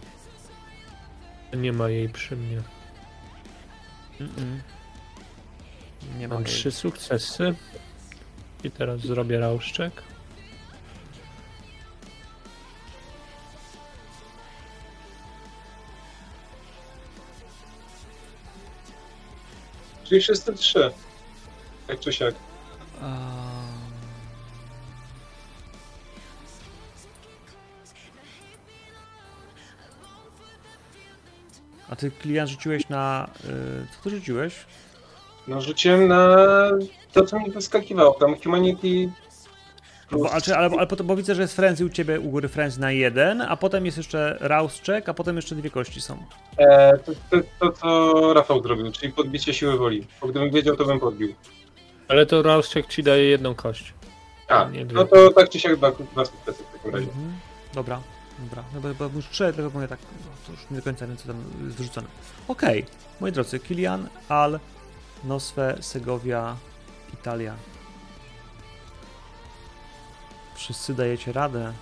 [1.57, 2.63] Nie ma jej przy mnie.
[4.21, 4.59] Mm-mm.
[6.19, 6.53] Nie ma Mam jej.
[6.53, 7.55] trzy sukcesy.
[8.65, 10.03] I teraz zrobię rauszczek.
[20.05, 20.93] Czyli wszyscy trzy.
[21.89, 22.35] Jak czy siak.
[23.03, 23.17] A...
[31.89, 33.31] A ty klient rzuciłeś na.
[33.45, 34.55] Y, co ty rzuciłeś?
[35.49, 36.37] No rzuciłem na
[37.13, 38.15] to, co mi wyskakiwało.
[38.15, 39.11] Tam Humanity
[40.13, 42.49] No Bo, ale, ale, ale potem, bo widzę, że jest frenzy u ciebie u góry
[42.49, 46.17] frenzy na jeden, a potem jest jeszcze rouse check, a potem jeszcze dwie kości są.
[46.59, 50.07] E, to, to, to, co Rafał zrobił, czyli podbicie siły woli.
[50.21, 51.35] Bo gdybym wiedział, to bym podbił.
[52.09, 53.95] Ale to rauszczek ci daje jedną kość.
[54.49, 57.07] A, Nie no to tak czy siak dwa, dwa sukcesy w takim razie.
[57.07, 57.33] Mhm.
[57.75, 58.01] Dobra,
[58.39, 58.65] dobra.
[58.75, 61.17] No bo, bo już trzy, tylko mówię tak, no, to już nie do końca wiem,
[61.17, 62.07] co tam jest wyrzucone.
[62.49, 62.85] Okej,
[63.21, 64.59] moi drodzy, Kilian, Al,
[65.25, 66.57] Nosfe, Segovia,
[67.15, 67.57] Italia.
[70.55, 71.73] Wszyscy dajecie radę.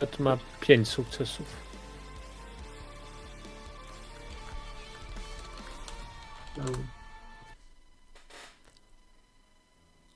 [0.00, 1.46] Pet ma pięć sukcesów.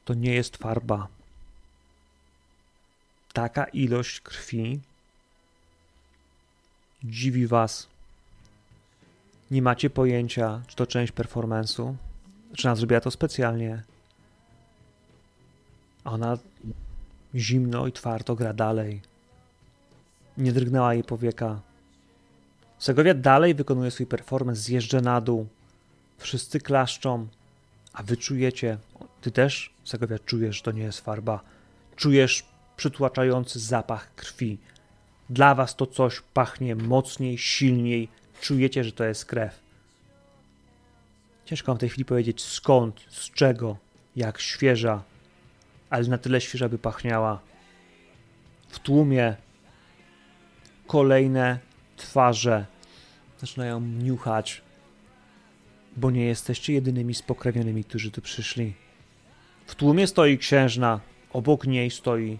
[0.04, 1.08] To nie jest farba.
[3.32, 4.80] Taka ilość krwi
[7.04, 7.86] dziwi was.
[9.50, 11.94] Nie macie pojęcia, czy to część performance'u,
[12.56, 13.82] czy ona zrobiła to specjalnie.
[16.04, 16.38] A Ona
[17.34, 19.00] zimno i twardo gra dalej.
[20.38, 21.60] Nie drgnęła jej powieka.
[22.78, 25.46] Segovia dalej wykonuje swój performance, zjeżdża na dół.
[26.18, 27.28] Wszyscy klaszczą,
[27.92, 28.78] a wy czujecie,
[29.20, 31.40] ty też, Segovia, czujesz, to nie jest farba.
[31.96, 32.44] Czujesz
[32.76, 34.58] przytłaczający zapach krwi.
[35.30, 38.08] Dla was to coś pachnie mocniej, silniej.
[38.40, 39.60] Czujecie, że to jest krew.
[41.44, 43.76] Ciężko wam w tej chwili powiedzieć skąd, z czego,
[44.16, 45.02] jak świeża,
[45.90, 47.40] ale na tyle świeża, by pachniała.
[48.68, 49.36] W tłumie
[50.86, 51.58] kolejne
[51.96, 52.66] twarze
[53.38, 54.62] zaczynają niuchać,
[55.96, 58.74] bo nie jesteście jedynymi spokrewnionymi, którzy tu przyszli.
[59.66, 61.00] W tłumie stoi księżna,
[61.32, 62.38] obok niej stoi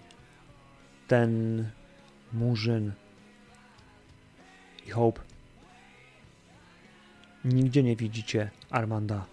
[1.09, 1.65] ten
[2.33, 2.93] murzyn
[4.87, 5.21] i Hope.
[7.45, 9.27] Nigdzie nie widzicie Armanda.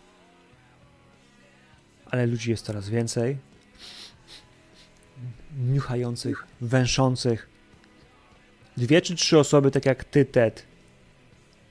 [2.11, 3.37] Ale ludzi jest coraz więcej.
[5.57, 7.49] Niuchających, węszących.
[8.77, 10.65] Dwie czy trzy osoby, tak jak ty, Ted,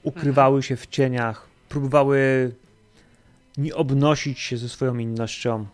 [0.03, 2.51] ukrywały się w cieniach, próbowały
[3.57, 5.67] nie obnosić się ze swoją innością.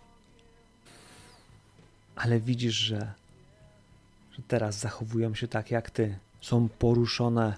[2.16, 3.14] Ale widzisz, że,
[4.34, 6.18] że teraz zachowują się tak jak ty.
[6.42, 7.54] Są poruszone.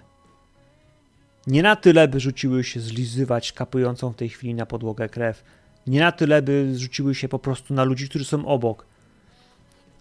[1.46, 5.44] Nie na tyle, by rzuciły się zlizywać kapującą w tej chwili na podłogę krew.
[5.86, 8.86] Nie na tyle, by rzuciły się po prostu na ludzi, którzy są obok,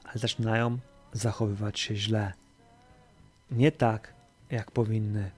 [0.03, 0.77] ale zaczynają
[1.13, 2.33] zachowywać się źle.
[3.51, 4.13] Nie tak,
[4.51, 5.31] jak powinny.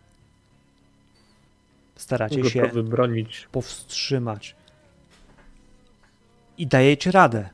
[1.96, 3.48] Staracie się bronić.
[3.52, 4.56] powstrzymać.
[6.58, 7.50] I dajecie radę.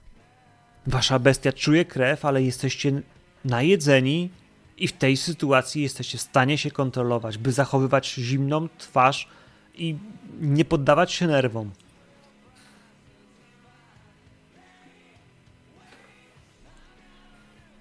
[0.88, 3.02] Wasza bestia czuje krew, ale jesteście
[3.46, 4.30] najedzeni
[4.78, 9.28] i w tej sytuacji jesteście w stanie się kontrolować, by zachowywać zimną twarz
[9.76, 9.96] i
[10.40, 11.72] nie poddawać się nerwom.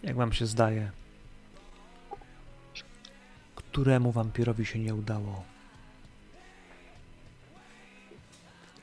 [0.02, 0.90] Jak wam się zdaje?
[3.54, 5.44] Któremu wampirowi się nie udało?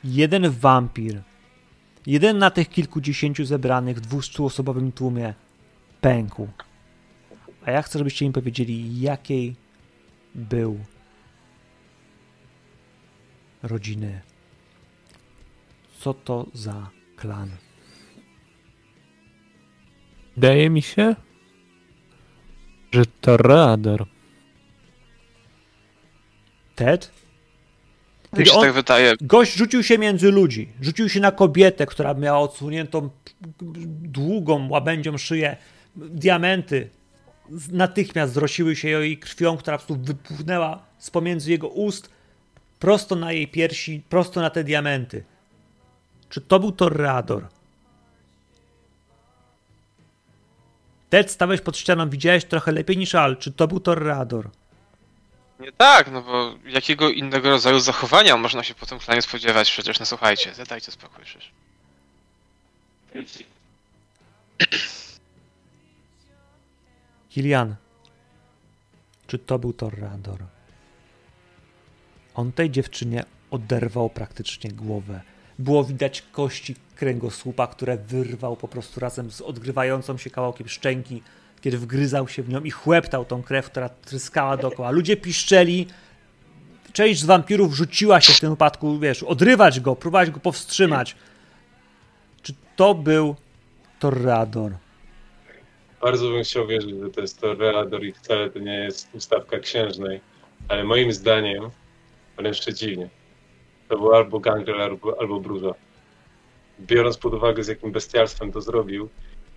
[0.04, 1.22] Jeden wampir,
[2.06, 5.34] jeden na tych kilkudziesięciu zebranych w dwustuosobowym tłumie
[6.02, 6.48] pękł.
[7.70, 9.56] A ja chcę, żebyście mi powiedzieli, jakiej
[10.36, 10.80] był
[13.64, 14.22] rodziny.
[16.00, 17.50] Co to za klan?
[20.36, 21.16] Wydaje mi się,
[22.92, 24.06] że to radar.
[26.76, 27.12] Ted?
[28.38, 29.14] Mi się on, tak wydaje.
[29.22, 30.70] Gość rzucił się między ludzi.
[30.82, 33.10] Rzucił się na kobietę, która miała odsuniętą
[34.02, 35.58] długą łabędzią szyję.
[35.96, 36.99] Diamenty
[37.72, 42.10] natychmiast zrosiły się jej krwią, która po prostu wypłynęła z pomiędzy jego ust
[42.80, 45.24] prosto na jej piersi, prosto na te diamenty.
[46.30, 47.48] Czy to był Torrador?
[51.10, 53.38] Ted, stałeś pod ścianą, widziałeś trochę lepiej niż Al.
[53.38, 54.50] Czy to był Torrador?
[55.60, 60.00] Nie tak, no bo jakiego innego rodzaju zachowania można się po tym klanie spodziewać przecież,
[60.00, 61.52] no słuchajcie, dajcie spokój przecież.
[67.30, 67.76] Kilian,
[69.28, 70.40] czy to był Torrador?
[72.36, 75.22] On tej dziewczynie oderwał praktycznie głowę.
[75.60, 81.22] Było widać kości kręgosłupa, które wyrwał po prostu razem z odgrywającą się kawałkiem szczęki,
[81.62, 84.92] kiedy wgryzał się w nią i chłeptał tą krew, która tryskała dookoła.
[84.92, 85.88] Ludzie piszczeli.
[86.94, 91.16] Część z wampirów rzuciła się w tym wypadku, wiesz, odrywać go, próbować go powstrzymać.
[92.42, 93.36] Czy to był
[94.00, 94.74] Torrador?
[96.02, 99.60] Bardzo bym chciał wierzyć, że to jest to Reador i wcale to nie jest ustawka
[99.60, 100.22] księżnej,
[100.68, 101.70] ale moim zdaniem,
[102.38, 103.10] wręcz przeciwnie,
[103.90, 105.74] to był albo Gangrel, albo, albo Bruza.
[106.80, 109.10] Biorąc pod uwagę, z jakim bestialstwem to zrobił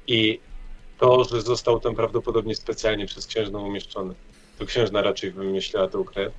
[0.06, 0.40] i
[0.98, 4.14] to, że został tam prawdopodobnie specjalnie przez księżną umieszczony.
[4.58, 6.32] To księżna raczej wymyśliła tą krew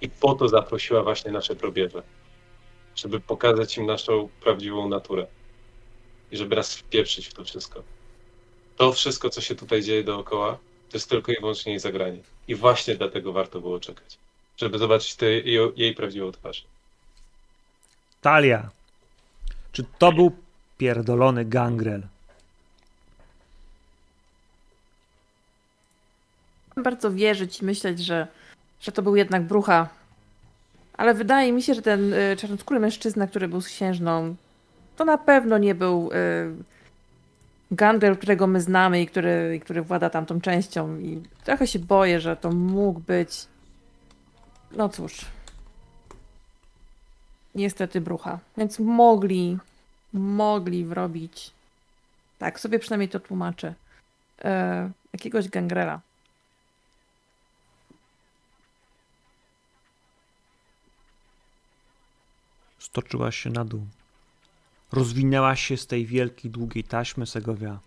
[0.00, 2.02] i po to zaprosiła właśnie nasze probierze,
[2.96, 5.26] żeby pokazać im naszą prawdziwą naturę
[6.32, 7.82] i żeby nas wpieprzyć w to wszystko
[8.78, 10.58] to wszystko, co się tutaj dzieje dookoła,
[10.90, 12.18] to jest tylko i wyłącznie jej zagranie.
[12.48, 14.18] I właśnie dlatego warto było czekać,
[14.56, 16.64] żeby zobaczyć te, jej, jej prawdziwą twarz.
[18.20, 18.70] Talia.
[19.72, 20.32] Czy to był
[20.78, 22.02] pierdolony gangrel?
[26.82, 28.26] bardzo wierzyć i myśleć, że,
[28.80, 29.88] że to był jednak brucha.
[30.96, 34.36] Ale wydaje mi się, że ten y, czarnoskóry mężczyzna, który był z księżną,
[34.96, 36.77] to na pewno nie był y,
[37.70, 40.98] Gandel, którego my znamy i który, który włada tamtą częścią.
[40.98, 43.46] I trochę się boję, że to mógł być.
[44.72, 45.24] No cóż.
[47.54, 48.38] Niestety brucha.
[48.56, 49.58] Więc mogli,
[50.12, 51.50] mogli wrobić.
[52.38, 53.74] Tak, sobie przynajmniej to tłumaczę.
[54.44, 56.00] E, jakiegoś gangrela.
[62.78, 63.86] Stoczyłaś się na dół.
[64.92, 67.80] Rozwinęłaś się z tej wielkiej, długiej taśmy Segowia.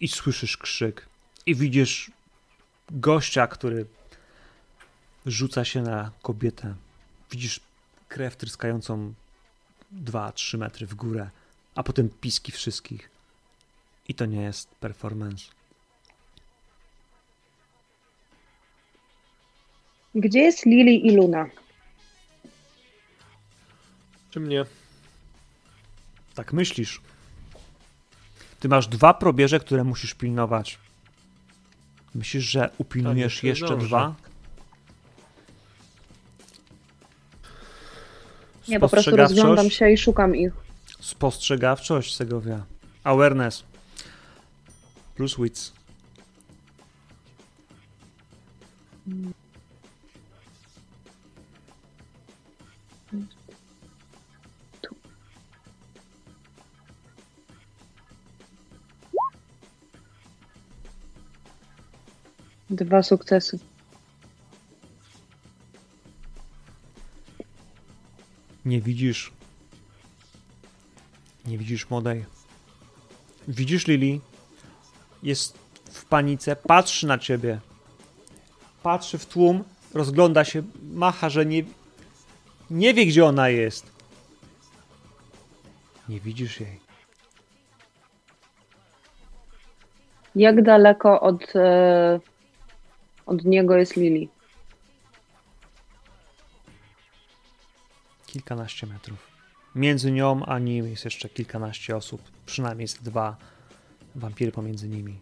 [0.00, 1.08] I słyszysz krzyk.
[1.46, 2.10] I widzisz
[2.90, 3.86] gościa, który
[5.26, 6.74] rzuca się na kobietę.
[7.30, 7.60] Widzisz
[8.08, 9.14] krew tryskającą
[10.04, 11.30] 2-3 metry w górę,
[11.74, 13.10] a potem piski wszystkich.
[14.08, 15.44] I to nie jest performance.
[20.14, 21.46] Gdzie jest Lili i Luna?
[24.30, 24.64] Czy mnie?
[26.34, 27.00] Tak myślisz.
[28.60, 30.78] Ty masz dwa probierze, które musisz pilnować.
[32.14, 33.86] Myślisz, że upilnujesz jeszcze jeszcze zdążę.
[33.86, 34.14] dwa?
[38.68, 40.52] Nie, po prostu rozglądam się i szukam ich.
[41.00, 42.64] Spostrzegawczość, Segowia.
[43.04, 43.64] Awareness.
[45.14, 45.72] Plus wits.
[62.70, 63.58] Dwa sukcesy.
[68.64, 69.32] Nie widzisz
[71.46, 72.24] Nie widzisz młodej.
[73.48, 74.20] Widzisz Lili?
[75.22, 75.58] Jest
[75.90, 77.60] w panice, patrzy na ciebie.
[78.82, 79.64] Patrzy w tłum,
[79.94, 81.64] rozgląda się, macha, że nie,
[82.70, 83.92] nie wie, gdzie ona jest.
[86.08, 86.80] Nie widzisz jej.
[90.34, 92.20] Jak daleko od, e,
[93.26, 94.28] od niego jest Lili?
[98.26, 99.28] Kilkanaście metrów.
[99.74, 102.22] Między nią a nim jest jeszcze kilkanaście osób.
[102.46, 103.36] Przynajmniej jest dwa
[104.14, 105.18] wampiry pomiędzy nimi.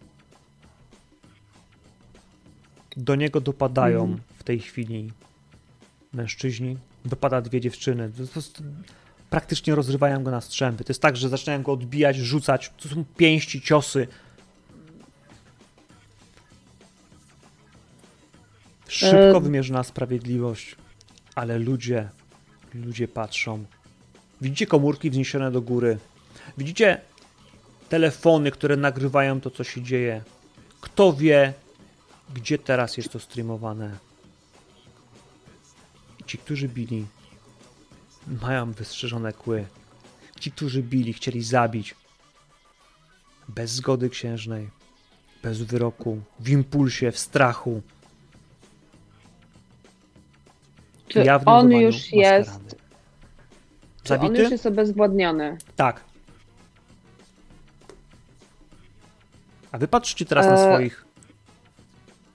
[2.97, 4.21] Do niego dopadają Mhm.
[4.39, 5.13] w tej chwili
[6.13, 6.79] mężczyźni.
[7.05, 8.11] Dopada dwie dziewczyny.
[9.31, 10.85] Praktycznie rozrywają go na strzępy.
[10.85, 12.73] To jest tak, że zaczynają go odbijać, rzucać.
[12.77, 14.09] To są pięści, ciosy.
[18.93, 20.77] Szybko E- wymierzona sprawiedliwość,
[21.35, 22.09] ale ludzie,
[22.75, 23.65] ludzie patrzą.
[24.41, 25.99] Widzicie komórki wzniesione do góry.
[26.59, 27.01] Widzicie
[27.89, 30.23] telefony, które nagrywają to, co się dzieje.
[30.81, 31.53] Kto wie,
[32.35, 33.99] gdzie teraz jest to streamowane.
[36.27, 37.07] Ci, którzy bili,
[38.43, 39.67] mają wystrzeżone kły.
[40.41, 41.95] Ci, którzy bili, chcieli zabić.
[43.49, 44.71] Bez zgody księżnej,
[45.43, 47.83] bez wyroku, w impulsie, w strachu.
[51.13, 52.77] Czy jawnym on już jest, maskarady.
[54.03, 54.43] czy on Zabity?
[54.43, 55.57] już jest obezwładniony?
[55.77, 56.01] Tak.
[59.73, 61.05] A wy patrzcie teraz na E- swoich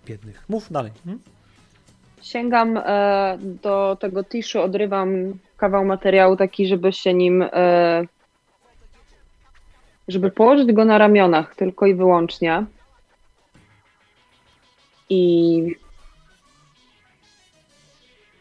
[0.06, 0.46] biednych.
[0.50, 0.92] Mów dalej.
[1.06, 1.22] Hmm?
[2.22, 5.10] Sięgam e, do tego tiszu, odrywam
[5.58, 8.04] kawał materiału taki, żeby się nim, e,
[10.08, 12.66] żeby położyć go na ramionach tylko i wyłącznie.
[15.10, 15.76] I,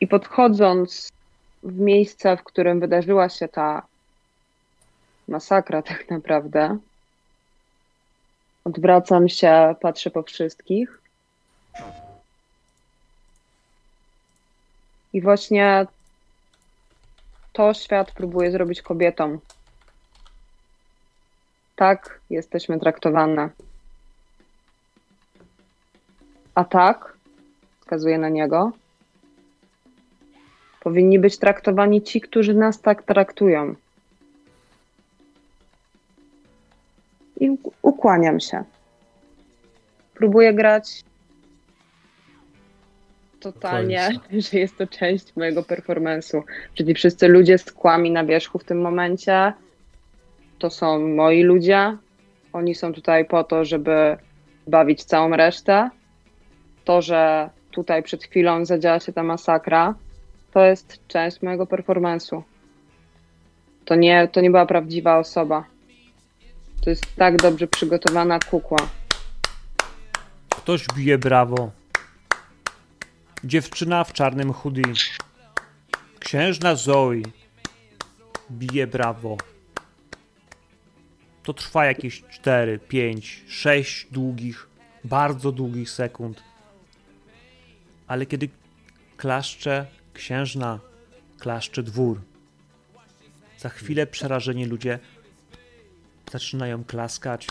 [0.01, 1.13] i podchodząc
[1.63, 3.87] w miejsce, w którym wydarzyła się ta
[5.29, 6.79] masakra tak naprawdę,
[8.65, 11.01] odwracam się, patrzę po wszystkich.
[15.13, 15.87] I właśnie
[17.53, 19.41] to świat próbuje zrobić kobietom.
[21.77, 23.51] Tak jesteśmy traktowane.
[26.55, 27.17] A tak,
[27.81, 28.73] wskazuje na niego,
[30.87, 33.75] powinni być traktowani ci, którzy nas tak traktują.
[37.41, 37.51] I
[37.83, 38.65] ukłaniam się.
[40.15, 41.05] Próbuję grać
[43.41, 44.09] totalnie,
[44.51, 46.43] że jest to część mojego performance'u.
[46.75, 49.53] Czyli wszyscy ludzie z kłami na wierzchu w tym momencie
[50.59, 51.97] to są moi ludzie.
[52.53, 54.17] Oni są tutaj po to, żeby
[54.67, 55.91] bawić całą resztę.
[56.85, 59.95] To, że tutaj przed chwilą zadziała się ta masakra,
[60.57, 62.43] to jest część mojego performance'u.
[63.85, 65.65] To nie, to nie była prawdziwa osoba.
[66.85, 68.79] To jest tak dobrze przygotowana kukła.
[70.49, 71.71] Ktoś bije brawo.
[73.45, 74.93] Dziewczyna w czarnym hoodie.
[76.19, 77.23] Księżna Zoe
[78.51, 79.37] bije brawo.
[81.43, 84.69] To trwa jakieś 4, 5, 6 długich,
[85.05, 86.43] bardzo długich sekund.
[88.07, 88.49] Ale kiedy
[89.17, 90.81] klaszcze księżna,
[91.39, 92.21] klaszcze dwór.
[93.59, 94.99] Za chwilę przerażeni ludzie
[96.33, 97.47] zaczynają klaskać.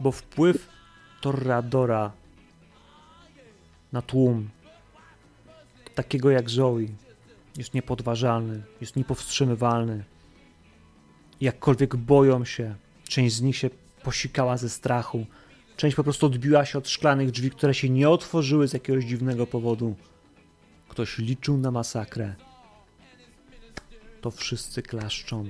[0.00, 0.68] Bo wpływ
[1.20, 2.12] Torradora
[3.92, 4.50] na tłum,
[5.94, 6.86] takiego jak Zoe,
[7.56, 10.04] jest niepodważalny, jest niepowstrzymywalny.
[11.40, 12.74] Jakkolwiek boją się,
[13.04, 13.70] część z nich się
[14.02, 15.26] posikała ze strachu,
[15.82, 19.46] część po prostu odbiła się od szklanych drzwi, które się nie otworzyły z jakiegoś dziwnego
[19.46, 19.96] powodu.
[20.88, 22.34] Ktoś liczył na masakrę.
[24.20, 25.44] To wszyscy klaszczą.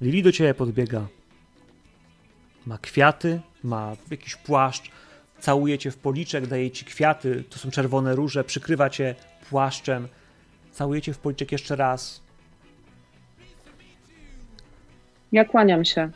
[0.00, 1.06] Lili do ciebie podbiega.
[2.66, 4.90] Ma kwiaty, ma jakiś płaszcz,
[5.40, 9.14] całuje cię w policzek, daje ci kwiaty, to są czerwone róże, przykrywa cię
[9.50, 10.08] płaszczem,
[10.72, 12.22] całuje cię w policzek jeszcze raz.
[15.32, 16.10] Ja kłaniam się.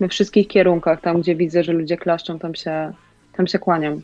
[0.00, 2.92] We wszystkich kierunkach, tam gdzie widzę, że ludzie klaszczą, tam się,
[3.32, 4.02] tam się kłaniam.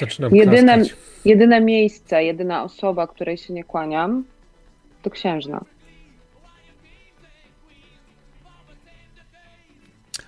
[0.00, 0.98] Zaczynam Jedyne, klaskać.
[1.24, 4.24] jedyne miejsce, jedyna osoba, której się nie kłaniam,
[5.02, 5.64] to księżna.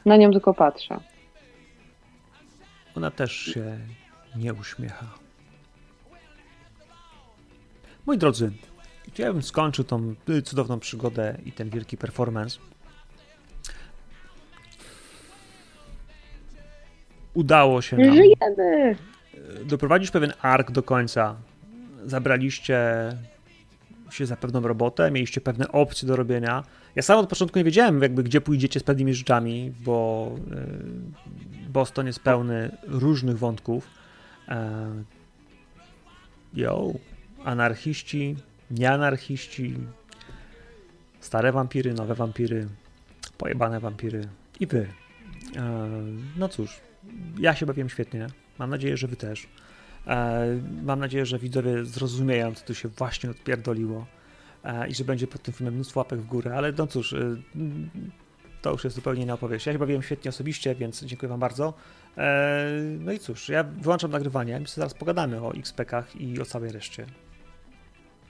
[0.05, 1.01] Na nią tylko patrzę.
[2.97, 3.78] Ona też się
[4.36, 5.06] nie uśmiecha.
[8.06, 8.52] Moi drodzy,
[9.18, 10.14] ja bym skończył tą
[10.44, 12.59] cudowną przygodę i ten wielki performance.
[17.35, 18.97] Udało się nam Żyjemy!
[19.65, 21.36] doprowadzić pewien ark do końca.
[22.06, 22.78] zabraliście
[24.11, 26.65] się za pewną robotę, mieliście pewne opcje do robienia.
[26.94, 30.31] Ja sam od początku nie wiedziałem, jakby gdzie pójdziecie z pewnymi rzeczami, bo
[31.66, 33.89] y, Boston jest pełny różnych wątków.
[34.48, 34.90] E,
[36.55, 36.93] Yo,
[37.44, 38.36] anarchiści,
[38.70, 39.74] nieanarchiści,
[41.20, 42.69] stare wampiry, nowe wampiry,
[43.39, 44.28] pojebane wampiry
[44.61, 44.86] i wy.
[45.56, 45.89] E,
[46.36, 46.81] No cóż,
[47.39, 48.26] ja się bawiłem świetnie.
[48.59, 49.47] Mam nadzieję, że wy też.
[50.06, 50.47] E,
[50.82, 54.06] Mam nadzieję, że widzowie zrozumieją, co tu się właśnie odpierdoliło
[54.64, 57.36] e, i że będzie pod tym filmem mnóstwo łapek w górę, ale no cóż, e,
[58.62, 59.66] to już jest zupełnie inna opowieść.
[59.66, 61.74] Ja się bawiłem świetnie osobiście, więc dziękuję wam bardzo.
[62.98, 66.72] No i cóż, ja wyłączam nagrywanie, my sobie zaraz pogadamy o XP-kach i o całej
[66.72, 67.06] reszcie.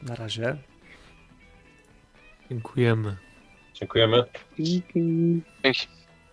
[0.03, 0.57] Na razie.
[2.51, 3.17] Dziękujemy.
[3.75, 4.25] Dziękujemy.
[4.59, 5.43] Dzięki.
[5.65, 5.89] Dzięki.